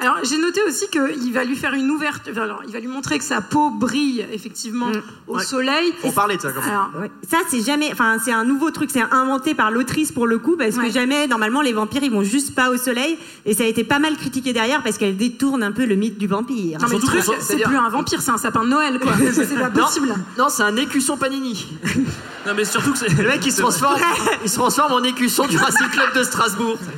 [0.01, 2.33] Alors, j'ai noté aussi qu'il va lui faire une ouverture.
[2.33, 4.87] enfin, Alors, il va lui montrer que sa peau brille effectivement
[5.27, 5.45] au Ouais.
[5.45, 5.93] soleil.
[6.05, 6.71] On parlait de ça quand même.
[6.71, 7.11] Alors, Ouais.
[7.29, 7.91] Ça, c'est jamais.
[7.93, 8.91] Enfin, c'est un nouveau truc.
[8.93, 10.87] C'est inventé par l'autrice pour le coup, parce Ouais.
[10.87, 13.19] que jamais, normalement, les vampires, ils vont juste pas au soleil.
[13.45, 16.19] Et ça a été pas mal critiqué derrière parce qu'elle détourne un peu le mythe
[16.19, 16.79] du vampire.
[16.81, 18.99] non, mais le Surtout truc, qu'on- c'est plus un vampire, c'est un sapin de Noël,
[19.01, 19.13] quoi.
[19.33, 20.15] C'est pas Non, possible.
[20.39, 21.67] non, c'est un écusson panini.
[22.47, 23.09] Non, mais surtout que c'est.
[23.11, 24.01] Le mec il se transforme,
[24.43, 26.79] il se transforme en écusson du Racing Club de Strasbourg.
[26.81, 26.89] Non,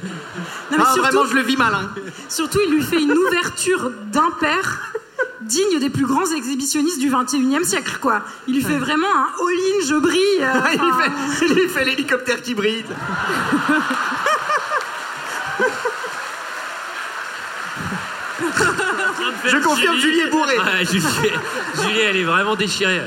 [0.71, 1.75] mais Ah, surtout- vraiment, je le vis mal.
[1.75, 1.91] hein.
[2.29, 4.93] Surtout, il lui fait une ouverture d'impair
[5.43, 8.23] digne des plus grands exhibitionnistes du 21e siècle, quoi.
[8.47, 10.20] Il lui fait vraiment un all-in, je brille.
[10.40, 12.85] euh, il, enfin, fait, il lui fait l'hélicoptère qui brille.
[19.47, 20.59] Je confirme, Julie est bourrée.
[20.59, 21.05] Ouais, Julie,
[21.82, 23.02] Julie, elle est vraiment déchirée.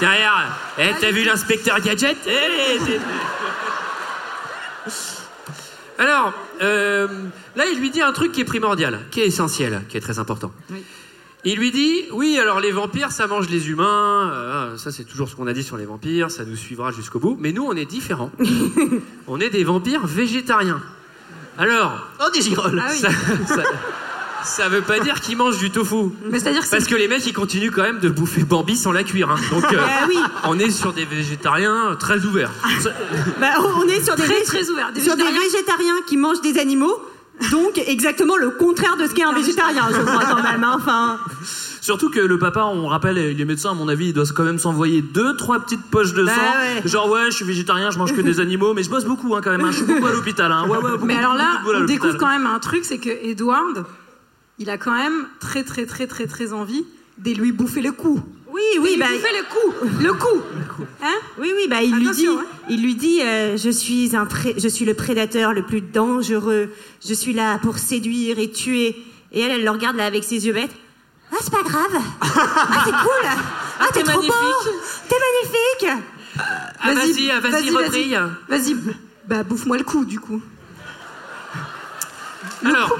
[0.00, 0.46] Derrière,
[0.78, 2.78] eh, t'as vu l'inspecteur Gadget Eh,
[5.98, 7.08] Alors, euh,
[7.56, 10.18] là, il lui dit un truc qui est primordial, qui est essentiel, qui est très
[10.18, 10.52] important.
[11.44, 15.28] Il lui dit, oui, alors les vampires, ça mange les humains, euh, ça c'est toujours
[15.28, 17.74] ce qu'on a dit sur les vampires, ça nous suivra jusqu'au bout, mais nous, on
[17.74, 18.32] est différents.
[19.28, 20.80] on est des vampires végétariens.
[21.58, 22.82] Alors, Oh, des girolles.
[22.84, 22.98] Ah oui.
[22.98, 23.08] ça,
[23.46, 23.62] ça-
[24.44, 26.10] Ça veut pas dire qu'ils mangent du tofu.
[26.30, 28.92] Mais c'est-à-dire que Parce que les mecs, ils continuent quand même de bouffer Bambi sans
[28.92, 29.30] la cuire.
[29.30, 29.36] hein.
[29.50, 30.16] Donc, euh, Ah oui.
[30.44, 32.52] on est sur des végétariens très ouverts.
[33.40, 34.92] Bah, on est sur des, Très, vég- très ouvert.
[34.92, 35.50] Des sur des végétariens.
[35.50, 36.96] végétariens qui mangent des animaux.
[37.50, 40.64] Donc exactement le contraire de ce qu'est un végétarien, je crois quand même.
[40.64, 40.72] hein.
[40.76, 41.18] Enfin,
[41.82, 44.42] Surtout que le papa, on rappelle, il est médecin, à mon avis, il doit quand
[44.42, 46.40] même s'envoyer deux, trois petites poches de Bah sang.
[46.40, 46.88] ouais.
[46.88, 49.40] Genre, ouais, je suis végétarien, je mange que des animaux, mais je bosse beaucoup hein,
[49.44, 49.60] quand même.
[49.60, 49.70] hein.
[49.70, 50.50] Je suis beaucoup à l'hôpital.
[50.50, 50.66] Hein.
[50.68, 52.84] Ouais, ouais, beaucoup, Mais alors là, beaucoup, beaucoup à on découvre quand même un truc,
[52.84, 53.84] c'est que Edward,
[54.58, 56.84] il a quand même très très très très très envie
[57.18, 58.20] de lui bouffer le cou.
[58.56, 60.42] Oui, oui, Il bah, lui bouffer le cou, le cou.
[61.02, 62.44] Hein oui, oui, bah, il lui dit, hein.
[62.70, 66.70] il lui dit, euh, je suis un, pré- je suis le prédateur le plus dangereux.
[67.06, 68.96] Je suis là pour séduire et tuer.
[69.32, 70.70] Et elle, elle le regarde là avec ses yeux bêtes.
[71.32, 72.02] Ah, c'est pas grave.
[72.22, 73.28] Ah, c'est cool.
[73.80, 74.32] Ah, t'es trop beau.
[75.08, 76.04] T'es magnifique.
[76.38, 78.18] Ah, vas-y, ah, vas-y, rebrille.
[78.48, 78.76] Vas-y,
[79.28, 80.40] bah bouffe-moi le cou du coup.
[82.64, 82.98] Alors,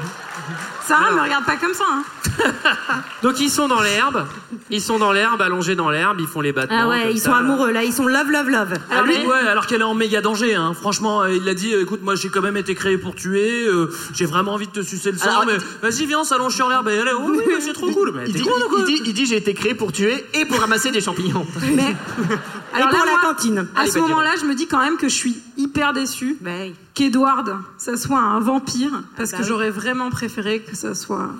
[0.86, 1.84] Sarah me regarde pas comme ça.
[1.90, 2.04] Hein.
[3.22, 4.26] donc ils sont dans l'herbe.
[4.70, 6.78] Ils sont dans l'herbe, allongés dans l'herbe, ils font les battements.
[6.82, 7.38] Ah ouais, ils ça, sont là.
[7.38, 7.82] amoureux là.
[7.84, 8.74] Ils sont love, love, love.
[8.90, 10.54] Ah, lui, ouais, alors qu'elle est en méga danger.
[10.54, 10.72] Hein.
[10.74, 11.72] Franchement, euh, il l'a dit.
[11.74, 13.66] euh, Écoute, moi, j'ai quand même été créé pour tuer.
[13.66, 15.28] euh, j'ai vraiment envie de te sucer le sang.
[15.28, 16.88] Alors, mais vas-y, viens, on s'allonge sur l'herbe.
[16.88, 18.12] Et elle est, oh, oui, mais c'est trop cool.
[18.14, 20.24] Mais Il dit, con, ou quoi il, dit, il dit, j'ai été créé pour tuer
[20.34, 21.46] et pour ramasser des champignons.
[21.74, 21.96] Mais
[22.74, 23.66] alors pour là, la moi, cantine.
[23.74, 24.08] À Allez, ce Benjamin.
[24.16, 26.50] moment-là, je me dis quand même que je suis hyper déçue Bah
[26.94, 29.48] qu'Edward, ça soit un vampire, parce Bah que oui.
[29.48, 31.30] j'aurais vraiment préféré que ça soit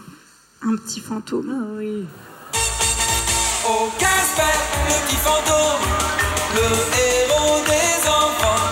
[0.62, 1.52] un petit fantôme.
[1.52, 2.06] Ah oui.
[3.68, 4.56] Oh Casper,
[4.88, 5.84] le petit fantôme,
[6.54, 6.68] le
[7.04, 8.64] héros des enfants,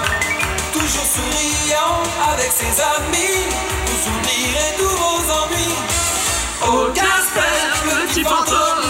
[0.72, 2.00] toujours souriant
[2.32, 3.44] avec ses amis,
[3.86, 5.76] vous oublierez tous vos ennuis.
[6.66, 8.88] Oh Casper, le petit fantôme,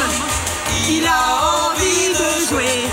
[0.88, 1.24] il a
[1.66, 2.86] envie de jouer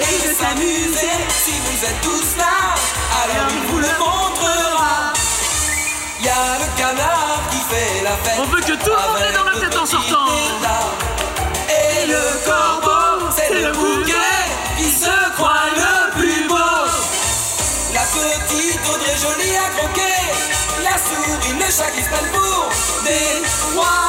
[0.00, 1.14] et de s'amuser.
[1.44, 2.74] Si vous êtes tous là,
[3.22, 5.12] alors il vous le montrera.
[6.18, 7.57] Il y a le canard qui.
[7.70, 10.26] On veut que tout le monde ait dans la tête en sortant.
[11.68, 14.12] Et le corbeau, c'est le bouquet
[14.78, 16.54] qui se croit le plus beau.
[17.92, 20.18] La petite Audrey jolie à croquer,
[20.82, 22.70] la souris, le chat qui se prennent pour
[23.04, 23.42] des
[23.74, 24.08] rois.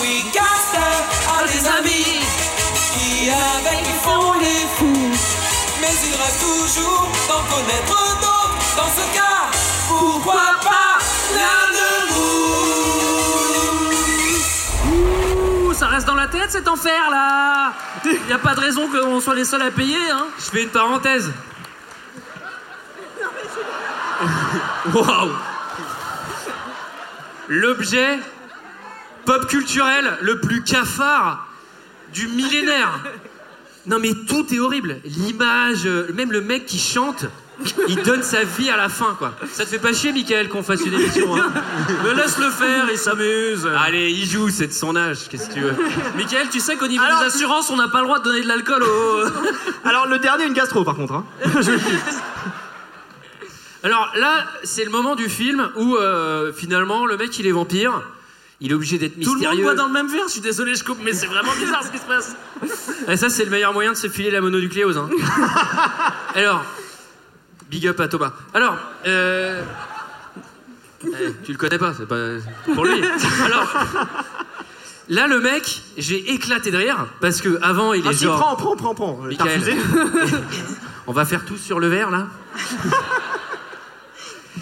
[0.00, 1.02] Oui, Casper
[1.36, 2.20] a des amis
[2.94, 5.10] qui avec lui font les fous.
[5.80, 8.76] Mais il reste toujours d'en connaître d'autres.
[8.76, 9.40] Dans ce cas,
[9.88, 10.98] pourquoi pas
[11.34, 11.87] l'un de
[16.04, 17.72] dans la tête cet enfer là.
[18.28, 20.10] Y a pas de raison qu'on soit les seuls à payer.
[20.10, 20.26] Hein.
[20.38, 21.30] Je fais une parenthèse.
[24.94, 25.30] Waouh
[27.48, 28.18] L'objet
[29.24, 31.46] pop culturel le plus cafard
[32.12, 33.00] du millénaire.
[33.86, 35.00] Non mais tout est horrible.
[35.04, 37.24] L'image, euh, même le mec qui chante,
[37.88, 39.32] il donne sa vie à la fin quoi.
[39.52, 41.50] Ça te fait pas chier Michael qu'on fasse une émission hein
[42.04, 43.68] Mais laisse le faire, il s'amuse.
[43.84, 45.74] Allez, il joue, c'est de son âge, qu'est-ce que tu veux
[46.16, 48.42] Michael, tu sais qu'au niveau Alors- des assurances, on n'a pas le droit de donner
[48.42, 49.24] de l'alcool aux.
[49.88, 51.14] Alors, le dernier, une gastro, par contre.
[51.14, 51.24] hein.
[53.84, 58.02] Alors là, c'est le moment du film où euh, finalement le mec il est vampire,
[58.60, 59.62] il est obligé d'être Tout le monde mystérieux.
[59.62, 61.90] boit dans le même verre, je suis désolé, je coupe, mais c'est vraiment bizarre ce
[61.90, 62.34] qui se passe.
[63.06, 64.98] Et ça, c'est le meilleur moyen de se filer la mononucléose.
[64.98, 65.08] Hein.
[66.34, 66.64] Alors,
[67.70, 68.32] big up à Thomas.
[68.54, 68.76] Alors,
[69.06, 69.62] euh...
[71.04, 71.08] eh,
[71.44, 72.16] tu le connais pas, c'est pas
[72.74, 73.02] pour lui.
[73.44, 73.74] Alors,
[75.08, 78.38] là, le mec, j'ai éclaté de rire parce que avant, il est Ah, si, genre.
[78.38, 79.16] prends, prends, prends, prends.
[79.22, 79.62] Michael.
[81.06, 82.26] On va faire tout sur le verre là.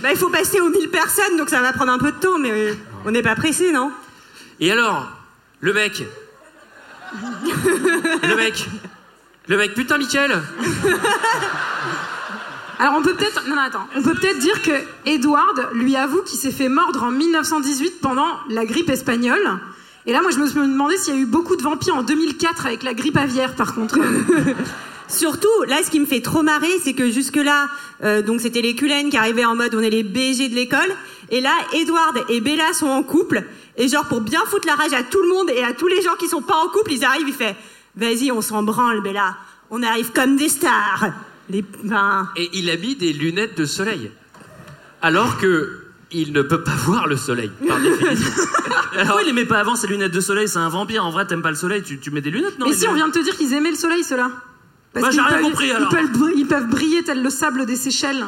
[0.03, 2.39] Bah, il faut passer aux 1000 personnes, donc ça va prendre un peu de temps,
[2.39, 2.75] mais
[3.07, 3.91] on n'est pas pressé, non?
[4.61, 5.11] Et alors,
[5.61, 6.05] le mec.
[7.15, 8.69] le mec.
[9.49, 10.43] Le mec, putain, Michael.
[12.79, 14.73] Alors on peut peut-être non, attends, on peut peut-être dire que
[15.07, 19.59] Edward lui avoue qu'il s'est fait mordre en 1918 pendant la grippe espagnole.
[20.07, 22.03] Et là moi je me suis demandé s'il y a eu beaucoup de vampires en
[22.03, 23.99] 2004 avec la grippe aviaire par contre.
[25.09, 27.69] Surtout, là, ce qui me fait trop marrer, c'est que jusque-là,
[28.03, 30.91] euh, donc c'était les Cullen qui arrivaient en mode on est les BG de l'école,
[31.31, 33.45] et là, Edward et Bella sont en couple,
[33.77, 36.03] et genre pour bien foutre la rage à tout le monde et à tous les
[36.03, 37.55] gens qui sont pas en couple, ils arrivent, il fait
[37.95, 39.37] vas-y, on s'en branle, Bella,
[39.71, 41.07] on arrive comme des stars.
[41.51, 44.11] Les, enfin, Et il a mis des lunettes de soleil.
[45.03, 45.83] Alors que
[46.13, 48.33] il ne peut pas voir le soleil, par définition.
[48.97, 51.27] Pourquoi il les met pas avant ces lunettes de soleil C'est un vampire, en vrai,
[51.27, 53.13] t'aimes pas le soleil, tu, tu mets des lunettes, non Mais si on vient de
[53.13, 54.31] te dire qu'ils aimaient le soleil ceux-là.
[54.95, 57.77] Bah, j'ai rien peuvent- compris, ils peuvent, br- ils peuvent briller tel le sable des
[57.77, 58.25] Seychelles.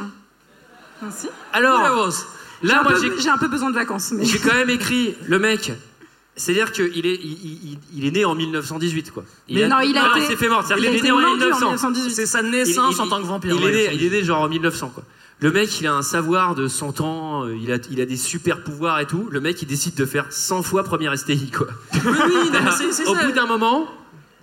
[1.02, 1.28] Ah, si.
[1.52, 1.80] Alors,
[2.62, 4.12] là, un moi, peu- j'ai j'ai un peu besoin de vacances.
[4.12, 4.24] Mais...
[4.24, 5.72] j'ai quand même écrit le mec.
[6.38, 7.32] C'est-à-dire qu'il est, il,
[7.72, 9.24] il- il est né en 1918, quoi.
[9.50, 10.64] Mais non, il a été- s'est fait mort.
[10.66, 11.90] C'est-à-dire il a qu'il est été né en mordu en 1900.
[11.90, 12.14] 1918.
[12.14, 13.54] C'est sa naissance en tant que vampire.
[13.58, 15.04] Il, ouais, est né, il est né genre en 1900, quoi.
[15.40, 18.16] Le mec, il a un savoir de 100 ans, euh, il a, il a des
[18.16, 19.28] super pouvoirs et tout.
[19.30, 21.68] Le mec, il décide de faire 100 fois première STI, quoi.
[21.94, 23.24] Oui, oui, non, mais c'est- c'est Au ça.
[23.24, 23.86] bout d'un moment,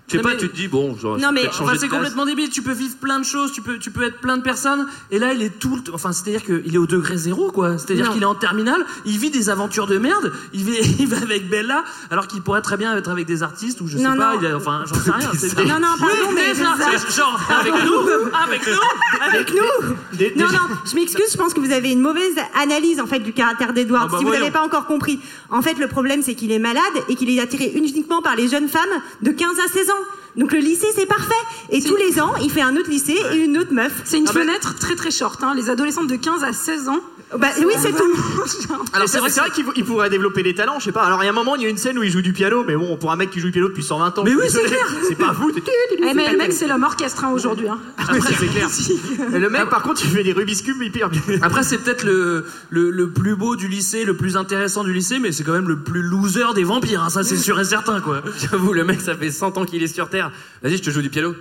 [0.08, 2.26] je sais Non, pas, mais- tu te dis, bon, genre, Non mais enfin, c'est complètement
[2.26, 2.50] débile.
[2.50, 4.86] Tu peux vivre plein de choses, tu peux, tu peux être plein de personnes.
[5.10, 7.78] Et là, il est tout, le t- enfin, c'est-à-dire qu'il est au degré zéro, quoi.
[7.80, 10.32] C'est-à-dire qu'il est en terminale, il vit des aventures de merde.
[10.54, 13.82] Il va, il va avec Bella, alors qu'il pourrait très bien être avec des artistes
[13.82, 14.34] ou je sais Non, pas.
[14.36, 14.40] non.
[14.42, 15.32] il a- enfin, j'en sais rien.
[15.38, 16.76] c'est- Non, non, pardon, Oui, mais déjà,
[17.16, 20.42] genre avec nous, avec nous, avec nous.
[20.44, 23.34] Non, non, je m'excuse, je pense que vous avez une mauvaise analyse en fait du
[23.34, 24.04] caractère d'Edward.
[24.06, 24.44] Ah bah si vous voyons.
[24.46, 25.20] n'avez pas encore compris,
[25.50, 28.48] en fait, le problème c'est qu'il est malade et qu'il est attiré uniquement par les
[28.48, 28.84] jeunes femmes
[29.24, 29.94] de 15 à 16 ans.
[30.38, 31.34] Donc le lycée c'est parfait.
[31.70, 34.02] Et tous les ans, il fait un autre lycée et une autre meuf.
[34.04, 35.44] C'est une fenêtre très très short.
[35.44, 35.54] Hein.
[35.56, 37.00] Les adolescentes de 15 à 16 ans.
[37.38, 38.76] Bah oui, c'est tout.
[38.94, 41.04] Alors c'est vrai, c'est vrai qu'il il pourrait développer des talents, je sais pas.
[41.04, 42.34] Alors il y a un moment, il y a une scène où il joue du
[42.34, 44.24] piano, mais bon, pour un mec qui joue du piano depuis 120 ans.
[44.24, 44.86] Mais oui, c'est clair.
[45.08, 45.52] C'est pas vous.
[45.52, 47.68] Eh, mais le mec, c'est l'homme orchestre hein, aujourd'hui.
[47.68, 47.80] Hein.
[47.98, 48.70] Après, c'est clair.
[49.34, 51.22] Et le mec, par contre, il fait des Rubik's Cube hyper bien.
[51.42, 55.20] Après, c'est peut-être le, le, le plus beau du lycée, le plus intéressant du lycée,
[55.20, 58.02] mais c'est quand même le plus loser des vampires, hein, ça c'est sûr et certain,
[58.02, 58.22] quoi.
[58.40, 60.32] J'avoue, le mec, ça fait 100 ans qu'il est sur Terre.
[60.62, 61.34] Vas-y, je te joue du piano.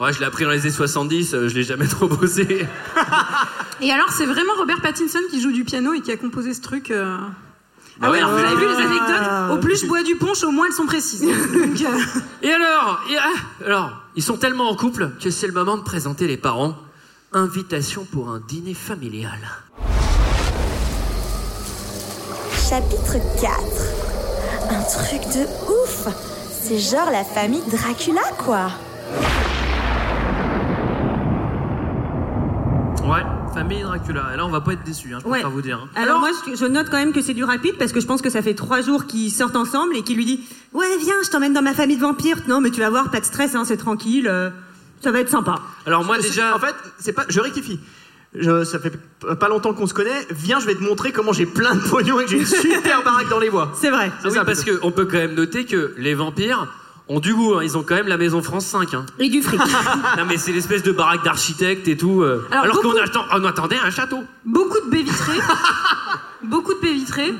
[0.00, 2.66] Ouais, je l'ai appris dans les années 70, euh, je l'ai jamais trop bossé.
[3.80, 6.60] Et alors, c'est vraiment Robert Pattinson qui joue du piano et qui a composé ce
[6.60, 6.90] truc.
[6.90, 7.16] euh.
[7.98, 10.02] Bah Ah oui, ouais, alors vous euh, avez vu les anecdotes Au plus je bois
[10.02, 11.20] du punch, au moins elles sont précises.
[11.52, 11.98] Donc, euh,
[12.42, 15.82] Et alors, et, ah, alors, ils sont tellement en couple que c'est le moment de
[15.82, 16.74] présenter les parents.
[17.32, 19.38] Invitation pour un dîner familial.
[22.68, 23.52] Chapitre 4.
[24.70, 26.08] Un truc de ouf
[26.50, 28.70] C'est genre la famille Dracula, quoi
[33.04, 33.22] Ouais,
[33.52, 34.30] famille Dracula.
[34.32, 35.32] Et là, on va pas être déçus, hein, je Ouais.
[35.32, 35.78] préfère vous dire.
[35.84, 35.88] hein.
[35.94, 38.22] Alors, moi, je, je note quand même que c'est du rapide parce que je pense
[38.22, 40.40] que ça fait trois jours qu'ils sortent ensemble et qu'il lui dit
[40.72, 42.38] Ouais, viens, je t'emmène dans ma famille de vampires.
[42.48, 44.50] Non, mais tu vas voir, pas de stress, hein, c'est tranquille, euh,
[45.02, 45.56] ça va être sympa.
[45.86, 47.24] Alors moi déjà, en fait, c'est pas.
[47.28, 47.78] Je rectifie.
[48.36, 48.92] Je, ça fait
[49.38, 50.26] pas longtemps qu'on se connaît.
[50.30, 53.04] Viens, je vais te montrer comment j'ai plein de pognon et que j'ai une super
[53.04, 53.70] baraque dans les bois.
[53.76, 54.10] C'est vrai.
[54.24, 56.66] Ah oui, parce qu'on peut quand même noter que les vampires
[57.08, 57.54] ont du goût.
[57.54, 57.60] hein.
[57.62, 58.94] Ils ont quand même la maison France 5.
[58.94, 59.06] hein.
[59.18, 59.60] Et du fric.
[60.18, 62.22] non mais c'est l'espèce de baraque d'architecte et tout.
[62.22, 62.46] euh.
[62.50, 64.20] Alors, Alors, qu'on beaucoup- attend- on attendait un château.
[64.44, 65.38] beaucoup de baies vitrées.
[66.42, 67.34] beaucoup de baies vitrées.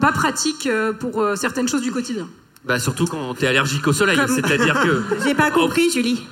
[0.00, 2.28] Pas pratique euh, pour euh, certaines choses du quotidien.
[2.64, 4.16] Bah surtout quand t'es allergique au soleil.
[4.18, 6.26] Comme- C'est-à-dire que J'ai pas compris, Julie.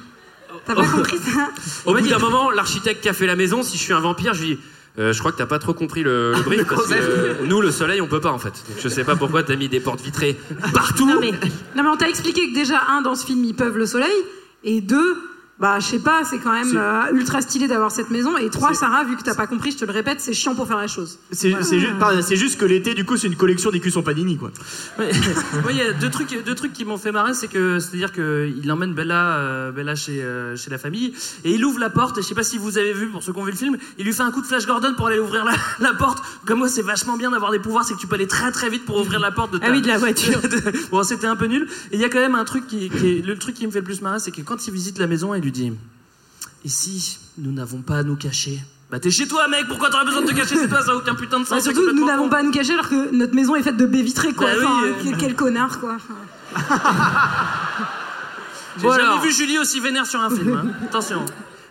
[0.67, 1.51] T'as pas compris ça
[1.85, 4.33] au bout d'un moment, l'architecte qui a fait la maison, si je suis un vampire,
[4.35, 4.59] je lui dis.
[4.99, 7.61] Euh, je crois que t'as pas trop compris le, le brief parce que euh, nous
[7.61, 8.51] le soleil on peut pas en fait.
[8.69, 10.39] Donc, je sais pas pourquoi t'as mis des portes vitrées
[10.73, 11.07] partout.
[11.07, 13.77] Non mais, non, mais on t'a expliqué que déjà, un, dans ce film, ils peuvent
[13.77, 14.15] le soleil.
[14.63, 15.17] Et deux,
[15.61, 18.37] bah je sais pas, c'est quand même euh, ultra stylé d'avoir cette maison.
[18.37, 20.67] Et trois, Sarah, vu que t'as pas compris, je te le répète, c'est chiant pour
[20.67, 21.21] faire la chose.
[21.31, 24.51] C'est juste, que l'été, du coup, c'est une collection des cuissons panini, quoi.
[24.99, 25.11] Ouais,
[25.71, 28.71] il y a deux trucs, deux trucs qui m'ont fait marrer, c'est que c'est-à-dire qu'il
[28.73, 31.15] emmène Bella, euh, Bella chez, euh, chez la famille
[31.45, 32.19] et il ouvre la porte.
[32.19, 33.77] Et je sais pas si vous avez vu pour ceux qui ont vu le film,
[33.99, 36.25] il lui fait un coup de Flash Gordon pour aller ouvrir la, la porte.
[36.47, 38.71] Comme moi, c'est vachement bien d'avoir des pouvoirs, c'est que tu peux aller très très
[38.71, 39.69] vite pour ouvrir la porte de ta...
[39.69, 40.41] Ah oui, de la voiture.
[40.91, 41.69] bon, c'était un peu nul.
[41.93, 43.71] Et il y a quand même un truc qui, qui est, le truc qui me
[43.71, 45.73] fait le plus marrer, c'est que quand il visite la maison, il lui dit
[46.65, 48.59] Ici, nous n'avons pas à nous cacher?
[48.91, 49.67] Bah t'es chez toi, mec.
[49.69, 50.57] Pourquoi t'aurais besoin de te cacher?
[50.57, 51.51] Chez toi Ça a aucun putain de sens.
[51.51, 53.77] Bah, c'est surtout, nous n'avons pas à nous cacher alors que notre maison est faite
[53.77, 54.47] de baies vitrées, quoi.
[54.47, 54.93] Bah oui, euh.
[55.05, 55.97] quel, quel connard, quoi.
[58.77, 59.21] J'ai Bon, jamais alors.
[59.23, 60.53] vu Julie aussi vénère sur un film.
[60.55, 60.67] hein.
[60.85, 61.25] Attention.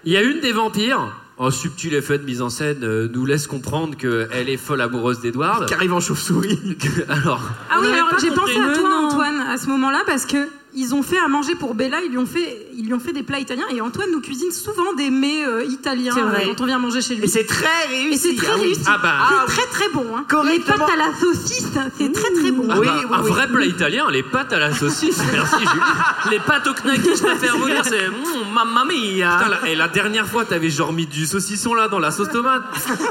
[0.06, 3.26] Il y a une des vampires, en subtil effet de mise en scène, euh, nous
[3.26, 5.66] laisse comprendre qu'elle est folle amoureuse d'Edward.
[5.68, 6.78] Qui arrive en chauve-souris.
[7.10, 9.08] Alors, Ah oui, alors j'ai pensé à toi, non.
[9.08, 12.18] Antoine, à ce moment-là, parce que ils ont fait à manger pour Bella, ils lui
[12.18, 15.10] ont fait, ils lui ont fait des plats italiens, et Antoine nous cuisine souvent des
[15.10, 17.26] mets euh, italiens euh, quand on vient manger chez lui.
[17.26, 18.14] Et c'est très réussi.
[18.14, 18.62] Et c'est très ah oui.
[18.64, 18.82] réussi.
[18.88, 19.14] Ah bah.
[19.30, 19.54] c'est Ah oui.
[19.54, 20.06] très très bon.
[20.18, 20.26] Hein.
[20.46, 21.68] Les pâtes à la saucisse,
[21.98, 22.68] c'est très très bon.
[22.70, 23.30] Ah bah, oui, un oui.
[23.30, 25.20] vrai plat italien, les pâtes à la saucisse.
[25.32, 26.32] Merci Julie.
[26.32, 29.38] Les pâtes au knacky, je préfère vous dire, c'est mm, mamma mia.
[29.38, 32.30] Putain, la, et la dernière fois, t'avais genre mis du saucisson là dans la sauce
[32.30, 32.64] tomate.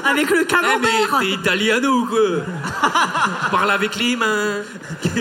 [0.04, 1.18] Avec le Eh mais camembert.
[1.20, 2.20] t'es italiano ou quoi?
[3.50, 4.62] Parle avec les mains.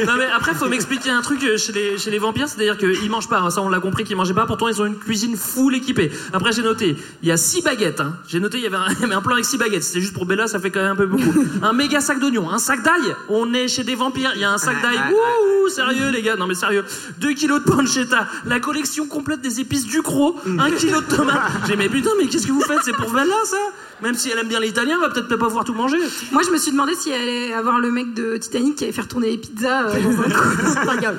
[0.08, 3.10] Non mais après faut m'expliquer un truc euh, chez les, chez les vampires, c'est-à-dire qu'ils
[3.10, 5.36] mangent pas, hein, ça on l'a compris qu'ils mangeaient pas, pourtant ils ont une cuisine
[5.36, 6.12] full équipée.
[6.34, 8.14] Après j'ai noté, il y a six baguettes, hein.
[8.28, 10.60] j'ai noté il y, avait un, plan avec six baguettes, c'était juste pour Bella, ça
[10.60, 11.34] fait quand même un peu beaucoup.
[11.62, 14.52] Un méga sac d'oignons, un sac d'ail, on est chez des vampires, il y a
[14.52, 16.84] un sac d'ail, ouh sérieux les gars, non mais sérieux,
[17.20, 21.52] deux kilos de pancetta, la collection complète des épices du croc, un kilo de tomates.
[21.68, 23.58] J'ai mais putain mais qu'est-ce que vous faites, c'est pour Bella ça?
[24.02, 25.98] Même si elle aime bien l'italien, elle va peut-être pas pouvoir tout manger.
[26.32, 28.94] Moi, je me suis demandé si elle allait avoir le mec de Titanic qui allait
[28.94, 31.16] faire tourner les pizzas euh, dans un.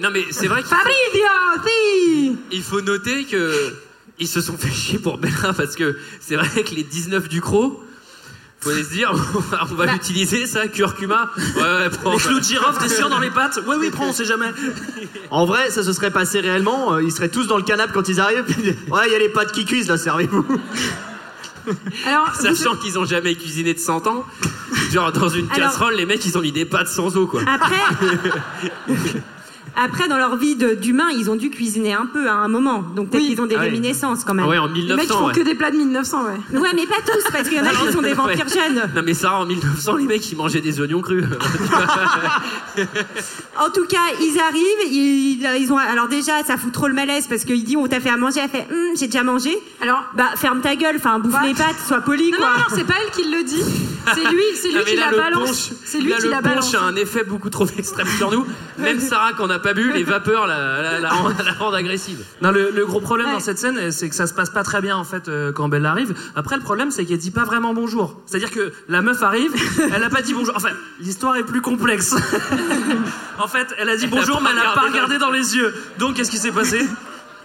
[0.00, 3.74] Non mais c'est vrai qu'il Fabrizio, si il faut noter que
[4.18, 7.40] ils se sont fait chier pour Bella parce que c'est vrai que les 19 du
[7.40, 7.78] croc,
[8.60, 9.12] Faut se dire,
[9.70, 11.30] on va l'utiliser ça, curcuma.
[11.56, 12.12] Ouais, ouais, prends.
[12.12, 14.50] Les clous de girofle, t'es sûr dans les pattes Oui, oui, prends, on sait jamais.
[15.30, 16.92] En vrai, ça se serait passé réellement.
[16.94, 18.44] euh, ils seraient tous dans le canapé quand ils arrivent.
[18.44, 20.46] puis, ouais, il y a les pâtes qui cuisent là, servez-vous.
[22.06, 24.26] Alors, Sachant qu'ils ont jamais cuisiné de 100 ans,
[24.92, 27.42] genre dans une Alors- casserole, les mecs ils ont mis des pâtes sans eau quoi.
[27.46, 27.76] Après,
[29.76, 32.82] après, dans leur vie d'humain, ils ont dû cuisiner un peu à un moment.
[32.94, 33.64] Donc peut-être qu'ils ont des Ah ouais.
[33.66, 34.44] réminiscences quand même.
[34.46, 35.18] Ah ouais, en les mecs 1900.
[35.18, 35.32] font ouais.
[35.34, 36.58] que des plats de 1900, ouais.
[36.58, 38.90] Ouais, mais pas tous, parce qu'il y en a qui sont des vampires jeunes.
[38.94, 41.24] Non mais Sarah, en 1900, les mecs ils mangeaient des oignons crus.
[43.58, 45.76] En tout cas, ils arrivent, ils, ils ont.
[45.76, 48.40] Alors déjà, ça fout trop le malaise parce qu'il dit on t'a fait à manger,
[48.42, 49.50] elle fait Hum, j'ai déjà mangé.
[49.82, 52.46] Alors, bah ferme ta gueule, enfin bouffe les pâtes, sois poli Non, quoi.
[52.50, 53.62] non, non, c'est pas elle qui le dit.
[54.14, 55.70] C'est lui, c'est lui Non, qui là, la balance.
[55.84, 56.74] C'est lui là, qui le la balance.
[56.74, 58.46] a un effet beaucoup trop extrême sur nous.
[58.78, 62.24] Même Sarah, qu'on n'a pas bu, les vapeurs la, la, la, rendent- la rendent agressive.
[62.42, 64.80] Non, le, le gros problème dans cette scène, c'est que ça se passe pas très
[64.80, 66.14] bien en fait euh, quand Belle arrive.
[66.36, 68.20] Après, le problème, c'est qu'elle dit pas vraiment bonjour.
[68.26, 69.52] C'est-à-dire que la meuf arrive,
[69.94, 70.54] elle a pas dit bonjour.
[70.56, 70.70] Enfin,
[71.00, 72.14] l'histoire est plus complexe.
[73.38, 75.56] en fait, elle a dit Elle bonjour, mais elle a pas regardé regardé dans les
[75.56, 75.74] yeux.
[75.98, 76.86] Donc, qu'est-ce qui s'est passé?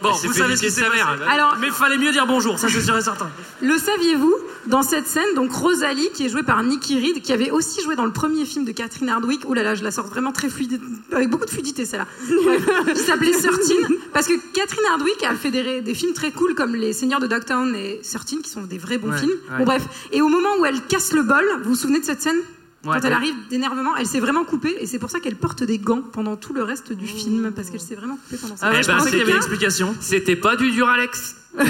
[0.02, 0.98] Bon, vous fait savez ce qui s'est sa passé.
[1.04, 1.30] mère.
[1.30, 3.30] Alors- mais fallait mieux dire bonjour, ça c'est sûr et certain.
[3.62, 4.34] Le saviez-vous
[4.68, 7.96] Dans cette scène, donc Rosalie, qui est jouée par Nikki Reed, qui avait aussi joué
[7.96, 9.42] dans le premier film de Catherine Hardwick.
[9.46, 10.82] Oh là là, je la sors vraiment très fluide,
[11.12, 12.08] avec beaucoup de fluidité celle-là.
[12.44, 12.66] Bref,
[12.96, 16.94] qui s'appelait Certain, parce que Catherine Hardwick a fait des, films très cool comme Les
[16.94, 19.34] Seigneurs de Dogtown et Certain, qui sont des vrais bons Ouais, films.
[19.52, 19.58] ouais.
[19.60, 22.24] Bon bref, et au moment où elle casse le bol, vous vous souvenez de cette
[22.24, 22.36] scène?
[22.38, 22.44] Ouais.
[22.86, 25.78] Quand elle arrive d'énervement, elle s'est vraiment coupée et c'est pour ça qu'elle porte des
[25.80, 28.68] gants pendant tout le reste du film parce qu'elle s'est vraiment coupée pendant ça.
[28.68, 29.96] Ah ouais, Eh je ben, pensais qu'il y avait une c'était- explication.
[30.00, 31.36] C'était pas du Duralex.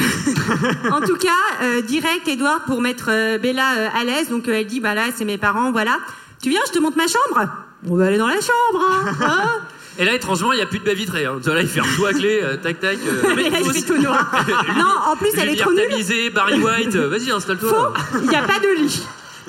[0.92, 1.30] En tout cas,
[1.64, 4.30] euh, direct, Edouard, pour mettre euh, Bella euh, à l'aise.
[4.30, 5.98] Donc euh, elle dit bah là, c'est mes parents, voilà.
[6.42, 7.50] Tu viens, je te montre ma chambre.
[7.88, 8.82] On va aller dans la chambre.
[9.06, 9.50] Hein, hein
[9.98, 11.26] Et là, étrangement, il n'y a plus de baie vitrée.
[11.26, 11.40] Hein.
[11.46, 12.98] Là, il ferme tout à clé, euh, tac tac.
[13.08, 14.30] euh, Mais là, il fait tout noir.
[14.78, 15.88] Non, en plus, elle est trop nulle.
[15.90, 16.96] tamisée, Barry White.
[16.96, 17.70] Vas-y, installe-toi.
[17.70, 18.18] Faux.
[18.24, 19.04] Il n'y a pas de lit.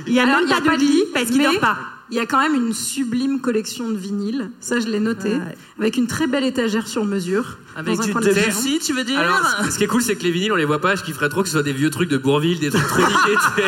[0.06, 1.78] Il n'y a Alors, même y a pas de lit parce qu'il mais dort pas.
[2.08, 5.38] Il y a quand même une sublime collection de vinyles, ça je l'ai noté,
[5.80, 7.58] avec une très belle étagère sur mesure.
[7.74, 8.12] Avec dans un du.
[8.52, 10.64] Debussy, tu veux dire Alors, ce- qui est cool, c'est que les vinyles, on les
[10.64, 10.94] voit pas.
[10.94, 13.36] Je kifferais trop que ce soit des vieux trucs de Bourville, des trucs trop niqués.
[13.56, 13.62] tu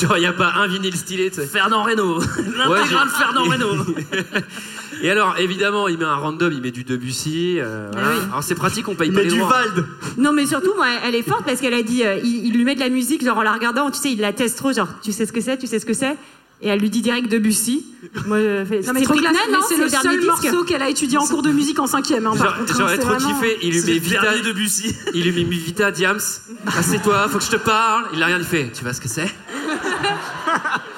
[0.00, 0.06] sais.
[0.06, 1.28] Genre, il n'y a pas un vinyle stylé.
[1.30, 1.46] tu sais.
[1.46, 2.18] Fernand Reynaud.
[2.20, 3.76] L'intégrale j'ai- Fernand Reynaud.
[5.02, 7.56] Et alors, évidemment, il met un random, il met du Debussy.
[7.58, 8.08] euh, voilà.
[8.10, 8.16] oui.
[8.30, 9.48] Alors, c'est pratique, on paye Il pas met les du droits.
[9.50, 9.86] Vald.
[10.18, 12.64] Non, mais surtout, moi, elle est forte parce qu'elle a dit, euh, il, il lui
[12.64, 14.88] met de la musique, genre en la regardant, tu sais, il la teste trop, genre,
[15.02, 16.16] tu sais ce que c'est, tu sais ce que c'est.
[16.64, 17.84] Et elle lui dit direct Debussy.
[18.26, 19.02] Moi, je fais, Non mais
[19.68, 22.24] c'est le seul disque morceau qu'elle a étudié en cours de musique en cinquième.
[22.28, 23.58] Hein, hein, J'aurais c'est trop vraiment- kiffé.
[23.62, 24.38] Il lui met Vita.
[24.38, 24.94] Debussy.
[25.14, 26.20] Il lui met Vita, Diams.
[26.66, 28.04] Assieds-toi, faut que je te parle.
[28.14, 28.70] Il a rien fait.
[28.72, 29.26] Tu vois ce que c'est?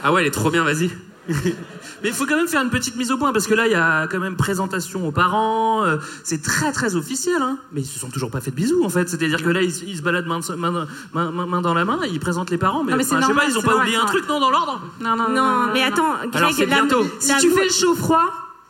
[0.03, 0.91] Ah ouais, elle est trop bien, vas-y.
[2.03, 3.73] Mais il faut quand même faire une petite mise au point parce que là, il
[3.73, 5.83] y a quand même présentation aux parents.
[5.85, 7.57] euh, c'est très très officiel, hein.
[7.73, 9.09] Mais ils se sont toujours pas fait de bisous en fait.
[9.09, 12.01] C'est-à-dire que là, ils, ils se baladent main, main- main- main- main dans la main,
[12.11, 12.85] ils présentent les parents.
[12.85, 14.51] Mais, Non, mais je sais pas, ils ont pas normal, oublié un truc non dans
[14.51, 14.83] l'ordre.
[15.01, 17.07] Non, non, Non, mais attends, Greg, Alors, c'est la- bientôt.
[17.21, 18.25] Si la- tu fais le chaud froid,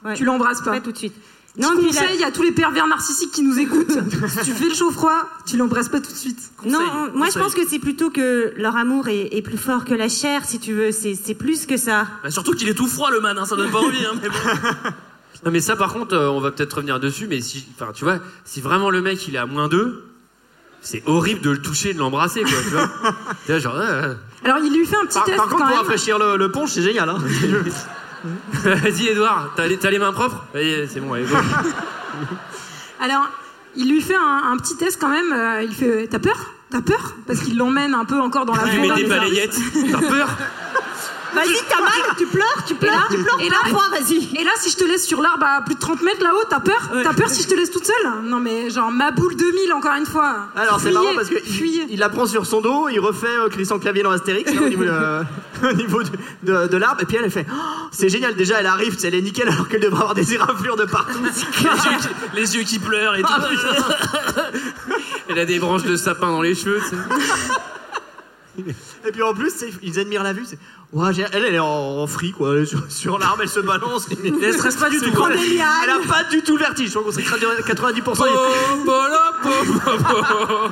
[0.04, 0.14] Ouais.
[0.14, 0.72] tu l'embrasses pas.
[0.72, 1.14] Pas tout de suite.
[1.56, 3.92] Non, Non, puis la- conseil à tous les pervers narcissiques qui nous écoutent.
[4.28, 6.38] si tu fais le chaud froid, tu l'embrasses pas tout de suite.
[6.66, 7.42] Non, Conseil, moi je conseil.
[7.42, 10.58] pense que c'est plutôt que leur amour est, est plus fort que la chair, si
[10.58, 10.90] tu veux.
[10.90, 12.08] C'est plus que ça.
[12.24, 14.04] Bah, surtout qu'il est tout froid le man, hein, ça donne pas envie.
[14.04, 14.34] Hein, mais bon.
[15.44, 17.26] Non, mais ça, par contre, euh, on va peut-être revenir dessus.
[17.28, 20.02] Mais si, enfin, tu vois, si vraiment le mec il est à moins 2,
[20.80, 22.50] c'est horrible de le toucher, de l'embrasser, quoi.
[22.62, 22.88] Tu vois
[23.44, 25.64] Tu vois, genre, euh, Alors il lui fait un petit Par, test par contre, quand
[25.64, 25.78] pour même.
[25.80, 27.10] rafraîchir le, le punch, c'est génial.
[27.10, 27.18] Hein.
[28.52, 31.36] Vas-y, Edouard, t'as les, mains propres Vas-y, c'est bon, allez, go.
[33.00, 33.28] Alors
[33.76, 35.32] il lui fait un, un petit test quand même.
[35.32, 36.52] euh, il fait T'as peur?
[36.70, 37.14] T'as peur?
[37.26, 39.58] Parce qu'il l'emmène un peu encore dans la Il lui met des balayettes.
[39.90, 40.28] T'as peur?
[41.34, 43.40] Vas-y, t'as mal, tu pleures, tu pleures, tu pleures.
[43.40, 43.56] Et là,
[43.90, 44.28] vas-y.
[44.38, 46.60] Et là, si je te laisse sur l'arbre à plus de 30 mètres là-haut, t'as
[46.60, 49.72] peur T'as peur si je te laisse toute seule Non mais genre ma boule 2000
[49.72, 50.48] encore une fois.
[50.56, 53.48] Alors c'est marrant parce que il, il la prend sur son dos, il refait euh,
[53.48, 54.84] Christian Clavier dans Astérix là, au niveau,
[55.68, 56.10] au niveau de,
[56.42, 59.14] de- de l'arbre et puis elle, elle fait Oh, c'est génial déjà elle arrive, elle
[59.14, 61.18] est nickel alors qu'elle devrait avoir des éraflures de partout.
[61.22, 63.28] les, yeux qui, les yeux qui pleurent et tout.
[63.30, 64.42] Ah, putain.
[65.28, 67.02] Elle a des branches de sapin dans les cheveux, tu sais.
[68.58, 69.52] Et puis en plus
[69.82, 70.44] ils admirent la vue,
[71.12, 71.66] j'ai- elle elle est en,
[72.02, 74.06] en free quoi, elle est sur, sur l'arbre, elle se balance.
[74.42, 75.10] Elle stresse pas du tout.
[75.12, 75.32] quoi, hein.
[75.34, 75.40] elle,
[75.84, 79.50] elle a pas du tout le vertige, je crois qu'on serait 90% Oh, voilà, po,
[79.50, 80.70] po, po.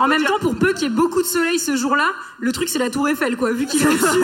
[0.00, 2.68] En même temps, pour peu qu'il y ait beaucoup de soleil ce jour-là, le truc
[2.68, 4.22] c'est la tour Eiffel quoi, vu qu'il est au-dessus.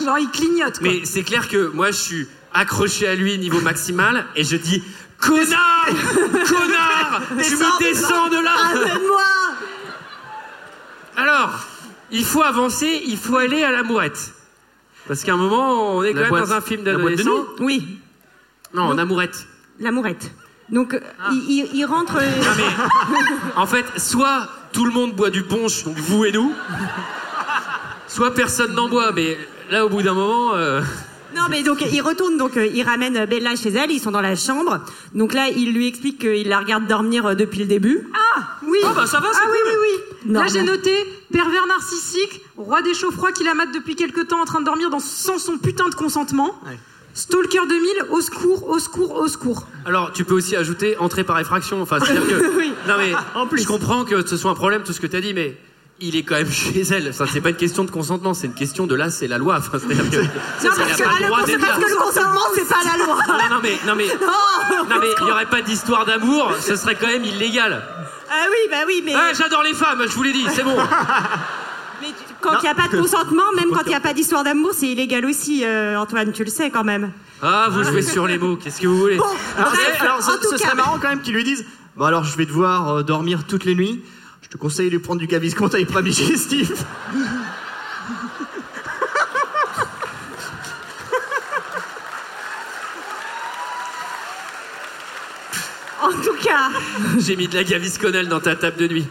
[0.04, 0.88] genre il clignote quoi.
[0.88, 4.82] Mais c'est clair que moi, je suis accroché à lui niveau maximal et je dis
[5.18, 5.86] Connard
[6.48, 9.22] Connard Tu me descends de là Amène-moi
[11.16, 11.66] Alors,
[12.12, 14.32] il faut avancer, il faut aller à la mourette.
[15.08, 17.16] Parce qu'à un moment, on est quand même boîte- dans un film la boîte de
[17.18, 17.46] d'adolescent.
[17.60, 17.98] Oui,
[18.74, 19.46] Non, en amourette.
[19.78, 20.30] l'amourette.
[20.68, 21.30] Donc, euh, Ah.
[21.32, 22.16] il, rentre.
[22.16, 23.22] euh, Non, mais
[23.56, 26.52] en fait, soit tout le monde boit du punch, donc vous et nous,
[28.06, 29.10] soit personne n'en boit.
[29.12, 29.36] Mais
[29.70, 30.54] là, au bout d'un moment.
[30.54, 30.82] euh,
[31.36, 34.20] Non, mais donc il retourne, donc euh, il ramène Bella chez elle, ils sont dans
[34.20, 34.80] la chambre.
[35.14, 38.06] Donc là, il lui explique qu'il la regarde dormir euh, depuis le début.
[38.36, 38.78] Ah oui.
[38.84, 39.72] Ah, bah, ça va, c'est Ah oui cool.
[39.82, 39.88] oui
[40.26, 40.32] oui.
[40.32, 40.92] Non, Là j'ai noté
[41.32, 44.66] pervers narcissique, roi des chauds froids qui la mate depuis quelque temps en train de
[44.66, 46.60] dormir dans sans son putain de consentement.
[47.12, 49.66] Stalker 2000, au secours, au secours, au secours.
[49.84, 51.82] Alors, tu peux aussi ajouter entrée par effraction.
[51.82, 52.56] Enfin, c'est-à-dire que.
[52.56, 52.72] Oui.
[52.86, 53.12] Non, mais
[53.60, 55.56] je comprends que ce soit un problème, tout ce que tu as dit, mais
[56.00, 57.12] il est quand même chez elle.
[57.14, 59.56] Ça, c'est pas une question de consentement, c'est une question de là, c'est la loi.
[59.58, 60.16] Enfin, c'est-à-dire que.
[60.16, 60.26] Non,
[60.62, 61.50] parce que, le droit parce
[61.90, 63.16] le consentement, c'est pas la loi.
[63.28, 63.78] Non, non, mais.
[63.86, 64.06] Non, mais.
[64.70, 67.82] Non, Non, mais il n'y aurait pas d'histoire d'amour, ce serait quand même illégal.
[68.30, 69.12] Ah oui, bah oui, mais.
[69.14, 70.76] Ah, j'adore les femmes, je vous l'ai dit, c'est bon.
[72.00, 74.14] Mais tu- quand il n'y a pas de consentement, même quand il n'y a pas
[74.14, 77.12] d'histoire d'amour, c'est illégal aussi, euh, Antoine, tu le sais quand même.
[77.42, 80.44] Ah, vous jouez sur les mots, qu'est-ce que vous voulez Bref, alors, en ce, tout
[80.44, 81.66] ce cas- serait marrant quand même qu'ils lui disent
[81.96, 84.02] Bon, alors je vais devoir euh, dormir toutes les nuits.
[84.50, 86.72] Je te conseille de prendre du Gaviscon, t'as les problèmes digestifs.
[96.02, 96.70] En tout cas.
[97.18, 99.06] J'ai mis de la gavisconelle dans ta table de nuit.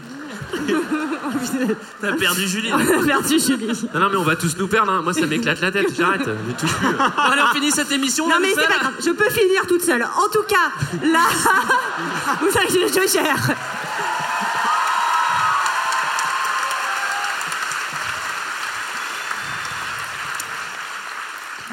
[2.02, 2.74] T'as perdu Julie.
[2.74, 3.68] On a perdu Julie.
[3.94, 5.02] Non, non, mais on va tous nous perdre, hein.
[5.02, 6.88] moi ça m'éclate la tête, j'arrête, je touche plus.
[6.88, 8.28] Bon, allez, on finit cette émission.
[8.28, 10.04] Non mais c'est pas grave, je peux finir toute seule.
[10.04, 11.22] En tout cas, là,
[12.42, 13.56] vous savez, je, je gère.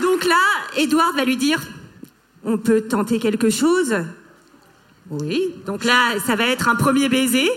[0.00, 0.24] Donc
[0.76, 1.60] Edward va lui dire,
[2.44, 3.94] on peut tenter quelque chose.
[5.10, 5.54] Oui.
[5.66, 7.48] Donc là, ça va être un premier baiser.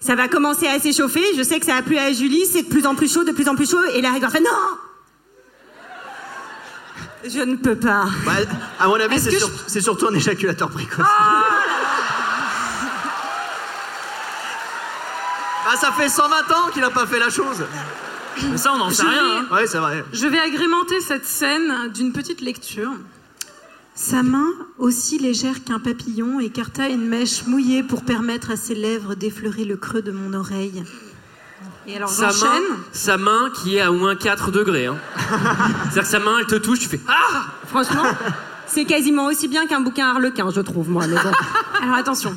[0.00, 1.22] Ça va commencer à s'échauffer.
[1.36, 2.46] Je sais que ça a plu à Julie.
[2.46, 3.82] C'est de plus en plus chaud, de plus en plus chaud.
[3.94, 4.48] Et là, Edward fait non.
[7.28, 8.06] Je ne peux pas.
[8.24, 8.32] Bah,
[8.78, 11.04] à mon avis, c'est sur- surtout un éjaculateur précoce.
[15.64, 17.62] Bah, ça fait 120 ans qu'il a pas fait la chose.
[18.50, 19.22] Mais ça, on n'en sait Je rien.
[19.22, 19.46] vais- hein.
[19.54, 20.04] Ouais, c'est vrai.
[20.12, 22.90] Je vais agrémenter cette scène d'une petite lecture.
[23.94, 24.46] Sa main,
[24.78, 29.76] aussi légère qu'un papillon, écarta une mèche mouillée pour permettre à ses lèvres d'effleurer le
[29.76, 30.84] creux de mon oreille.
[31.86, 32.60] Et alors Sa main,
[32.92, 34.86] sa main qui est à moins 4 degrés.
[34.86, 34.96] Hein.
[35.84, 38.04] C'est-à-dire que sa main, elle te touche, tu fais Ah Franchement,
[38.66, 41.06] c'est quasiment aussi bien qu'un bouquin harlequin, je trouve, moi.
[41.06, 41.32] Mais bon.
[41.82, 42.34] Alors attention.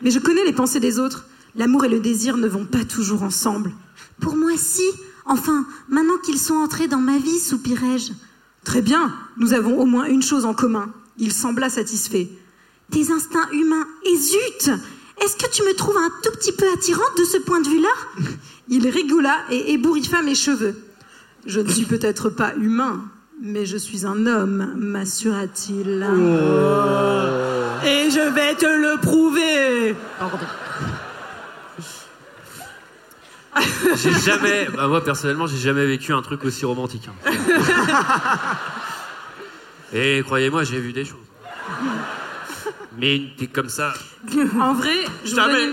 [0.00, 1.24] Mais je connais les pensées des autres.
[1.54, 3.72] L'amour et le désir ne vont pas toujours ensemble.
[4.20, 4.82] Pour moi, si.
[5.28, 8.12] Enfin, maintenant qu'ils sont entrés dans ma vie, soupirai-je.
[8.64, 10.90] Très bien, nous avons au moins une chose en commun.
[11.18, 12.30] Il sembla satisfait.
[12.90, 13.86] Tes instincts humains.
[14.06, 14.70] Et zut
[15.22, 17.88] Est-ce que tu me trouves un tout petit peu attirante de ce point de vue-là?
[18.70, 20.74] Il rigola et ébouriffa mes cheveux.
[21.46, 23.04] Je ne suis peut-être pas humain,
[23.40, 26.06] mais je suis un homme, m'assura-t-il.
[27.84, 29.94] Et je vais te le prouver.
[33.96, 37.08] J'ai jamais, bah, moi personnellement, j'ai jamais vécu un truc aussi romantique.
[37.08, 37.30] hein.
[39.92, 41.16] Et croyez-moi, j'ai vu des choses.
[43.00, 43.94] Mais une est comme ça.
[44.60, 44.90] En vrai,
[45.24, 45.64] je vous, donne Jamais.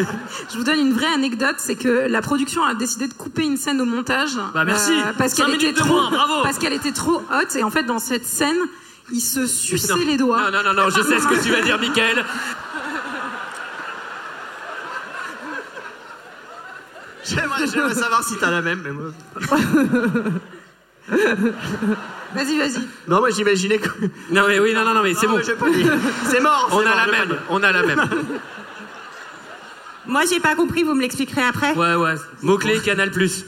[0.00, 0.06] une...
[0.52, 3.56] je vous donne une vraie anecdote, c'est que la production a décidé de couper une
[3.56, 4.36] scène au montage.
[4.36, 4.90] euh, Bah, merci.
[5.18, 6.42] parce Cinq qu'elle était minutes de trop, moins, bravo.
[6.42, 8.56] parce qu'elle était trop haute et en fait dans cette scène,
[9.12, 10.00] il se suçait Non.
[10.04, 10.50] les doigts.
[10.50, 12.24] Non, non, non, non, je sais ce que tu vas dire, Michael.
[17.24, 19.10] J'aimerais j'aimerais savoir si t'as la même, mais moi.
[22.34, 22.88] Vas-y, vas-y.
[23.08, 23.88] Non, moi j'imaginais que.
[24.30, 25.38] Non, mais oui, non, non, non, mais c'est Non, bon.
[25.38, 25.92] mais je vais pas le dire.
[26.28, 26.68] C'est mort.
[26.72, 27.38] On c'est a la je vais pas même, dire.
[27.50, 28.08] on a la même.
[30.06, 31.74] Moi, j'ai pas compris, vous me l'expliquerez après.
[31.74, 32.14] Ouais, ouais.
[32.42, 33.44] Mot-clé, Canal Plus.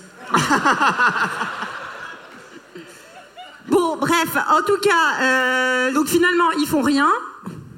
[3.68, 7.08] Bon, bref, en tout cas, euh, Donc finalement, ils font rien.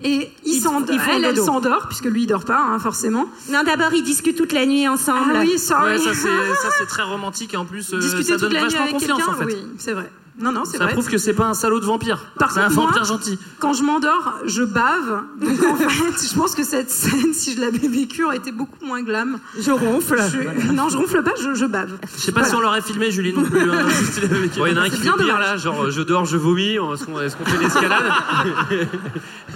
[0.09, 2.79] Et ils Ils- s'endort- ils font elle, elle s'endort, puisque lui, il dort pas, hein,
[2.79, 3.27] forcément.
[3.51, 5.33] non, d'abord, ils discutent toute la nuit ensemble.
[5.35, 5.93] Ah oui, sorry.
[5.93, 6.29] Ouais, ça c'est
[6.63, 8.83] ça, c'est très romantique et en plus euh, Discuter ça toute donne la nuit vachement
[8.83, 9.45] avec confiance quelqu'un, en fait.
[9.47, 10.11] oui, c'est vrai.
[10.39, 10.93] Non, non, c'est Ça vrai.
[10.93, 12.19] prouve que c'est pas un salaud de vampire.
[12.39, 13.39] Par C'est un contre, moi, vampire gentil.
[13.59, 15.23] Quand je m'endors, je bave.
[15.41, 18.85] Donc en fait, je pense que cette scène, si je l'avais vécue, aurait été beaucoup
[18.85, 19.39] moins glam.
[19.59, 20.21] Je ronfle.
[20.31, 21.93] Je- Non, je ronfle pas, je, je bave.
[22.15, 23.71] Je sais pas si on l'aurait filmé Julie non plus.
[23.71, 24.59] hein, si tu l'avais vécu.
[24.59, 25.41] Bon, il y en a un C'est qui fait bien pire dommage.
[25.47, 28.05] là, genre euh, je dors, je vomis, est-ce qu'on est-ce qu'on fait l'escalade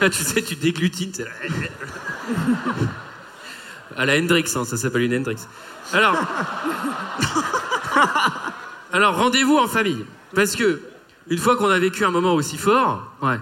[0.01, 1.27] Là, Tu sais, tu déglutines, là.
[3.99, 5.37] À la Hendrix, hein, ça s'appelle une Hendrix.
[5.93, 6.17] Alors,
[8.93, 10.05] alors rendez-vous en famille,
[10.35, 10.81] parce que
[11.29, 13.39] une fois qu'on a vécu un moment aussi fort, ouais,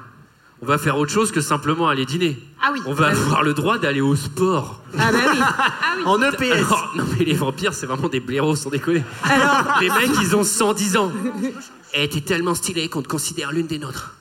[0.61, 2.39] on va faire autre chose que simplement aller dîner.
[2.61, 2.81] Ah oui.
[2.87, 4.83] On va avoir le droit d'aller au sport.
[4.99, 5.39] Ah bah oui.
[6.05, 6.53] En EPS.
[6.53, 9.05] Alors, non mais les vampires, c'est vraiment des blaireaux, sans déconner.
[9.23, 11.13] Alors, Les mecs, ils ont 110 ans.
[11.95, 14.15] Et t'es tellement stylé qu'on te considère l'une des nôtres.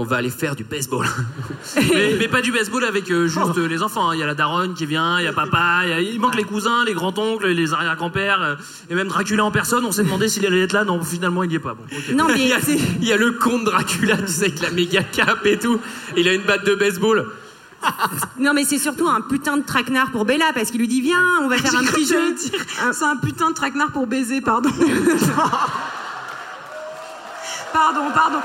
[0.00, 1.06] On va aller faire du baseball.
[1.76, 4.10] mais, mais pas du baseball avec euh, juste euh, les enfants.
[4.10, 4.14] hein.
[4.14, 6.20] Il y a la daronne qui vient, il y a papa, il, y a- il
[6.20, 8.54] manque les cousins, les grands-oncles, les arrière-grands-pères, euh,
[8.90, 9.84] et même Dracula en personne.
[9.84, 10.84] On s'est demandé s'il allait être là.
[10.84, 11.74] Non, finalement, il y est pas.
[11.74, 11.82] Bon.
[12.14, 14.60] Non, mais il, y a, c'est- il y a le comte Dracula, tu sais, avec
[14.60, 15.80] la méga cape et tout.
[16.16, 17.26] Il a une batte de baseball.
[18.38, 21.24] Non, mais c'est surtout un putain de traquenard pour Bella parce qu'il lui dit Viens,
[21.42, 22.34] on va faire un petit jeu.
[22.92, 24.70] C'est un putain de traquenard pour baiser, pardon.
[27.72, 28.38] pardon, pardon.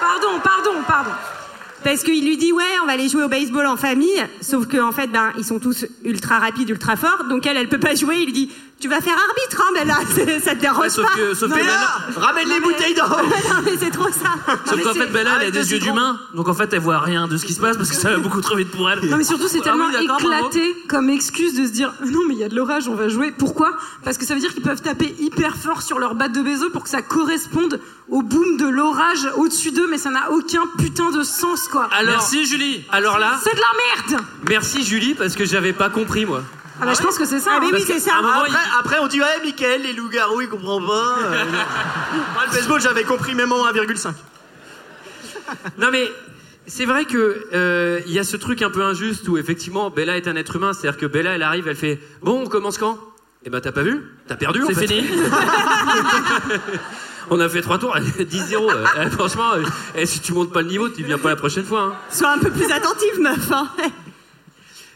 [0.00, 1.37] Pardon, pardon, pardon.
[1.84, 4.88] Parce qu'il lui dit ouais, on va aller jouer au baseball en famille, sauf qu'en
[4.88, 7.94] en fait, ben, ils sont tous ultra rapides, ultra forts, donc elle, elle peut pas
[7.94, 8.16] jouer.
[8.18, 8.50] Il lui dit,
[8.80, 11.14] tu vas faire arbitre, hein, Bella, ça te dérange sauf pas.
[11.16, 13.02] que- sauf Non, que Bella- ramène les mais- bouteilles d'eau.
[13.08, 14.34] non mais c'est trop ça.
[14.66, 16.18] Sauf qu'en fait, Bella, elle a des yeux d'humain.
[16.34, 18.18] Donc en fait, elle voit rien de ce qui se passe parce que ça va
[18.18, 19.00] beaucoup trop vite pour elle.
[19.08, 22.34] Non mais surtout c'est Ah tellement oui, éclaté comme excuse de se dire non mais
[22.34, 23.32] il y a de l'orage on va jouer.
[23.36, 23.72] Pourquoi?
[24.04, 26.70] Parce que ça veut dire qu'ils peuvent taper hyper fort sur leur batte de baseball
[26.70, 31.10] pour que ça corresponde au boom de l'orage au-dessus d'eux mais ça n'a aucun putain
[31.10, 31.88] de sens quoi.
[31.92, 32.84] Alors, Merci Julie.
[32.90, 36.42] Alors là, C'est de la merde merci Julie parce que j'avais pas compris moi.
[36.80, 37.52] Ah bah je pense que c'est ça.
[37.54, 37.70] Ah, mais hein.
[37.72, 38.14] oui, c'est ça.
[38.14, 41.18] à un moment, Après, après, on dit, ouais, Michael, les loups-garous, ils comprennent pas.
[41.24, 41.44] Euh,
[42.34, 44.12] Moi, le baseball, j'avais compris même en 1,5.
[45.78, 46.10] Non mais
[46.66, 50.16] c'est vrai que euh, il y a ce truc un peu injuste où effectivement Bella
[50.18, 52.98] est un être humain, c'est-à-dire que Bella elle arrive, elle fait bon on commence quand?
[53.44, 54.02] Eh ben t'as pas vu?
[54.26, 54.86] T'as perdu C'est en fait.
[54.88, 55.08] fini.
[57.30, 58.70] On a fait trois tours, 10-0.
[58.70, 59.62] euh, euh, franchement, euh,
[59.94, 61.82] eh, si tu montes pas le niveau, tu viens pas la prochaine fois.
[61.82, 61.92] hein.
[62.10, 63.52] Sois un peu plus attentive, meuf.
[63.52, 63.68] hein.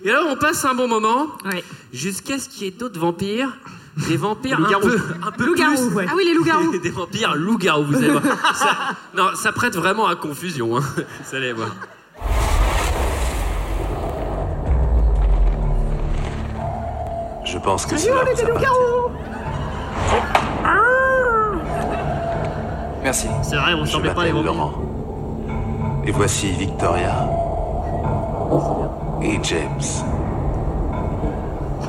[0.05, 1.63] Et alors on passe un bon moment Ouais.
[1.93, 3.51] jusqu'à ce qu'il y ait d'autres vampires.
[4.09, 4.89] Des vampires Des un loups-garous.
[4.89, 6.07] peu, un peu Loup-garou, plus- ouais.
[6.09, 6.77] Ah oui les loups-garous.
[6.83, 8.23] des vampires loups-garous, vous allez voir.
[8.55, 8.77] Ça,
[9.15, 10.77] non, ça prête vraiment à confusion.
[10.79, 10.83] Hein.
[11.31, 11.69] Vous allez voir.
[17.45, 18.67] Je pense que cela vous appartient.
[23.03, 23.29] Merci.
[23.43, 24.33] C'est vrai, on Je ressemblait pas à les.
[24.33, 24.73] Laurent.
[26.05, 27.29] Et voici Victoria
[29.23, 30.05] et James.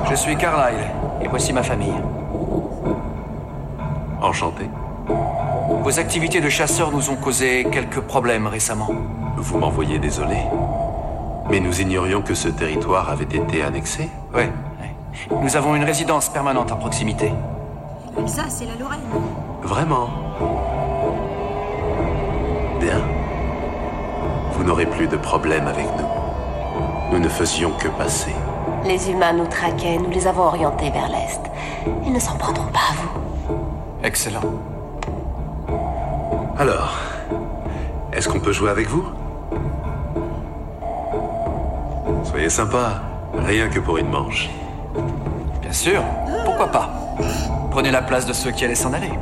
[0.09, 0.85] Je suis Carlyle
[1.21, 1.93] et voici ma famille.
[4.21, 4.69] Enchanté.
[5.83, 8.89] Vos activités de chasseur nous ont causé quelques problèmes récemment.
[9.37, 10.37] Vous m'envoyez désolé.
[11.49, 14.09] Mais nous ignorions que ce territoire avait été annexé.
[14.33, 14.49] Ouais.
[14.81, 15.35] ouais.
[15.41, 17.33] Nous avons une résidence permanente à proximité.
[18.17, 19.01] Elsa, c'est la Lorraine.
[19.63, 20.09] Vraiment?
[22.83, 23.01] Bien.
[24.51, 27.13] Vous n'aurez plus de problème avec nous.
[27.13, 28.35] Nous ne faisions que passer.
[28.83, 31.39] Les humains nous traquaient, nous les avons orientés vers l'Est.
[32.05, 33.55] Ils ne s'en prendront pas à vous.
[34.03, 34.41] Excellent.
[36.57, 36.97] Alors,
[38.11, 39.05] est-ce qu'on peut jouer avec vous?
[42.25, 43.01] Soyez sympa,
[43.45, 44.49] rien que pour une manche.
[45.61, 46.03] Bien sûr.
[46.43, 46.89] Pourquoi pas?
[47.71, 49.13] Prenez la place de ceux qui allaient s'en aller.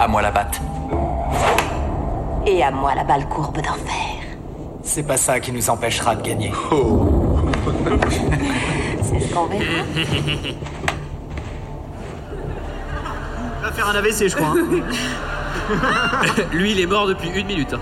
[0.00, 0.60] À moi la batte.
[2.46, 4.20] Et à moi la balle courbe d'enfer.
[4.82, 6.52] C'est pas ça qui nous empêchera de gagner.
[9.02, 9.62] C'est ce qu'on verra.
[13.60, 14.54] Il va faire un AVC, je crois.
[14.54, 14.82] hein.
[16.52, 17.72] Lui, il est mort depuis une minute.
[17.74, 17.80] hein.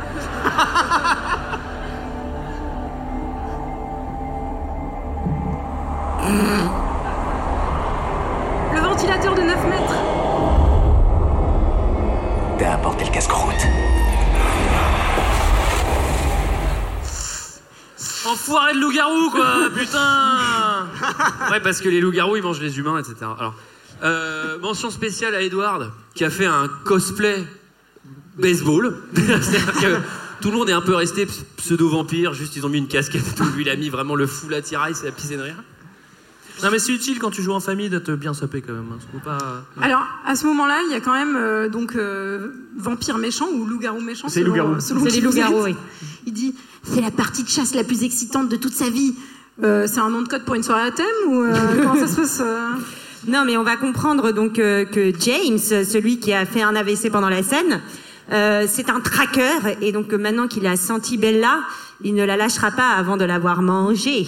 [8.75, 9.95] Le ventilateur de 9 mètres.
[12.59, 13.67] T'as apporté le casse-croûte.
[18.33, 20.87] Enfoiré de loup-garou, quoi, putain
[21.51, 23.15] Ouais, parce que les loups-garous, ils mangent les humains, etc.
[23.39, 23.55] Alors,
[24.03, 27.45] euh, mention spéciale à Edward, qui a fait un cosplay
[28.39, 28.97] baseball.
[29.15, 29.97] C'est-à-dire que
[30.41, 33.27] tout le monde est un peu resté ps- pseudo-vampire, juste ils ont mis une casquette
[33.27, 33.45] et tout.
[33.55, 35.63] Lui, il a mis vraiment le full attirail, c'est la pisé de rire.
[36.63, 38.85] Non mais c'est utile quand tu joues en famille d'être bien sapé quand même.
[38.93, 39.21] hein.
[39.25, 39.39] Pas...
[39.81, 43.65] Alors, à ce moment-là, il y a quand même euh, donc euh, vampire méchant ou
[43.65, 44.29] loup-garou méchant.
[44.29, 44.81] C'est selon- loup-garou.
[44.81, 45.75] C'est les loups-garous, oui.
[46.27, 46.52] Il dit
[46.93, 49.15] c'est la partie de chasse la plus excitante de toute sa vie.
[49.63, 52.07] Euh, c'est un nom de code pour une soirée à thème ou euh, comment ça
[52.07, 52.71] se passe euh?
[53.27, 57.11] Non, mais on va comprendre donc euh, que James, celui qui a fait un AVC
[57.11, 57.81] pendant la scène,
[58.33, 61.61] euh, c'est un tracker et donc maintenant qu'il a senti Bella,
[62.05, 64.27] il ne la lâchera pas avant de l'avoir mangée.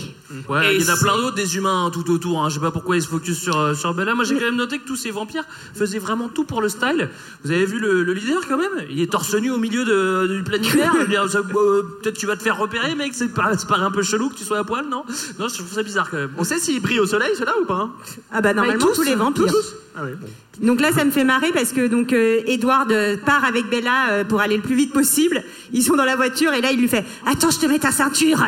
[0.49, 2.43] Ouais, il y en a plein d'autres des humains hein, tout autour.
[2.43, 2.49] Hein.
[2.49, 4.15] Je sais pas pourquoi ils se focus sur, euh, sur Bella.
[4.15, 5.45] Moi j'ai quand même noté que tous ces vampires
[5.75, 7.11] faisaient vraiment tout pour le style.
[7.45, 8.87] Vous avez vu le, le leader quand même?
[8.91, 10.71] Il est torse nu au milieu de, du
[11.29, 13.13] ça, euh, Peut-être tu vas te faire repérer, mec.
[13.15, 15.05] C'est pas, ça paraît un peu chelou que tu sois à poil, non?
[15.39, 16.31] Non, je trouve ça bizarre quand même.
[16.39, 17.93] On sait s'il brille au soleil, ceux-là, ou pas hein?
[18.33, 19.53] Ah bah normalement tous, tous, les vampires.
[19.97, 20.29] Ah bon.
[20.61, 24.11] Donc là, ça me fait marrer parce que donc euh, Edward euh, part avec Bella
[24.11, 25.43] euh, pour aller le plus vite possible.
[25.73, 27.93] Ils sont dans la voiture et là, il lui fait "Attends, je te mets ta
[27.93, 28.45] ceinture."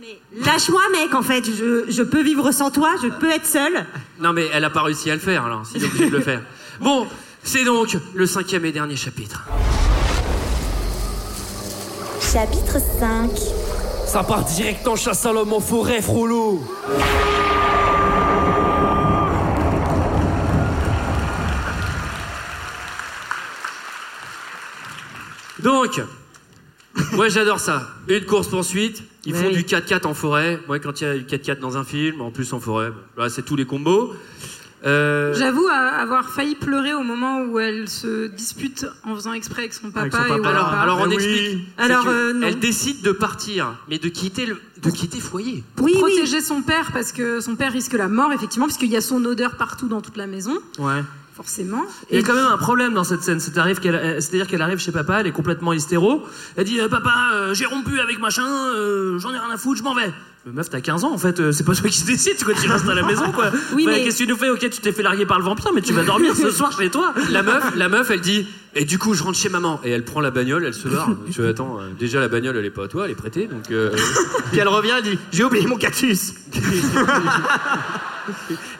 [0.00, 1.14] Mais lâche-moi, mec.
[1.14, 2.90] En fait, je, je peux vivre sans toi.
[3.02, 3.86] Je peux être seule.
[4.20, 6.42] Non, mais elle a pas réussi à le faire, alors, est obligé de le faire.
[6.78, 7.06] Bon,
[7.42, 9.46] c'est donc le cinquième et dernier chapitre.
[12.20, 13.30] Chapitre 5
[14.06, 16.62] Ça part direct en chasse à l'homme en forêt, Frollo
[25.60, 26.02] Donc,
[27.12, 27.88] moi j'adore ça.
[28.08, 30.60] Une course-poursuite, ils font du 4x4 en forêt.
[30.68, 33.22] Moi, quand il y a du 4x4 dans un film, en plus en forêt, bon,
[33.22, 34.14] là c'est tous les combos.
[34.84, 39.74] Euh, J'avoue avoir failli pleurer au moment où elle se dispute en faisant exprès avec
[39.74, 41.66] son papa, Avec son et où Alors, on explique.
[41.78, 45.64] Alors, euh, elle décide de partir, mais de quitter le, de quitter foyer.
[45.74, 48.96] pour protéger son père parce que son père risque la mort effectivement parce qu'il y
[48.96, 51.02] a son odeur partout dans toute la maison Ouais.
[51.36, 53.38] Forcément Il y a quand même un problème dans cette scène.
[53.82, 56.24] Qu'elle- C'est-à-dire qu'elle arrive chez papa, elle est complètement hystéro.
[56.56, 59.78] Elle dit euh, Papa, euh, j'ai rompu avec machin, euh, j'en ai rien à foutre,
[59.78, 60.12] je m'en vais.
[60.46, 62.68] Mais meuf, t'as 15 ans en fait, euh, c'est pas toi qui décides, quoi, tu
[62.70, 63.50] restes à la maison quoi.
[63.74, 65.44] Oui, Bah, mais- Qu'est-ce que tu nous fais Ok, tu t'es fait larguer par le
[65.44, 67.12] vampire, mais tu vas dormir ce soir chez toi.
[67.30, 68.46] La meuf, la meuf, elle dit
[68.76, 71.08] et du coup je rentre chez maman et elle prend la bagnole, elle se barre.
[71.32, 73.48] tu vois, attends, euh, déjà la bagnole elle est pas à toi, elle est prêtée
[73.48, 73.70] donc.
[73.72, 73.90] euh,
[74.52, 76.34] Puis elle revient, elle dit J'ai oublié mon cactus.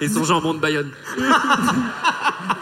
[0.00, 0.90] et son jambon de Bayonne.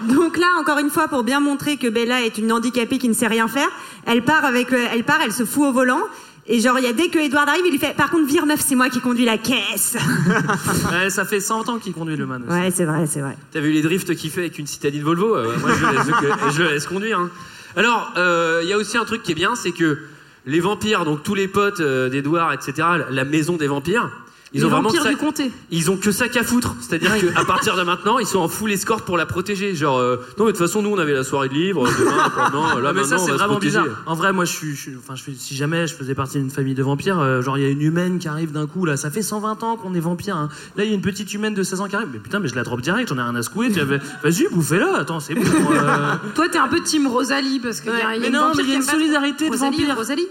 [0.08, 3.14] Donc là, encore une fois, pour bien montrer que Bella est une handicapée qui ne
[3.14, 3.68] sait rien faire,
[4.06, 6.00] elle part avec, euh, elle part, elle se fout au volant.
[6.46, 8.44] Et genre, il y a dès que Edward arrive, il lui fait, par contre, vire
[8.44, 9.96] meuf, c'est moi qui conduis la caisse.
[10.92, 12.42] ouais, ça fait 100 ans qu'il conduit le man.
[12.46, 12.52] aussi.
[12.52, 13.36] Ouais, c'est vrai, c'est vrai.
[13.50, 16.54] T'as vu les drifts qu'il fait avec une citadine Volvo Euh, Moi, je le laisse,
[16.56, 17.18] je le laisse conduire.
[17.18, 17.30] hein.
[17.76, 19.98] Alors, euh, il y a aussi un truc qui est bien, c'est que
[20.46, 24.10] les vampires, donc tous les potes euh, d'Edouard, etc., la maison des vampires,
[24.54, 25.50] ils Les ont vraiment que ça- du comté.
[25.70, 26.74] Ils ont que ça qu'à foutre.
[26.80, 29.74] C'est-à-dire qu'à partir de maintenant, ils sont en full escorte pour la protéger.
[29.74, 31.86] Genre, euh, non, mais de toute façon, nous, on avait la soirée de livres.
[31.98, 33.86] Demain, pendant, là, mais ça maintenant, c'est vraiment bizarre.
[34.06, 36.38] En vrai, moi, je suis, je suis- enfin, je fais- si jamais je faisais partie
[36.38, 38.84] d'une famille de vampires, euh, genre il y a une humaine qui arrive d'un coup
[38.84, 40.36] là, ça fait 120 ans qu'on est vampire.
[40.36, 40.48] hein.
[40.76, 42.48] Là, il y a une petite humaine de 16 ans qui arrive, mais putain, mais
[42.48, 43.68] je la drop direct, j'en ai rien à secouer.
[44.22, 44.96] Vas-y, bouffez-la.
[44.98, 45.42] Attends, c'est bon.
[45.42, 46.14] euh.
[46.34, 48.52] toi t'es un peu team Rosalie parce que y a- y a mais une non,
[48.56, 49.96] mais il y a qui une solidarité de Rosalie, vampires.
[49.96, 50.28] Rosalie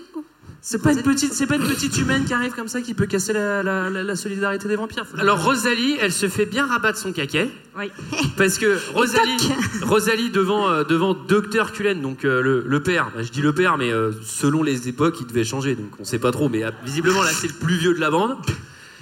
[0.66, 3.06] C'est pas une petite, c'est pas une petite humaine qui arrive comme ça qui peut
[3.06, 5.06] casser la, la- la- la solidarité des vampires.
[5.06, 7.50] Faut- Alors Rosalie, elle se fait bien rabattre son caquet.
[7.78, 7.92] Oui.
[8.38, 13.24] Parce que Rosalie, Rosalie devant, euh, devant Docteur Cullen, donc euh, le, le père, bah,
[13.24, 16.18] je dis le père, mais euh, selon les époques, il devait changer, donc on sait
[16.20, 18.38] pas trop, mais euh, visiblement là c'est le plus vieux de la bande.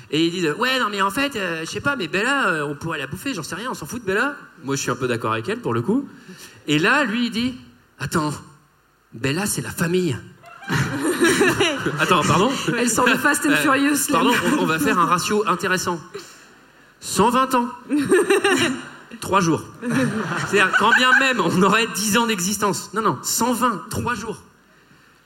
[0.10, 2.66] Et ils disent ouais non mais en fait euh, je sais pas mais Bella euh,
[2.68, 4.92] on pourrait la bouffer j'en sais rien on s'en fout de Bella moi je suis
[4.92, 6.06] un peu d'accord avec elle pour le coup
[6.68, 7.54] et là lui il dit
[7.98, 8.34] attends
[9.14, 10.18] Bella c'est la famille
[12.00, 15.06] attends pardon Elle sort de Fast and Euh, Furious, pardon on, on va faire un
[15.06, 16.00] ratio intéressant
[17.00, 17.68] 120 ans
[19.22, 19.64] 3 jours
[20.50, 24.42] c'est-à-dire quand bien même on aurait 10 ans d'existence non non 120 3 jours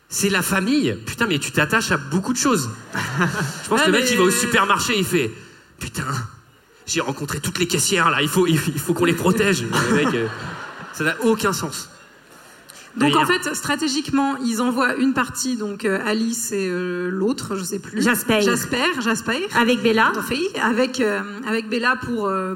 [0.07, 0.95] c'est la famille.
[1.07, 2.69] Putain, mais tu t'attaches à beaucoup de choses.
[2.93, 5.33] Je pense Ah, que le mec, il va au supermarché, il fait
[5.79, 6.03] Putain,
[6.85, 9.63] j'ai rencontré toutes les caissières là, il faut, il faut qu'on les protège.
[9.93, 10.27] Mec, euh,
[10.93, 11.89] ça n'a aucun sens.
[12.97, 17.63] Donc en fait, stratégiquement, ils envoient une partie, donc euh, Alice et euh, l'autre, je
[17.63, 18.01] sais plus.
[18.01, 18.41] Jasper.
[18.41, 19.47] Jasper, Jasper.
[19.59, 20.11] Avec Bella.
[20.63, 22.55] Avec, euh, avec Bella pour, euh,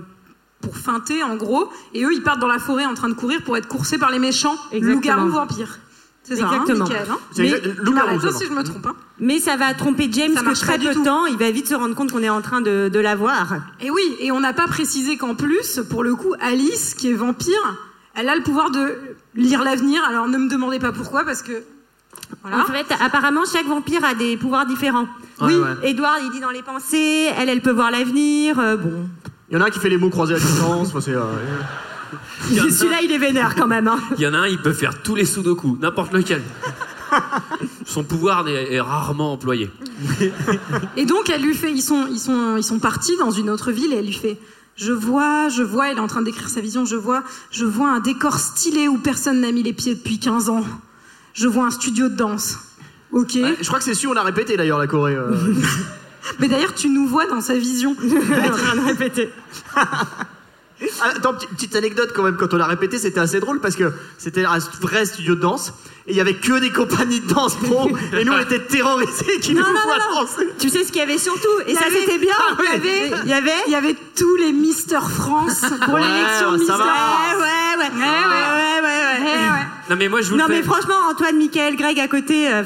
[0.61, 1.69] pour feinter, en gros.
[1.93, 4.11] Et eux, ils partent dans la forêt en train de courir pour être coursés par
[4.11, 4.95] les méchants Exactement.
[5.25, 5.79] loups-garous vampires.
[6.23, 6.85] C'est ça, Exactement.
[6.85, 8.85] hein, Mickaël, hein Mais loup-garou, si je me trompe.
[8.85, 8.95] Hein.
[9.19, 11.75] Mais ça va tromper James Ça que très peu de temps, il va vite se
[11.75, 13.55] rendre compte qu'on est en train de, de la voir.
[13.81, 17.13] Et oui, et on n'a pas précisé qu'en plus, pour le coup, Alice, qui est
[17.13, 17.88] vampire,
[18.19, 18.95] elle a le pouvoir de
[19.35, 20.01] lire l'avenir.
[20.07, 21.63] Alors ne me demandez pas pourquoi, parce que.
[22.41, 22.63] Voilà.
[22.63, 25.07] En fait, apparemment, chaque vampire a des pouvoirs différents.
[25.41, 25.89] Ouais, oui, ouais.
[25.89, 28.59] Edward, il dit dans les pensées, elle, elle peut voir l'avenir.
[28.59, 29.07] euh, bon.
[29.49, 30.89] Il y en a un qui fait les mots croisés à distance.
[30.89, 31.23] enfin, c'est, euh,
[32.69, 33.87] Celui-là, il est vénère quand même.
[33.87, 33.99] hein.
[34.17, 36.41] Il y en a un, il peut faire tous les sudoku, n'importe lequel.
[37.85, 39.71] Son pouvoir est, est rarement employé.
[40.95, 43.71] Et donc, elle lui fait, ils sont, ils sont, ils sont partis dans une autre
[43.71, 44.37] ville et elle lui fait,
[44.79, 47.89] je vois, je vois, elle est en train d'écrire sa vision, je vois, je vois
[47.91, 50.63] un décor stylé où personne n'a mis les pieds depuis 15 ans.
[51.33, 52.57] Je vois un studio de danse.
[53.11, 53.33] Ok.
[53.33, 55.15] je crois que c'est sûr, on a répété d'ailleurs la Corée.
[55.15, 55.35] euh.
[56.39, 57.91] Mais d'ailleurs, tu nous vois dans sa vision.
[57.91, 59.29] en train de répéter.
[61.01, 63.91] Ah, Attends, petite, anecdote quand même, quand on l'a répété, c'était assez drôle parce que
[64.17, 65.73] c'était un vrai studio de danse
[66.07, 69.39] et il y avait que des compagnies de danse pro et nous on était terrorisés
[69.41, 70.21] qui nous Non, non, voient non, non.
[70.21, 70.47] danser.
[70.57, 72.33] Tu sais ce qu'il y avait surtout, et ça avait- c'était bien.
[72.39, 75.93] Ah, il y avait, il y avait, il y avait tous les Mister France pour
[75.95, 76.73] Ouais, l'élection Mister.
[76.73, 76.77] va.
[76.77, 77.41] Ouais, ouais,
[77.77, 79.65] ouais, ouais, ouais, ouais, ouais, ouais.
[79.89, 82.63] Non, mais moi, je vous Non le mais franchement, Antoine, Michael, Greg à côté, euh,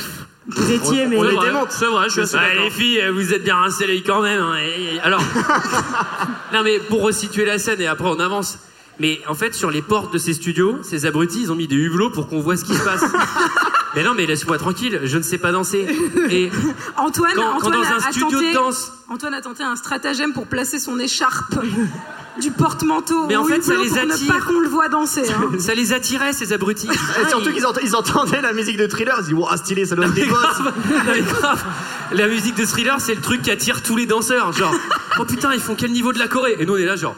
[0.47, 1.17] vous étiez mais.
[1.17, 1.71] On les démonte.
[1.71, 2.63] C'est vrai, je suis assez d'accord.
[2.65, 4.41] les filles, euh, vous êtes bien rincées les quand même.
[4.41, 4.57] hein.
[4.59, 5.21] Et- et- Alors,
[6.53, 8.57] non mais pour resituer la scène et après on avance.
[8.99, 11.75] Mais en fait, sur les portes de ces studios, ces abrutis, ils ont mis des
[11.75, 13.03] hublots pour qu'on voit ce qui se passe.
[13.95, 15.87] mais non, mais laisse-moi tranquille, je ne sais pas danser.
[16.29, 16.51] Et
[16.97, 19.75] Antoine, Quand- quand Antoine dans un a, studio de tenté, danse- Antoine a tenté un
[19.75, 21.55] stratagème pour placer son écharpe
[22.39, 23.25] du porte-manteau.
[23.27, 24.27] Mais en fait, ça les pour attire.
[24.27, 25.23] ne pas qu'on le voit danser.
[25.31, 25.57] hein.
[25.57, 26.87] Ça les attirait, ces abrutis.
[26.89, 29.85] Et surtout qu'ils ent- ils entendaient la musique de thriller, ils se disent, wow, stylé,
[29.87, 30.39] ça doit être des gosses.
[30.39, 31.63] grave, non, mais grave.
[32.11, 34.53] La musique de thriller, c'est le truc qui attire tous les danseurs.
[34.53, 34.73] Genre,
[35.19, 36.55] oh putain, ils font quel niveau de la Corée?
[36.59, 37.15] Et nous, on est là, genre.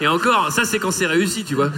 [0.00, 1.70] Et encore, ça, c'est quand c'est réussi, tu vois.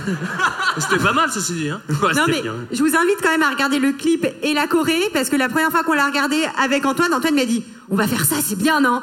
[0.79, 1.71] C'était pas mal, ceci dit.
[1.71, 1.81] Hein.
[2.03, 2.55] Ouais, Non mais bien.
[2.73, 5.49] je vous invite quand même à regarder le clip et la Corée parce que la
[5.49, 8.57] première fois qu'on l'a regardé avec Antoine, Antoine m'a dit on va faire ça, c'est
[8.59, 9.03] bien non?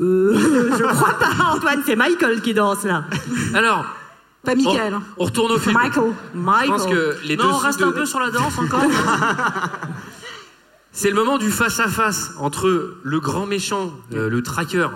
[0.00, 3.04] Euh, Je crois pas Antoine, c'est Michael qui danse là.
[3.54, 3.84] Alors.
[4.44, 4.94] Pas Michael.
[4.94, 5.02] hein.
[5.18, 5.74] On, on retourne au film.
[5.74, 6.12] Michael.
[6.34, 8.80] Je pense que les non, on reste de- un peu sur la danse encore.
[10.92, 14.88] C'est le moment du face-à-face entre le grand méchant, euh, le tracker,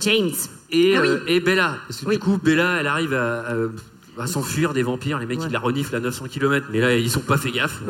[0.00, 0.30] James,
[0.70, 1.08] et, Ah oui.
[1.08, 1.76] euh, et Bella.
[1.88, 5.18] Parce que du coup, Bella, elle arrive à, à- à s'enfuir des vampires.
[5.18, 7.80] Les mecs, ils la reniflent à 900 km, mais là, ils sont pas fait gaffe.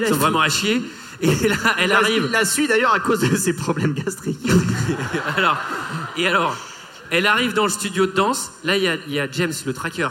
[0.00, 0.80] Ils sont vraiment à chier.
[1.22, 2.24] Et là, elle La- arrive.
[2.26, 4.46] Il la suit d'ailleurs à cause de ses problèmes gastriques.
[5.36, 5.56] alors,
[6.16, 6.56] et alors,
[7.10, 8.52] elle arrive dans le studio de danse.
[8.64, 10.08] Là, il y a, il y a James, le tracker.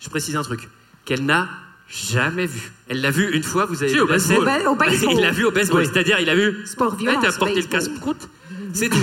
[0.00, 0.68] Je précise un truc
[1.04, 1.48] qu'elle n'a
[1.88, 2.72] jamais vu.
[2.88, 3.64] Elle l'a vu une fois.
[3.66, 4.36] Vous avez Si, vu au la baseball.
[4.38, 4.42] scène.
[4.42, 5.12] Au ba- au baseball.
[5.16, 5.82] Il l'a vu au baseball.
[5.82, 5.88] Oui.
[5.92, 6.66] C'est-à-dire, il a vu.
[6.66, 7.80] Sport Ouais, violence, t'as porté le baseball.
[7.94, 8.28] casse-croûte.
[8.72, 8.96] C'est tout.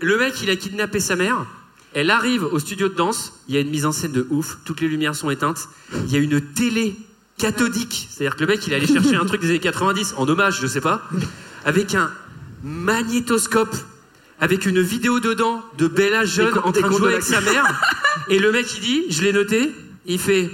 [0.00, 1.46] Le mec, il a kidnappé sa mère.
[1.94, 3.32] Elle arrive au studio de danse.
[3.48, 4.58] Il y a une mise en scène de ouf.
[4.64, 5.68] Toutes les lumières sont éteintes.
[5.92, 6.96] Il y a une télé
[7.38, 8.08] cathodique.
[8.10, 10.60] C'est-à-dire que le mec, il est allé chercher un truc des années 90 en hommage,
[10.60, 11.02] je sais pas,
[11.64, 12.10] avec un
[12.62, 13.74] magnétoscope,
[14.40, 17.64] avec une vidéo dedans de Bella jeune en train de jouer avec sa mère.
[18.28, 19.72] Et le mec, il dit, je l'ai noté,
[20.06, 20.50] il fait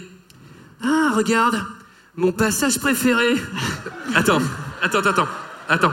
[0.82, 1.60] Ah, regarde,
[2.16, 3.34] mon passage préféré.
[4.14, 4.40] Attends,
[4.82, 5.28] attends, attends,
[5.68, 5.92] attends.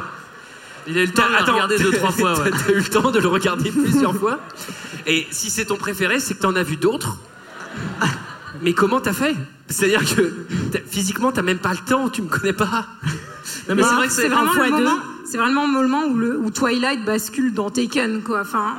[0.88, 2.40] Il a eu le temps de la regarder deux, trois fois.
[2.42, 2.52] ouais.
[2.68, 4.40] T'as eu le temps de le regarder plusieurs fois.
[5.06, 7.18] Et si c'est ton préféré, c'est que t'en as vu d'autres.
[8.62, 9.36] Mais comment t'as fait?
[9.70, 10.34] C'est-à-dire que
[10.72, 12.86] t'as- physiquement, t'as même pas le temps, tu me connais pas.
[13.70, 14.98] Non, mais c'est vrai que c'est c'est vraiment le moment.
[15.26, 18.42] C'est vraiment le moment où, le, où Twilight bascule dans Taken, quoi.
[18.42, 18.76] Enfin,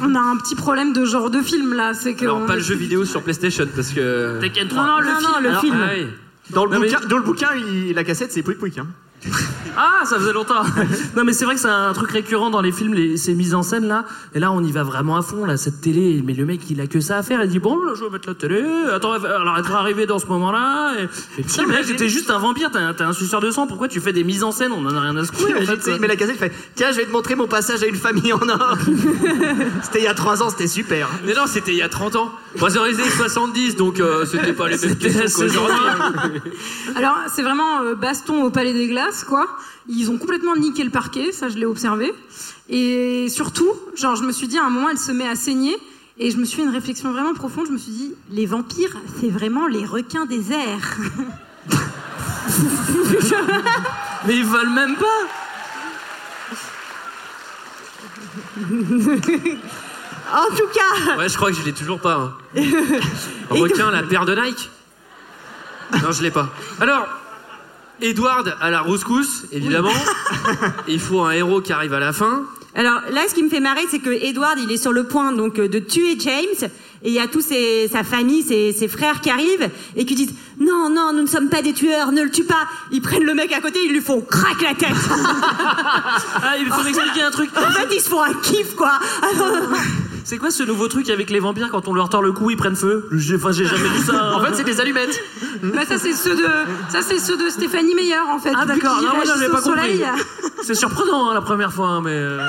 [0.00, 1.92] on, on a un petit problème de genre de film là.
[1.94, 4.38] C'est que Alors, on pas est- le jeu vidéo sur PlayStation, parce que.
[4.40, 4.84] Tekken Non, 3.
[4.86, 5.30] non, le Non, film.
[5.34, 5.76] non, le Alors, film.
[5.82, 6.06] Ah oui.
[6.50, 8.78] Dans le, Non, mais- bouquin, dans le bouquin, il- la cassette, c'est Pouic Pouic.
[8.78, 8.86] Hein.
[9.76, 10.62] Ah, ça faisait longtemps.
[11.16, 13.54] non, mais c'est vrai que c'est un truc récurrent dans les films, les, ces mises
[13.54, 14.04] en scène là.
[14.34, 16.22] Et là, on y va vraiment à fond, là, cette télé.
[16.24, 17.42] Mais le mec, il a que ça à faire.
[17.44, 18.62] Il dit Bon, je vais mettre la télé.
[18.92, 20.94] Attends, alors elle va arriver dans ce moment-là.
[21.38, 23.66] Et, putain, mais mec, t'es juste un vampire, t'es un, suceur de sang.
[23.66, 24.72] Pourquoi tu fais des mises en scène?
[24.72, 25.98] On en a rien à se couper, en fait.
[25.98, 28.32] met la cassette, il fait Tiens, je vais te montrer mon passage à une famille
[28.32, 28.76] en or.
[29.82, 31.08] c'était il y a 3 ans, c'était super.
[31.26, 32.32] Mais non, c'était il y a 30 ans.
[32.58, 35.76] Moi, c'est les années 70, donc euh, c'était pas les mêmes questions c'est qu'aujourd'hui.
[36.96, 39.46] Alors, c'est vraiment euh, baston au Palais des Glaces, quoi.
[39.88, 42.12] Ils ont complètement niqué le parquet, ça je l'ai observé.
[42.68, 45.76] Et surtout, genre, je me suis dit à un moment, elle se met à saigner.
[46.22, 47.66] Et je me suis fait une réflexion vraiment profonde.
[47.68, 50.98] Je me suis dit, les vampires, c'est vraiment les requins des airs.
[54.26, 55.06] Mais ils veulent même pas.
[60.32, 62.14] En tout cas, Ouais, je crois que je l'ai toujours pas.
[62.14, 62.32] hein.
[63.50, 64.70] Requin, la paire de Nike
[66.02, 66.48] Non, je l'ai pas.
[66.80, 67.06] Alors,
[68.02, 69.92] Edward à la rouscousse, évidemment.
[70.88, 72.44] Il faut un héros qui arrive à la fin.
[72.74, 75.32] alors là, ce qui me fait marrer, c'est que Edward, il est sur le point
[75.32, 76.70] donc euh, de tuer James,
[77.02, 80.14] et il y a tous ses, sa famille, ses, ses frères qui arrivent et qui
[80.14, 82.68] disent non, non, nous ne sommes pas des tueurs, ne le tue pas.
[82.92, 84.90] Ils prennent le mec à côté, ils lui font craque la tête.
[86.42, 87.50] Ah, il faut m'expliquer un truc.
[87.56, 88.98] en fait, ils se font un kiff quoi.
[89.22, 89.68] Alors,
[90.24, 92.56] C'est quoi ce nouveau truc avec les vampires quand on leur tord le cou, ils
[92.56, 94.32] prennent feu J'ai enfin, j'ai jamais vu ça.
[94.36, 95.20] En fait, c'est des allumettes.
[95.62, 96.46] bah, ça, c'est ceux de,
[96.88, 98.52] ça, c'est ceux de Stéphanie Meyer, en fait.
[98.56, 99.00] Ah, d'accord.
[99.02, 100.00] Non, moi, j'avais pas compris.
[100.62, 102.10] C'est surprenant hein, la première fois, hein, mais.
[102.12, 102.40] euh,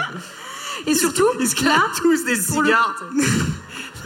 [0.85, 2.95] Et surtout, Ils se là, tous des pour le- cigares.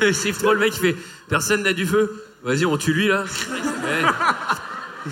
[0.14, 0.96] Chiffre trop le mec qui fait
[1.30, 2.22] Personne n'a du feu.
[2.44, 3.24] Vas-y, on tue lui là.
[3.24, 5.12] Ouais.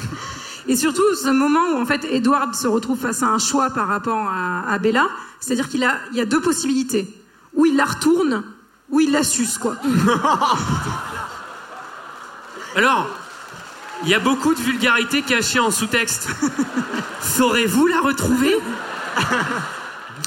[0.67, 3.87] Et surtout, ce moment où en fait Edward se retrouve face à un choix par
[3.87, 5.07] rapport à, à Bella,
[5.39, 7.07] c'est-à-dire qu'il a, il y a deux possibilités.
[7.55, 8.43] Ou il la retourne,
[8.89, 9.75] ou il la suce, quoi.
[12.75, 13.07] Alors,
[14.03, 16.29] il y a beaucoup de vulgarité cachée en sous-texte.
[17.21, 18.55] Saurez-vous la retrouver?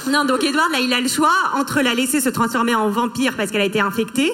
[0.09, 3.33] Non, donc Edward, là, il a le choix entre la laisser se transformer en vampire
[3.35, 4.31] parce qu'elle a été infectée,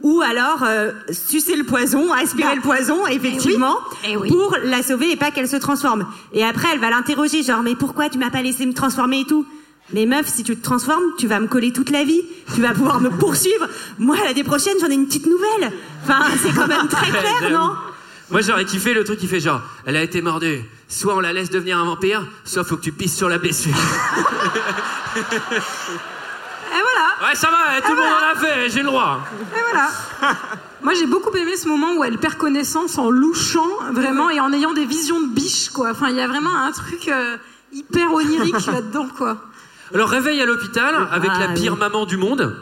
[0.00, 3.76] ou alors euh, sucer le poison, aspirer le poison, effectivement,
[4.08, 4.28] Eh oui.
[4.28, 6.06] pour la sauver et pas qu'elle se transforme.
[6.32, 9.24] Et après, elle va l'interroger, genre, mais pourquoi tu m'as pas laissé me transformer et
[9.24, 9.46] tout?
[9.92, 12.22] Mais meuf, si tu te transformes, tu vas me coller toute la vie.
[12.54, 13.66] Tu vas pouvoir me poursuivre.
[13.98, 15.72] Moi, l'année prochaine, j'en ai une petite nouvelle.
[16.02, 17.72] Enfin, c'est quand même très clair, non?
[18.30, 20.64] Moi j'aurais kiffé le truc qui fait genre Elle a été mordue.
[20.88, 23.76] Soit on la laisse devenir un vampire, soit faut que tu pisses sur la blessure.
[25.16, 27.28] Et voilà.
[27.28, 29.20] Ouais, ça va, tout le monde en a fait, j'ai le droit.
[29.54, 29.90] Et voilà.
[30.82, 34.52] Moi, j'ai beaucoup aimé ce moment où elle perd connaissance en louchant, vraiment, et en
[34.52, 35.90] ayant des visions de biche, quoi.
[35.90, 37.36] Enfin, il y a vraiment un truc euh,
[37.72, 39.36] hyper onirique là-dedans, quoi.
[39.94, 41.78] Alors réveil à l'hôpital avec Ah, la pire oui.
[41.78, 42.54] maman du monde.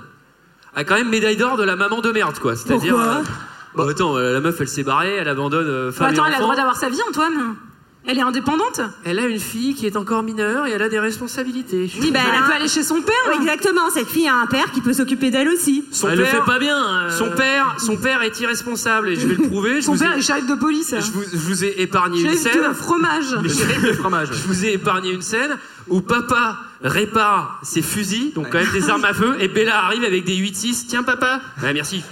[0.74, 2.56] a quand même médaille d'or de la maman de merde, quoi.
[2.56, 2.98] C'est-à-dire.
[2.98, 3.22] Euh,
[3.76, 6.28] bah, attends, euh, la meuf, elle s'est barrée, elle abandonne euh, Bah, femme attends, et
[6.28, 7.56] elle a le droit d'avoir sa vie, Antoine.
[8.04, 8.80] Elle est indépendante.
[9.04, 11.88] Elle a une fille qui est encore mineure et elle a des responsabilités.
[12.00, 13.14] Oui, bah, Elle peut aller chez son père.
[13.28, 13.90] Oui, exactement.
[13.94, 15.84] Cette fille a un père qui peut s'occuper d'elle aussi.
[15.92, 16.76] Son Elle père, le fait pas bien.
[17.04, 17.10] euh.
[17.10, 19.76] Son père, son père est irresponsable et je vais le prouver.
[19.76, 20.92] Je Son père ai- est shérif de police.
[20.98, 22.68] je vous, je vous ai épargné une scène.
[22.70, 23.26] de fromage.
[24.32, 25.56] Je vous ai épargné une scène
[25.88, 30.04] où papa répare ses fusils, donc quand même des armes à feu, et Bella arrive
[30.04, 30.86] avec des 8-6.
[30.88, 31.40] Tiens, papa.
[31.62, 32.02] Ouais, merci.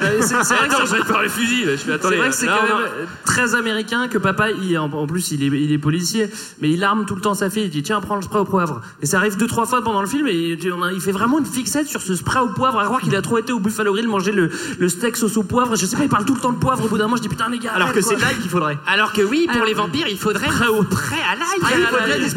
[0.00, 1.64] c'est- c'est vrai que Attends, c'est- je répare les fusils.
[1.64, 2.86] Je fais, C'est attendez, vrai que c'est là, quand même
[3.24, 6.30] très américain que papa, il, en, en plus, il est, il est policier,
[6.60, 7.64] mais il arme tout le temps sa fille.
[7.64, 8.80] Il dit tiens, prends le spray au poivre.
[9.02, 11.86] Et ça arrive deux trois fois pendant le film et il fait vraiment une fixette
[11.86, 12.78] sur ce spray au poivre.
[12.80, 15.42] À croire qu'il a trop été au Buffalo Grill manger le, le steak sauce au
[15.42, 15.76] poivre.
[15.76, 16.84] Je sais pas, il parle tout le temps de poivre.
[16.84, 17.72] Au bout d'un moment, je dis putain les gars.
[17.74, 18.78] Alors que c'est l'ail qu'il faudrait.
[18.86, 22.30] Alors que oui, pour Alors- les vampires, il faudrait Prêt au- prêt à l'ail.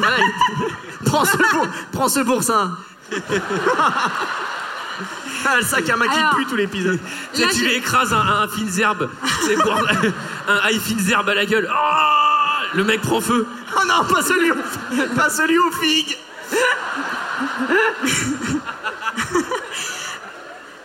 [1.13, 2.71] Prends ce pour, prends ce pour ça.
[5.45, 6.99] Ah, le sac à main qui Alors- pue tout l'épisode.
[7.33, 9.09] Tu sais, tu lui écrases un, un Finzerbe.
[9.41, 9.73] C'est pour
[10.47, 11.69] un high Finzerbe à la gueule.
[11.69, 13.45] Oh le mec prend feu.
[13.75, 14.55] Oh non, pas celui, au-
[15.15, 16.17] pas celui aux figues.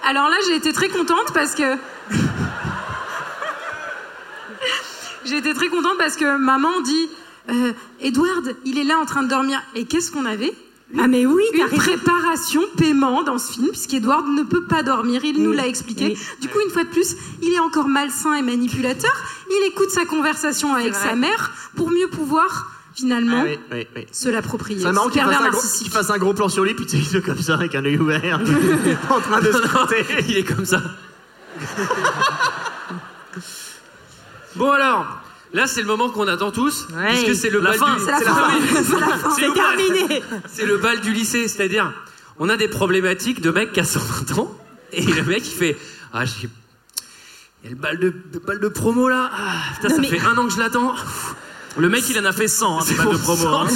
[0.09, 1.77] Alors là, j'ai été très contente parce que.
[5.25, 7.09] j'ai été très contente parce que maman dit
[7.51, 9.61] euh, Edward, il est là en train de dormir.
[9.75, 10.53] Et qu'est-ce qu'on avait?
[10.99, 15.43] Ah, mais oui, Une préparation paiement dans ce film, puisqu'Edward ne peut pas dormir, il
[15.43, 16.07] nous l'a expliqué.
[16.07, 16.19] oui.
[16.41, 19.13] Du coup, une fois de plus, il est encore malsain et manipulateur.
[19.51, 24.07] Il écoute sa conversation avec sa mère pour mieux pouvoir, finalement, Ah oui, oui, oui.
[24.11, 24.81] se l'approprier.
[24.81, 27.17] C'est marrant qu'il fasse, qu'il fasse un gros plan sur lui, puis tu sais, il
[27.19, 28.41] est comme ça, avec un œil ouvert,
[29.11, 30.25] en train de se.
[30.31, 30.81] Il est comme ça.
[34.57, 35.07] Bon alors,
[35.53, 37.09] là c'est le moment qu'on attend tous, Ouais.
[37.25, 38.01] puisque c'est le La bal fin, du...
[38.05, 38.25] C'est la c'est
[39.47, 39.53] fin.
[39.55, 40.23] terminé.
[40.67, 41.93] Le bal du lycée, c'est-à-dire,
[42.39, 44.57] on a des problématiques de mecs qui a 120 ans,
[44.93, 45.77] et le mec il fait,
[46.13, 46.49] ah j'ai...
[47.65, 50.09] Il y a le bal de, le bal de promo là, ah, putain, ça mais-
[50.09, 50.95] fait un an que je l'attends.
[51.79, 53.47] Le mec, il en a fait 100 hein, des balles de promo.
[53.47, 53.67] hein.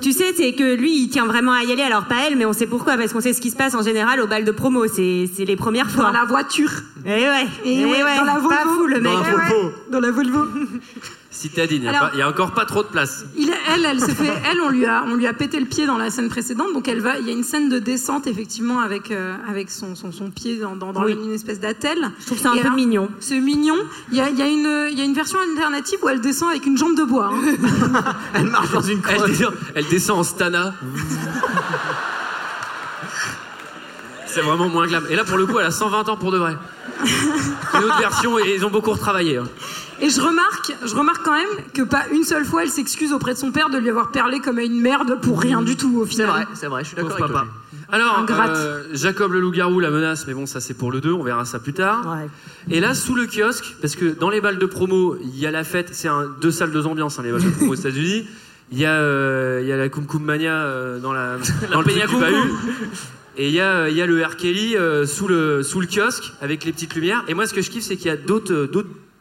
[0.00, 1.82] Tu sais, c'est que lui, il tient vraiment à y aller.
[1.82, 3.82] Alors pas elle, mais on sait pourquoi, parce qu'on sait ce qui se passe en
[3.82, 4.86] général au bal de promo.
[4.88, 6.04] C'est c'est les premières fois.
[6.04, 6.70] Dans la voiture.
[7.04, 7.46] Eh ouais.
[7.64, 8.48] Et eh ouais, dans la Volvo.
[8.48, 9.12] Pas fou le mec.
[9.90, 10.46] Dans la Volvo.
[11.38, 13.24] Citadine, il y a Alors- pas- il y, a encore pas trop de place.
[13.36, 15.86] Il, elle, elle s'est fait, elle, on lui a, on lui a pété le pied
[15.86, 18.80] dans la scène précédente, donc elle va, il y a une scène de descente effectivement
[18.80, 21.12] avec, euh, avec son, son, son pied dans, dans, dans Oui.
[21.12, 22.10] une espèce d'attelle.
[22.20, 23.08] Je trouve ça un Et peu alors, mignon.
[23.20, 23.76] C'est mignon.
[24.10, 26.20] Il y a, il y, a une, il y a une version alternative où elle
[26.20, 27.30] descend avec une jambe de bois.
[27.32, 28.02] hein.
[28.34, 29.30] Elle marche dans une Elle crotte.
[29.30, 30.74] descend, elle descend en stana.
[34.26, 35.04] C'est vraiment moins glam.
[35.10, 36.56] Et là, pour le coup, elle a 120 ans pour de vrai.
[37.04, 39.38] C'est une autre version et ils ont beaucoup retravaillé.
[39.38, 39.44] hein.
[40.00, 43.34] Et je remarque, je remarque quand même que pas une seule fois elle s'excuse auprès
[43.34, 45.98] de son père de lui avoir parlé comme à une merde pour rien du tout
[45.98, 46.28] au C'est final.
[46.28, 47.32] vrai, c'est vrai, je suis d'accord avec papa.
[47.40, 47.46] toi.
[47.90, 51.22] Alors, euh, Jacob le loup-garou la menace, mais bon, ça c'est pour le 2, on
[51.24, 52.06] verra ça plus tard.
[52.06, 52.28] Ouais.
[52.74, 55.50] Et là, sous le kiosque, parce que dans les balles de promo, il y a
[55.50, 58.26] la fête, c'est un, deux salles, deux ambiances, hein, les balles de promo aux États-Unis.
[58.70, 61.38] Il y, a, euh, il y a la Kum Kum Mania euh, dans, la,
[61.72, 62.22] dans le Peña du Kum.
[63.38, 64.36] Et il y a, il y a le R.
[64.36, 67.24] Kelly euh, sous, le, sous le kiosque avec les petites lumières.
[67.28, 68.66] Et moi, ce que je kiffe, c'est qu'il y a d'autres euh,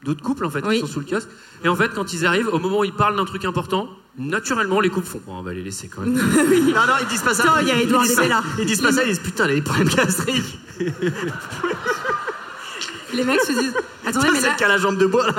[0.08, 0.76] d'autres couples en fait Oui.
[0.76, 1.28] qui sont sous le kiosque.
[1.64, 4.80] Et en fait, quand ils arrivent, au moment où ils parlent d'un truc important, naturellement,
[4.80, 5.22] les couples font.
[5.28, 6.14] On va les laisser quand même.
[6.16, 7.58] Non, non, ils disent pas ça.
[7.62, 8.44] Il y a Ils Edouard disent ça.
[8.58, 10.60] Ils disent pas ça, ils disent putain, des problèmes gastriques.
[13.14, 13.74] Les mecs se disent
[14.08, 15.34] Attendez, mais là, Celle qui a la jambe de bois, là,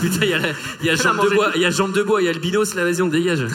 [0.00, 0.48] putain, il y a, la-
[0.82, 2.74] y jambe de bois, il y a jambe de bois, il y a le binos,
[2.74, 3.46] là, vas-y, on dégage.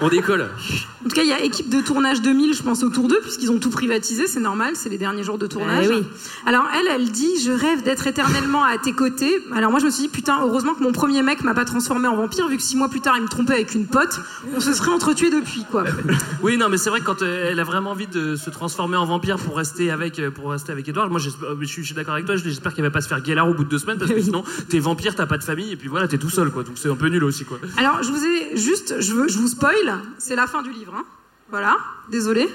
[0.00, 0.42] On décolle.
[0.42, 3.50] en tout cas, il y a équipe de tournage 2000, je pense, autour d'eux, puisqu'ils
[3.50, 5.86] ont tout privatisé, c'est normal, c'est les derniers jours de tournage.
[5.88, 6.04] Eh oui.
[6.46, 9.42] Alors elle, elle dit Je rêve d'être éternellement à tes côtés.
[9.54, 12.08] Alors moi, je me suis dit Putain, heureusement que mon premier mec m'a pas transformé
[12.08, 14.20] en vampire, vu que six mois plus tard, il me trompait avec une pote,
[14.54, 15.84] on se serait entretués depuis, quoi.
[16.42, 18.96] Oui, non, mais c'est vrai que quand euh, elle a vraiment envie de se transformer
[18.96, 21.86] en vampire pour rester avec, euh, pour rester avec Edouard, moi euh, je suis, je
[21.86, 23.78] suis d'accord avec toi, j'espère qu'elle va pas se faire guélar au bout de deux
[23.78, 26.30] semaines parce que sinon t'es vampire, t'as pas de famille et puis voilà, t'es tout
[26.30, 26.64] seul quoi.
[26.64, 27.58] Donc c'est un peu nul aussi quoi.
[27.76, 30.94] Alors, je vous ai juste, je, veux, je vous spoil, c'est la fin du livre.
[30.94, 31.04] Hein.
[31.50, 31.76] Voilà,
[32.10, 32.48] désolé.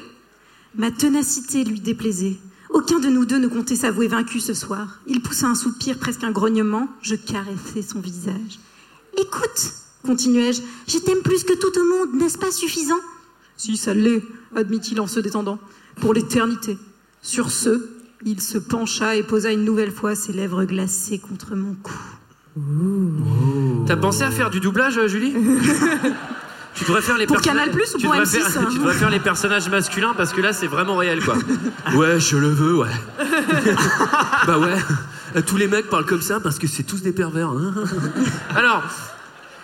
[0.76, 2.38] Ma ténacité lui déplaisait.
[2.70, 5.00] Aucun de nous deux ne comptait s'avouer vaincu ce soir.
[5.08, 6.88] Il poussa un soupir, presque un grognement.
[7.02, 8.60] Je caressai son visage.
[9.18, 9.72] Écoute,
[10.06, 13.00] continuai-je, je t'aime plus que tout au monde, n'est-ce pas suffisant?
[13.56, 14.22] Si, ça l'est,
[14.56, 15.60] admit-il en se détendant.
[16.02, 16.78] Pour l'éternité.
[17.22, 17.90] Sur ce,
[18.26, 21.94] il se pencha et posa une nouvelle fois ses lèvres glacées contre mon cou.
[23.86, 25.34] T'as pensé à faire du doublage, Julie
[26.74, 28.78] Tu devrais faire les Pour personnages- Canal Plus ou pour devrais M6, faire- hein Tu
[28.78, 31.36] devrais faire les personnages masculins parce que là, c'est vraiment réel, quoi.
[31.96, 32.90] Ouais, je le veux, ouais.
[34.48, 35.42] bah ouais.
[35.44, 37.50] Tous les mecs parlent comme ça parce que c'est tous des pervers.
[37.50, 37.74] hein.
[38.56, 38.84] Alors,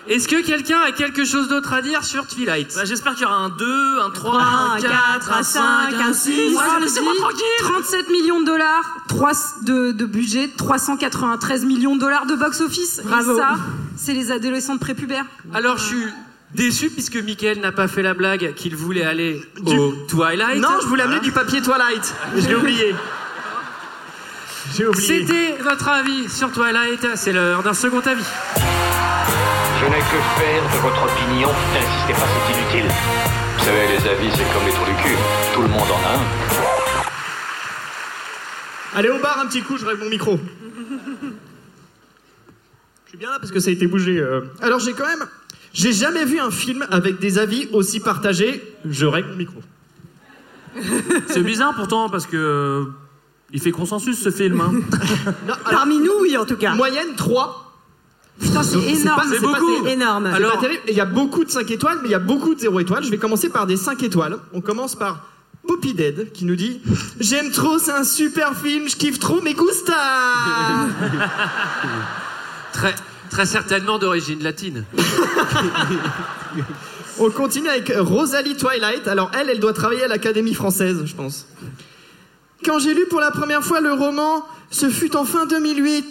[0.06, 3.24] Est-ce que quelqu'un a quelque chose d'autre à dire sur Twilight Bah, J'espère qu'il y
[3.24, 6.52] aura un 2, un 3, Un un 4, un 5, un 6.
[6.52, 9.32] Moi, Laissez-moi tranquille 37 millions de dollars, 3
[9.62, 13.00] de, de budget, 393 millions de dollars de box-office.
[13.04, 13.34] Bravo.
[13.34, 13.56] Et ça,
[13.96, 15.24] c'est les adolescents de prépubères.
[15.54, 16.04] Alors je suis
[16.54, 20.60] déçu puisque Mickaël n'a pas fait la blague qu'il voulait aller au Twilight.
[20.60, 21.30] Non, je voulais amener Voilà.
[21.30, 22.14] du papier Twilight.
[22.36, 22.94] Je l'ai oublié.
[24.76, 25.06] J'ai oublié.
[25.26, 28.24] C'était notre avis sur Twilight, c'est l'heure d'un second avis.
[29.84, 31.48] Je n'ai que faire de votre opinion.
[31.74, 32.88] N'insistez pas, c'est inutile.
[33.58, 35.16] Vous savez, les avis, c'est comme les trous du cul.
[35.52, 36.20] Tout le monde en a un.
[38.98, 40.38] Allez au bar un petit coup, je règle mon micro.
[43.04, 44.18] Je suis bien là parce que ça a été bougé.
[44.18, 44.40] euh.
[44.62, 45.24] Alors j'ai quand même...
[45.72, 48.62] J'ai jamais vu un film avec des avis aussi partagés.
[48.88, 49.60] Je règle mon micro.
[51.28, 52.36] C'est bizarre pourtant parce que.
[52.36, 52.84] euh,
[53.52, 54.60] Il fait consensus ce film.
[54.60, 54.72] hein.
[55.70, 56.74] Parmi nous, oui, en tout cas.
[56.74, 57.63] Moyenne 3.
[58.40, 59.22] Putain, c'est énorme.
[59.30, 59.86] C'est beaucoup.
[59.86, 60.26] Énorme.
[60.26, 60.64] Alors-.
[60.88, 63.04] Il y a beaucoup de 5 étoiles, mais il y a beaucoup de 0 étoiles.
[63.04, 64.38] Je vais commencer par des 5 étoiles.
[64.52, 65.28] On commence par
[65.66, 66.80] Poppy Dead qui nous dit
[67.20, 69.94] J'aime trop, c'est un super film, je kiffe trop, mais gusta
[72.72, 72.94] Très,
[73.30, 74.84] très certainement d'origine latine.
[77.18, 79.06] On continue avec Rosalie Twilight.
[79.06, 81.46] Alors elle, elle doit travailler à l'Académie française, je pense.
[82.64, 86.04] Quand j'ai lu pour la première fois le roman, ce fut en fin 2008.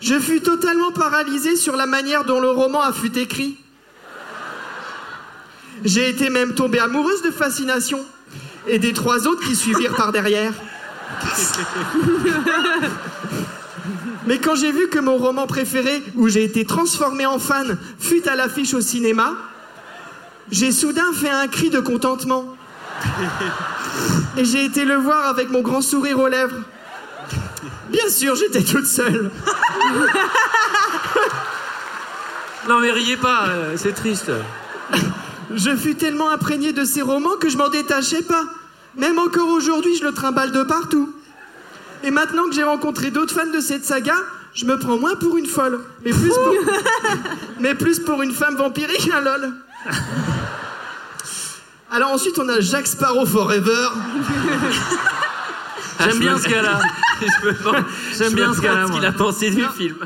[0.00, 3.58] Je fus totalement paralysée sur la manière dont le roman a fut écrit.
[5.84, 8.00] J'ai été même tombée amoureuse de fascination
[8.66, 10.52] et des trois autres qui suivirent par derrière.
[14.26, 18.28] Mais quand j'ai vu que mon roman préféré, où j'ai été transformée en fan, fut
[18.28, 19.32] à l'affiche au cinéma,
[20.50, 22.56] j'ai soudain fait un cri de contentement.
[24.36, 26.56] Et j'ai été le voir avec mon grand sourire aux lèvres.
[27.90, 29.30] Bien sûr, j'étais toute seule.
[32.68, 34.30] Non mais riez pas, euh, c'est triste.
[35.52, 38.44] Je fus tellement imprégné de ces romans que je m'en détachais pas.
[38.96, 41.12] Même encore aujourd'hui, je le trimballe de partout.
[42.04, 44.14] Et maintenant que j'ai rencontré d'autres fans de cette saga,
[44.54, 46.54] je me prends moins pour une folle, mais plus pour,
[47.60, 49.52] mais plus pour une femme vampirique, hein, lol.
[51.90, 53.88] Alors ensuite, on a Jack Sparrow Forever.
[56.00, 56.80] J'aime bien ce gars-là.
[58.16, 59.96] J'aime bien ce gars-là, ce qu'il a pensé du film.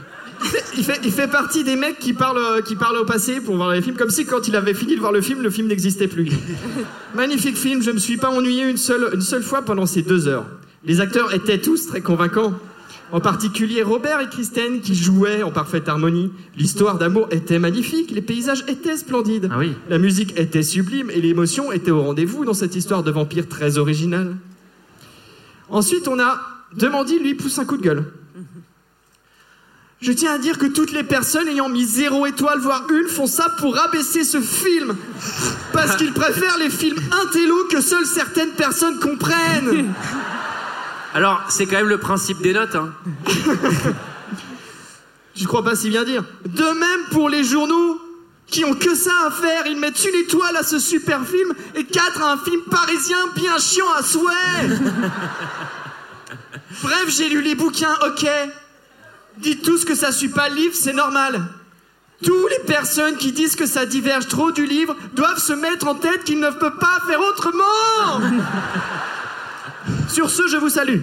[0.76, 3.56] Il fait, il fait partie des mecs qui parlent, euh, qui parlent au passé pour
[3.56, 5.68] voir les films, comme si quand il avait fini de voir le film, le film
[5.68, 6.28] n'existait plus.
[7.14, 10.28] Magnifique film, je me suis pas ennuyé une seule, une seule fois pendant ces deux
[10.28, 10.44] heures.
[10.84, 12.52] Les acteurs étaient tous très convaincants.
[13.12, 16.32] En particulier Robert et Kristen qui jouaient en parfaite harmonie.
[16.56, 19.48] L'histoire d'amour était magnifique, les paysages étaient splendides.
[19.88, 23.78] La musique était sublime et l'émotion était au rendez-vous dans cette histoire de vampire très
[23.78, 24.36] originale.
[25.74, 26.40] Ensuite, on a
[26.74, 28.04] Demandi lui pousse un coup de gueule.
[30.00, 33.26] Je tiens à dire que toutes les personnes ayant mis zéro étoile, voire une, font
[33.26, 34.94] ça pour rabaisser ce film.
[35.72, 39.92] Parce qu'ils préfèrent les films intello que seules certaines personnes comprennent.
[41.12, 42.76] Alors, c'est quand même le principe des notes.
[42.76, 42.92] Hein.
[45.34, 46.22] Je crois pas si bien dire.
[46.46, 48.00] De même pour les journaux
[48.46, 51.84] qui ont que ça à faire, ils mettent une étoile à ce super film et
[51.84, 54.68] quatre à un film parisien bien chiant à souhait.
[56.82, 58.26] Bref, j'ai lu les bouquins, ok.
[59.38, 61.42] Dites tous que ça suit pas le livre, c'est normal.
[62.24, 65.94] Tous les personnes qui disent que ça diverge trop du livre doivent se mettre en
[65.94, 68.20] tête qu'ils ne peuvent pas faire autrement.
[70.08, 71.00] Sur ce, je vous salue.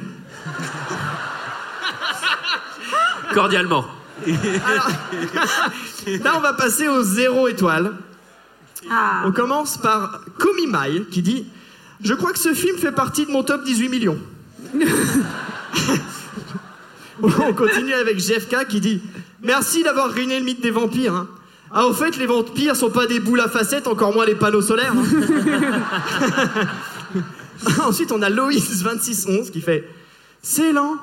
[3.34, 3.86] Cordialement.
[6.24, 7.94] Là, on va passer aux zéro étoiles.
[8.90, 9.24] Ah.
[9.26, 11.46] On commence par Komi Mai qui dit
[12.02, 14.20] Je crois que ce film fait partie de mon top 18 millions.
[17.24, 19.02] On continue avec JFK qui dit
[19.44, 21.14] Merci d'avoir ruiné le mythe des vampires.
[21.16, 21.28] hein.
[21.74, 24.62] Ah, au fait, les vampires sont pas des boules à facettes, encore moins les panneaux
[24.62, 24.94] solaires.
[24.96, 25.04] hein.
[27.86, 29.88] Ensuite, on a Loïs2611 qui fait
[30.42, 30.96] C'est lent,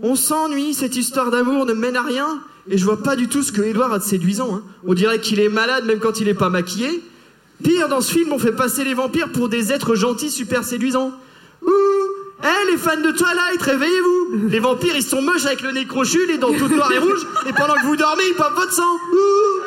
[0.00, 2.40] on s'ennuie, cette histoire d'amour ne mène à rien,
[2.70, 4.54] et je vois pas du tout ce que Edouard a de séduisant.
[4.56, 4.62] hein.
[4.86, 7.02] On dirait qu'il est malade même quand il est pas maquillé.
[7.62, 11.12] Pire, dans ce film, on fait passer les vampires pour des êtres gentils super séduisants.
[11.62, 11.70] Ouh
[12.42, 16.26] Eh, les fans de Twilight, réveillez-vous Les vampires, ils sont moches avec le nez crochu,
[16.26, 18.82] les dents toutes noires et rouges, et pendant que vous dormez, ils pompent votre sang.
[19.12, 19.62] Ouh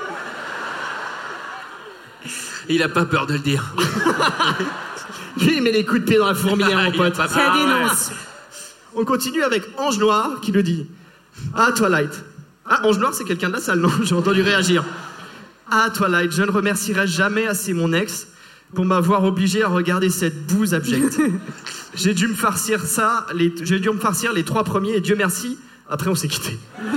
[2.70, 3.74] Il a pas peur de le dire.
[5.40, 7.16] Lui, il met les coups de pied dans la fourmilière, mon pote.
[7.16, 8.12] Ça dénonce.
[8.96, 10.88] On continue avec Ange Noir qui le dit.
[11.56, 12.24] Ah, Twilight.
[12.68, 14.84] Ah, Ange Noir, c'est quelqu'un de la salle, non J'ai entendu réagir.
[15.70, 18.28] Ah, Twilight, je ne remercierai jamais assez mon ex
[18.74, 21.20] pour m'avoir obligé à regarder cette bouse abjecte.
[21.96, 25.16] J'ai dû me farcir ça, les- j'ai dû me farcir les trois premiers et Dieu
[25.16, 25.58] merci,
[25.90, 26.58] après on s'est quitté.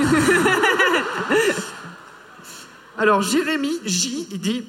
[2.98, 4.64] Alors, Jérémy J, il dit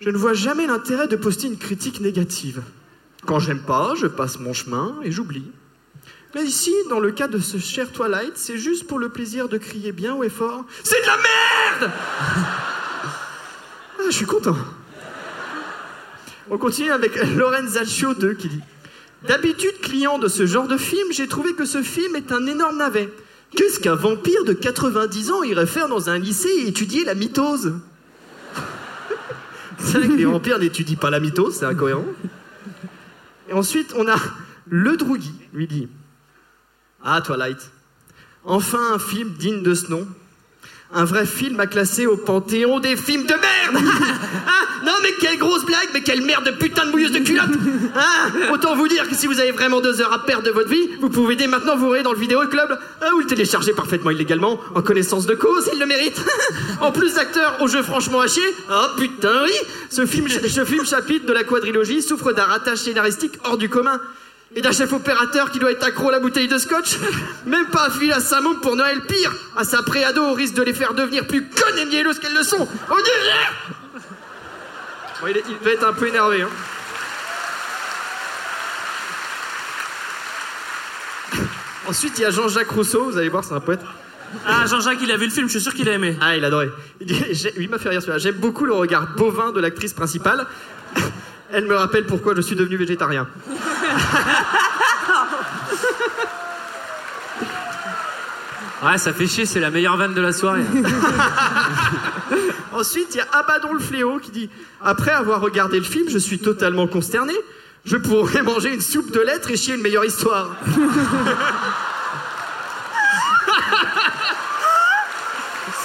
[0.00, 2.62] Je ne vois jamais l'intérêt de poster une critique négative.
[3.24, 5.46] Quand j'aime pas, je passe mon chemin et j'oublie.
[6.34, 9.56] Mais ici, dans le cas de ce cher Twilight, c'est juste pour le plaisir de
[9.56, 11.92] crier bien haut et fort C'est de la merde
[13.96, 14.56] Ah, je suis content.
[16.50, 18.60] On continue avec Lorenzaccio 2 qui dit
[19.28, 22.78] D'habitude, client de ce genre de film, j'ai trouvé que ce film est un énorme
[22.78, 23.08] navet.
[23.56, 27.74] Qu'est-ce qu'un vampire de 90 ans irait faire dans un lycée et étudier la mitose?
[29.78, 32.04] C'est vrai que les vampires n'étudient pas la mitose, c'est incohérent.
[33.48, 34.16] Et ensuite, on a
[34.68, 35.88] Le Drougui, lui dit
[37.04, 37.58] Ah, Twilight,
[38.44, 40.06] enfin un film digne de ce nom.
[40.96, 43.84] Un vrai film à classer au panthéon des films de merde.
[44.46, 47.50] Ah, Non mais quelle grosse blague, mais quelle merde de putain de mouilleuse de culotte.
[47.96, 50.68] Ah, Autant vous dire que si vous avez vraiment deux heures à perdre de votre
[50.68, 53.72] vie, vous pouvez dès maintenant vous rire dans le vidéo club ah, ou le télécharger
[53.72, 56.20] parfaitement illégalement, en connaissance de cause, il le mérite.
[56.80, 59.52] En plus d'acteurs au jeu franchement haché, oh putain oui.
[59.90, 64.00] Ce film, ce film chapitre de la quadrilogie souffre d'un rattache scénaristique hors du commun.
[64.56, 66.96] Et d'un chef opérateur qui doit être accro à la bouteille de scotch
[67.46, 70.62] Même pas affilé à sa môme pour Noël pire À sa préado au risque de
[70.62, 73.50] les faire devenir plus connes et mielleuses qu'elles le sont On dirait
[75.20, 76.42] Bon, il, est- il devait être un peu énervé.
[76.42, 76.48] Hein.
[81.88, 83.80] Ensuite, il y a Jean-Jacques Rousseau, vous allez voir, c'est un poète.
[84.46, 86.16] Ah, Jean-Jacques, il a vu le film, je suis sûr qu'il a aimé.
[86.20, 86.70] Ah, il adorait.
[87.00, 87.12] Il,
[87.58, 88.18] il m'a fait rire celui-là.
[88.18, 90.46] J'aime beaucoup le regard bovin de l'actrice principale.
[91.54, 93.28] Elle me rappelle pourquoi je suis devenu végétarien.
[98.82, 100.60] Ouais, ça fait chier, c'est la meilleure vanne de la soirée.
[102.72, 104.50] Ensuite, il y a Abaddon le fléau qui dit
[104.82, 107.32] Après avoir regardé le film, je suis totalement consterné.
[107.86, 110.50] Je pourrais manger une soupe de lettres et chier une meilleure histoire.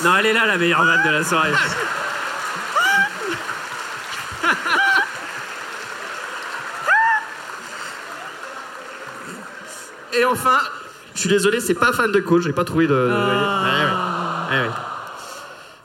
[0.03, 1.53] Non, elle est là, la meilleure vanne de la soirée.
[10.13, 10.57] Et enfin,
[11.15, 12.93] je suis désolé, c'est pas fan de coach, j'ai pas trouvé de.
[12.93, 14.57] de- Ouais, ouais.
[14.61, 14.73] Ouais, ouais.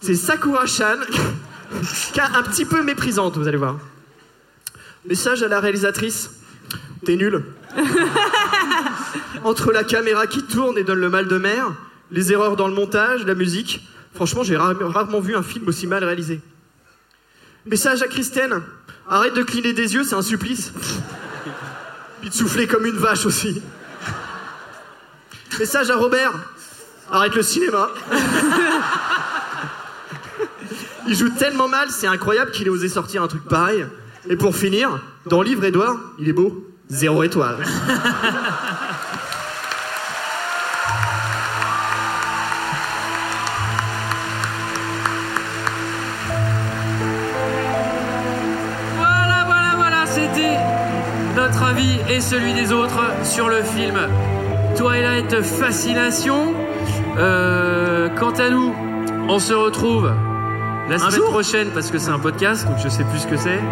[0.01, 0.97] C'est Sakura Chan,
[2.13, 3.77] qui est un petit peu méprisante, vous allez voir.
[5.07, 6.31] Message à la réalisatrice
[7.05, 7.45] T'es nul.
[9.45, 11.73] Entre la caméra qui tourne et donne le mal de mer,
[12.11, 15.87] les erreurs dans le montage, la musique, franchement, j'ai ra- rarement vu un film aussi
[15.87, 16.41] mal réalisé.
[17.67, 18.63] Message à Christine
[19.09, 20.73] Arrête de cligner des yeux, c'est un supplice.
[22.23, 23.61] Puis de souffler comme une vache aussi.
[25.59, 26.33] Message à Robert.
[27.11, 27.91] Arrête le cinéma.
[31.07, 33.85] Il joue tellement mal, c'est incroyable qu'il ait osé sortir un truc pareil.
[34.29, 36.67] Et pour finir, dans le livre Edouard, il est beau.
[36.89, 37.57] Zéro étoile.
[48.97, 50.57] Voilà, voilà, voilà, c'était
[51.37, 53.99] notre avis et celui des autres sur le film
[54.77, 56.53] Twilight Fascination.
[57.19, 58.75] Euh, quant à nous,
[59.29, 60.13] on se retrouve
[60.89, 63.61] la semaine prochaine parce que c'est un podcast, donc je sais plus ce que c'est.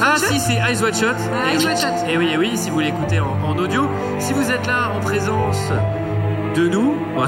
[0.00, 1.08] Ah si, c'est Eyes Wide Shut.
[1.14, 1.66] Ah, Eh Eyes oui.
[1.66, 2.08] Wide.
[2.10, 3.86] Et oui, et oui, si vous l'écoutez en, en audio.
[4.18, 5.58] Si vous êtes là en présence
[6.56, 7.26] de nous, ouais,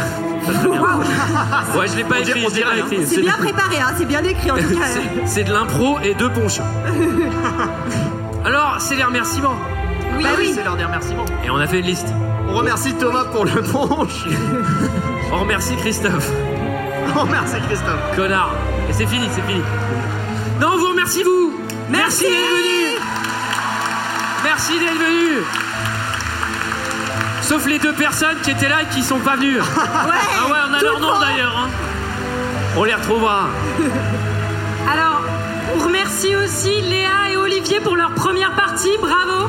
[0.63, 0.83] bien.
[1.79, 3.07] Ouais, je l'ai pas écrit, dirait- on je l'ai pas dirait, écrit.
[3.07, 4.87] C'est bien préparé, hein, c'est bien écrit en tout cas.
[4.87, 6.61] C'est- C'est de l'impro et deux ponches.
[8.43, 9.57] Alors, c'est les remerciements.
[10.17, 10.53] Oui, Bah oui.
[10.55, 11.25] c'est l'heure des remerciements.
[11.45, 12.09] Et on a fait une liste.
[12.49, 14.25] On remercie Thomas pour le punch.
[15.33, 16.31] On remercie Christophe.
[17.17, 17.99] On remercie Christophe.
[18.15, 18.53] Connard.
[18.89, 19.61] Et c'est fini, c'est fini.
[20.61, 21.53] Non, on vous remercie vous.
[21.91, 22.99] Merci, d'être venu.
[24.45, 25.43] Merci d'être venu.
[27.43, 29.59] Sauf les deux personnes qui étaient là et qui sont pas venues.
[29.77, 30.07] ah
[30.49, 31.57] ouais, on a leur nom d'ailleurs.
[31.57, 31.69] hein.
[32.77, 33.49] On les retrouvera.
[34.93, 35.23] Alors,
[35.77, 38.91] on remercie aussi Léa et Olivier pour leur première partie.
[39.01, 39.49] Bravo.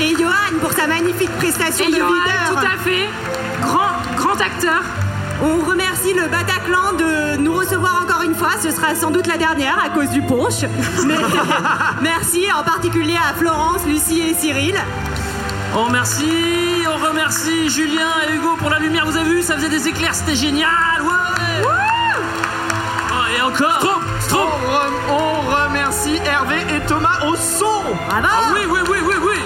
[0.00, 2.50] Et Johan pour sa magnifique prestation Et de Johan, leader.
[2.50, 3.08] tout à fait.
[3.62, 4.82] Grand, grand acteur.
[5.42, 8.50] On remercie le Bataclan de nous recevoir encore une fois.
[8.62, 10.62] Ce sera sans doute la dernière à cause du punch.
[11.06, 11.14] Mais
[12.02, 14.74] merci en particulier à Florence, Lucie et Cyril.
[15.74, 19.68] On remercie, on remercie Julien et Hugo pour la lumière, vous avez vu, ça faisait
[19.68, 20.70] des éclairs, c'était génial,
[21.02, 21.68] ouais
[23.12, 27.82] Oh, Et encore Strom, On, Strom re- on remercie Hervé et Thomas au son.
[28.08, 29.38] Bravo Ah oui, oui, oui, oui, oui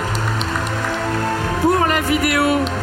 [2.07, 2.43] vidéo,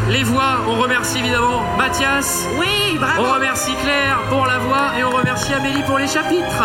[0.09, 0.61] les voix.
[0.67, 2.45] On remercie évidemment Mathias.
[2.59, 3.23] Oui, bravo.
[3.25, 6.63] On remercie Claire pour la voix et on remercie Amélie pour les chapitres.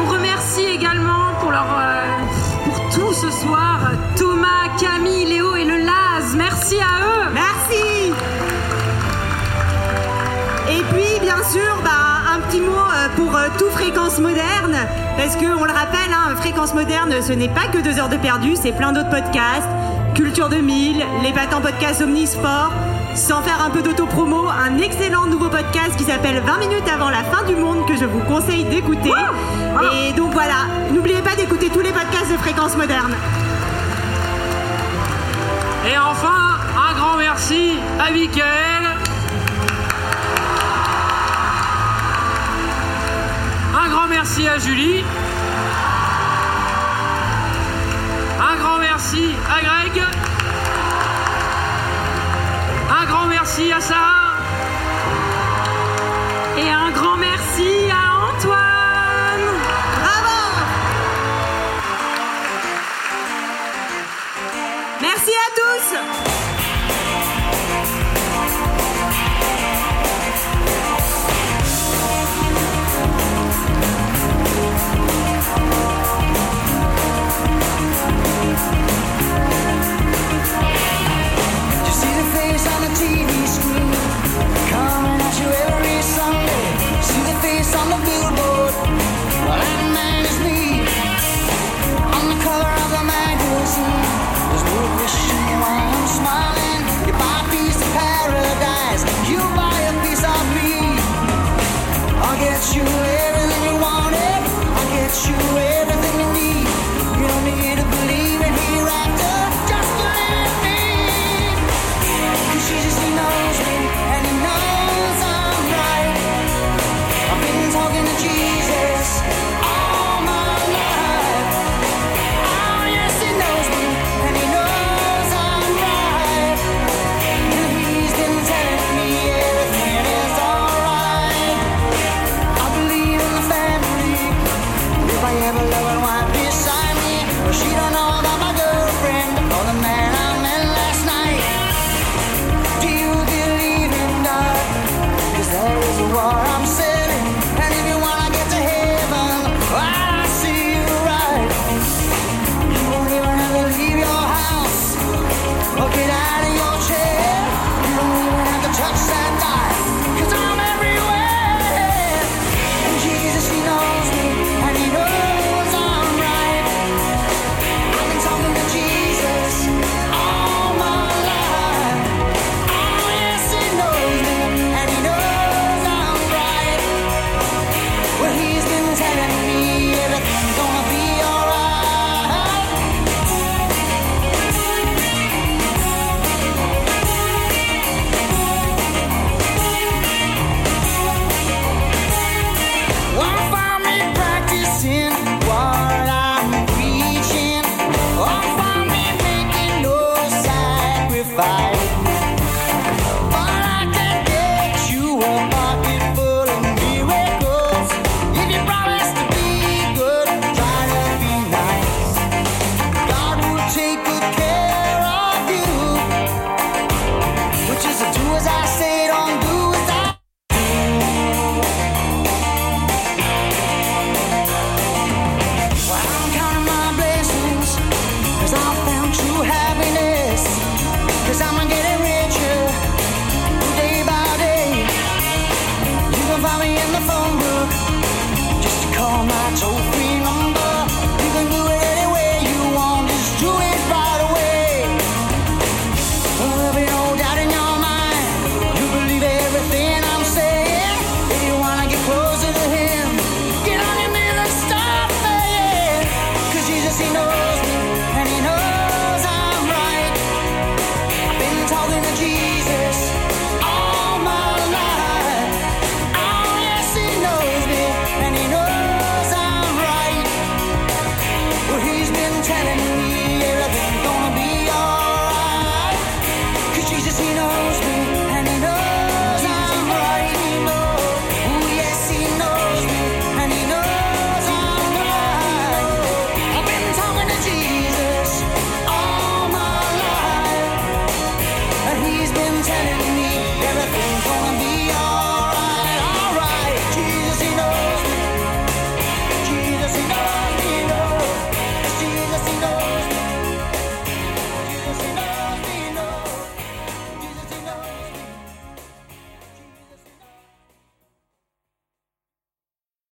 [0.00, 2.16] On remercie également pour leur euh,
[2.64, 3.80] pour tout ce soir
[4.16, 6.34] Thomas, Camille, Léo et le Laz.
[6.36, 7.30] Merci à eux.
[7.32, 8.12] Merci.
[10.70, 12.07] Et puis bien sûr, bah
[12.38, 14.76] un petit mot euh, pour euh, tout Fréquence Moderne,
[15.16, 18.54] parce qu'on le rappelle, hein, Fréquence Moderne, ce n'est pas que deux heures de perdu,
[18.54, 19.68] c'est plein d'autres podcasts,
[20.14, 22.72] Culture 2000, les battants podcasts Omnisport,
[23.14, 27.24] sans faire un peu d'autopromo, un excellent nouveau podcast qui s'appelle 20 minutes avant la
[27.24, 29.12] fin du monde que je vous conseille d'écouter.
[29.92, 33.14] Et donc voilà, n'oubliez pas d'écouter tous les podcasts de Fréquence Moderne.
[35.90, 38.87] Et enfin, un grand merci à Michael
[44.08, 45.04] Un grand merci à Julie.
[48.40, 50.02] Un grand merci à Greg.
[52.88, 54.32] Un grand merci à Sarah.
[56.56, 59.46] Et un grand merci à Antoine.
[60.00, 60.38] Bravo.
[65.02, 66.27] Merci à tous.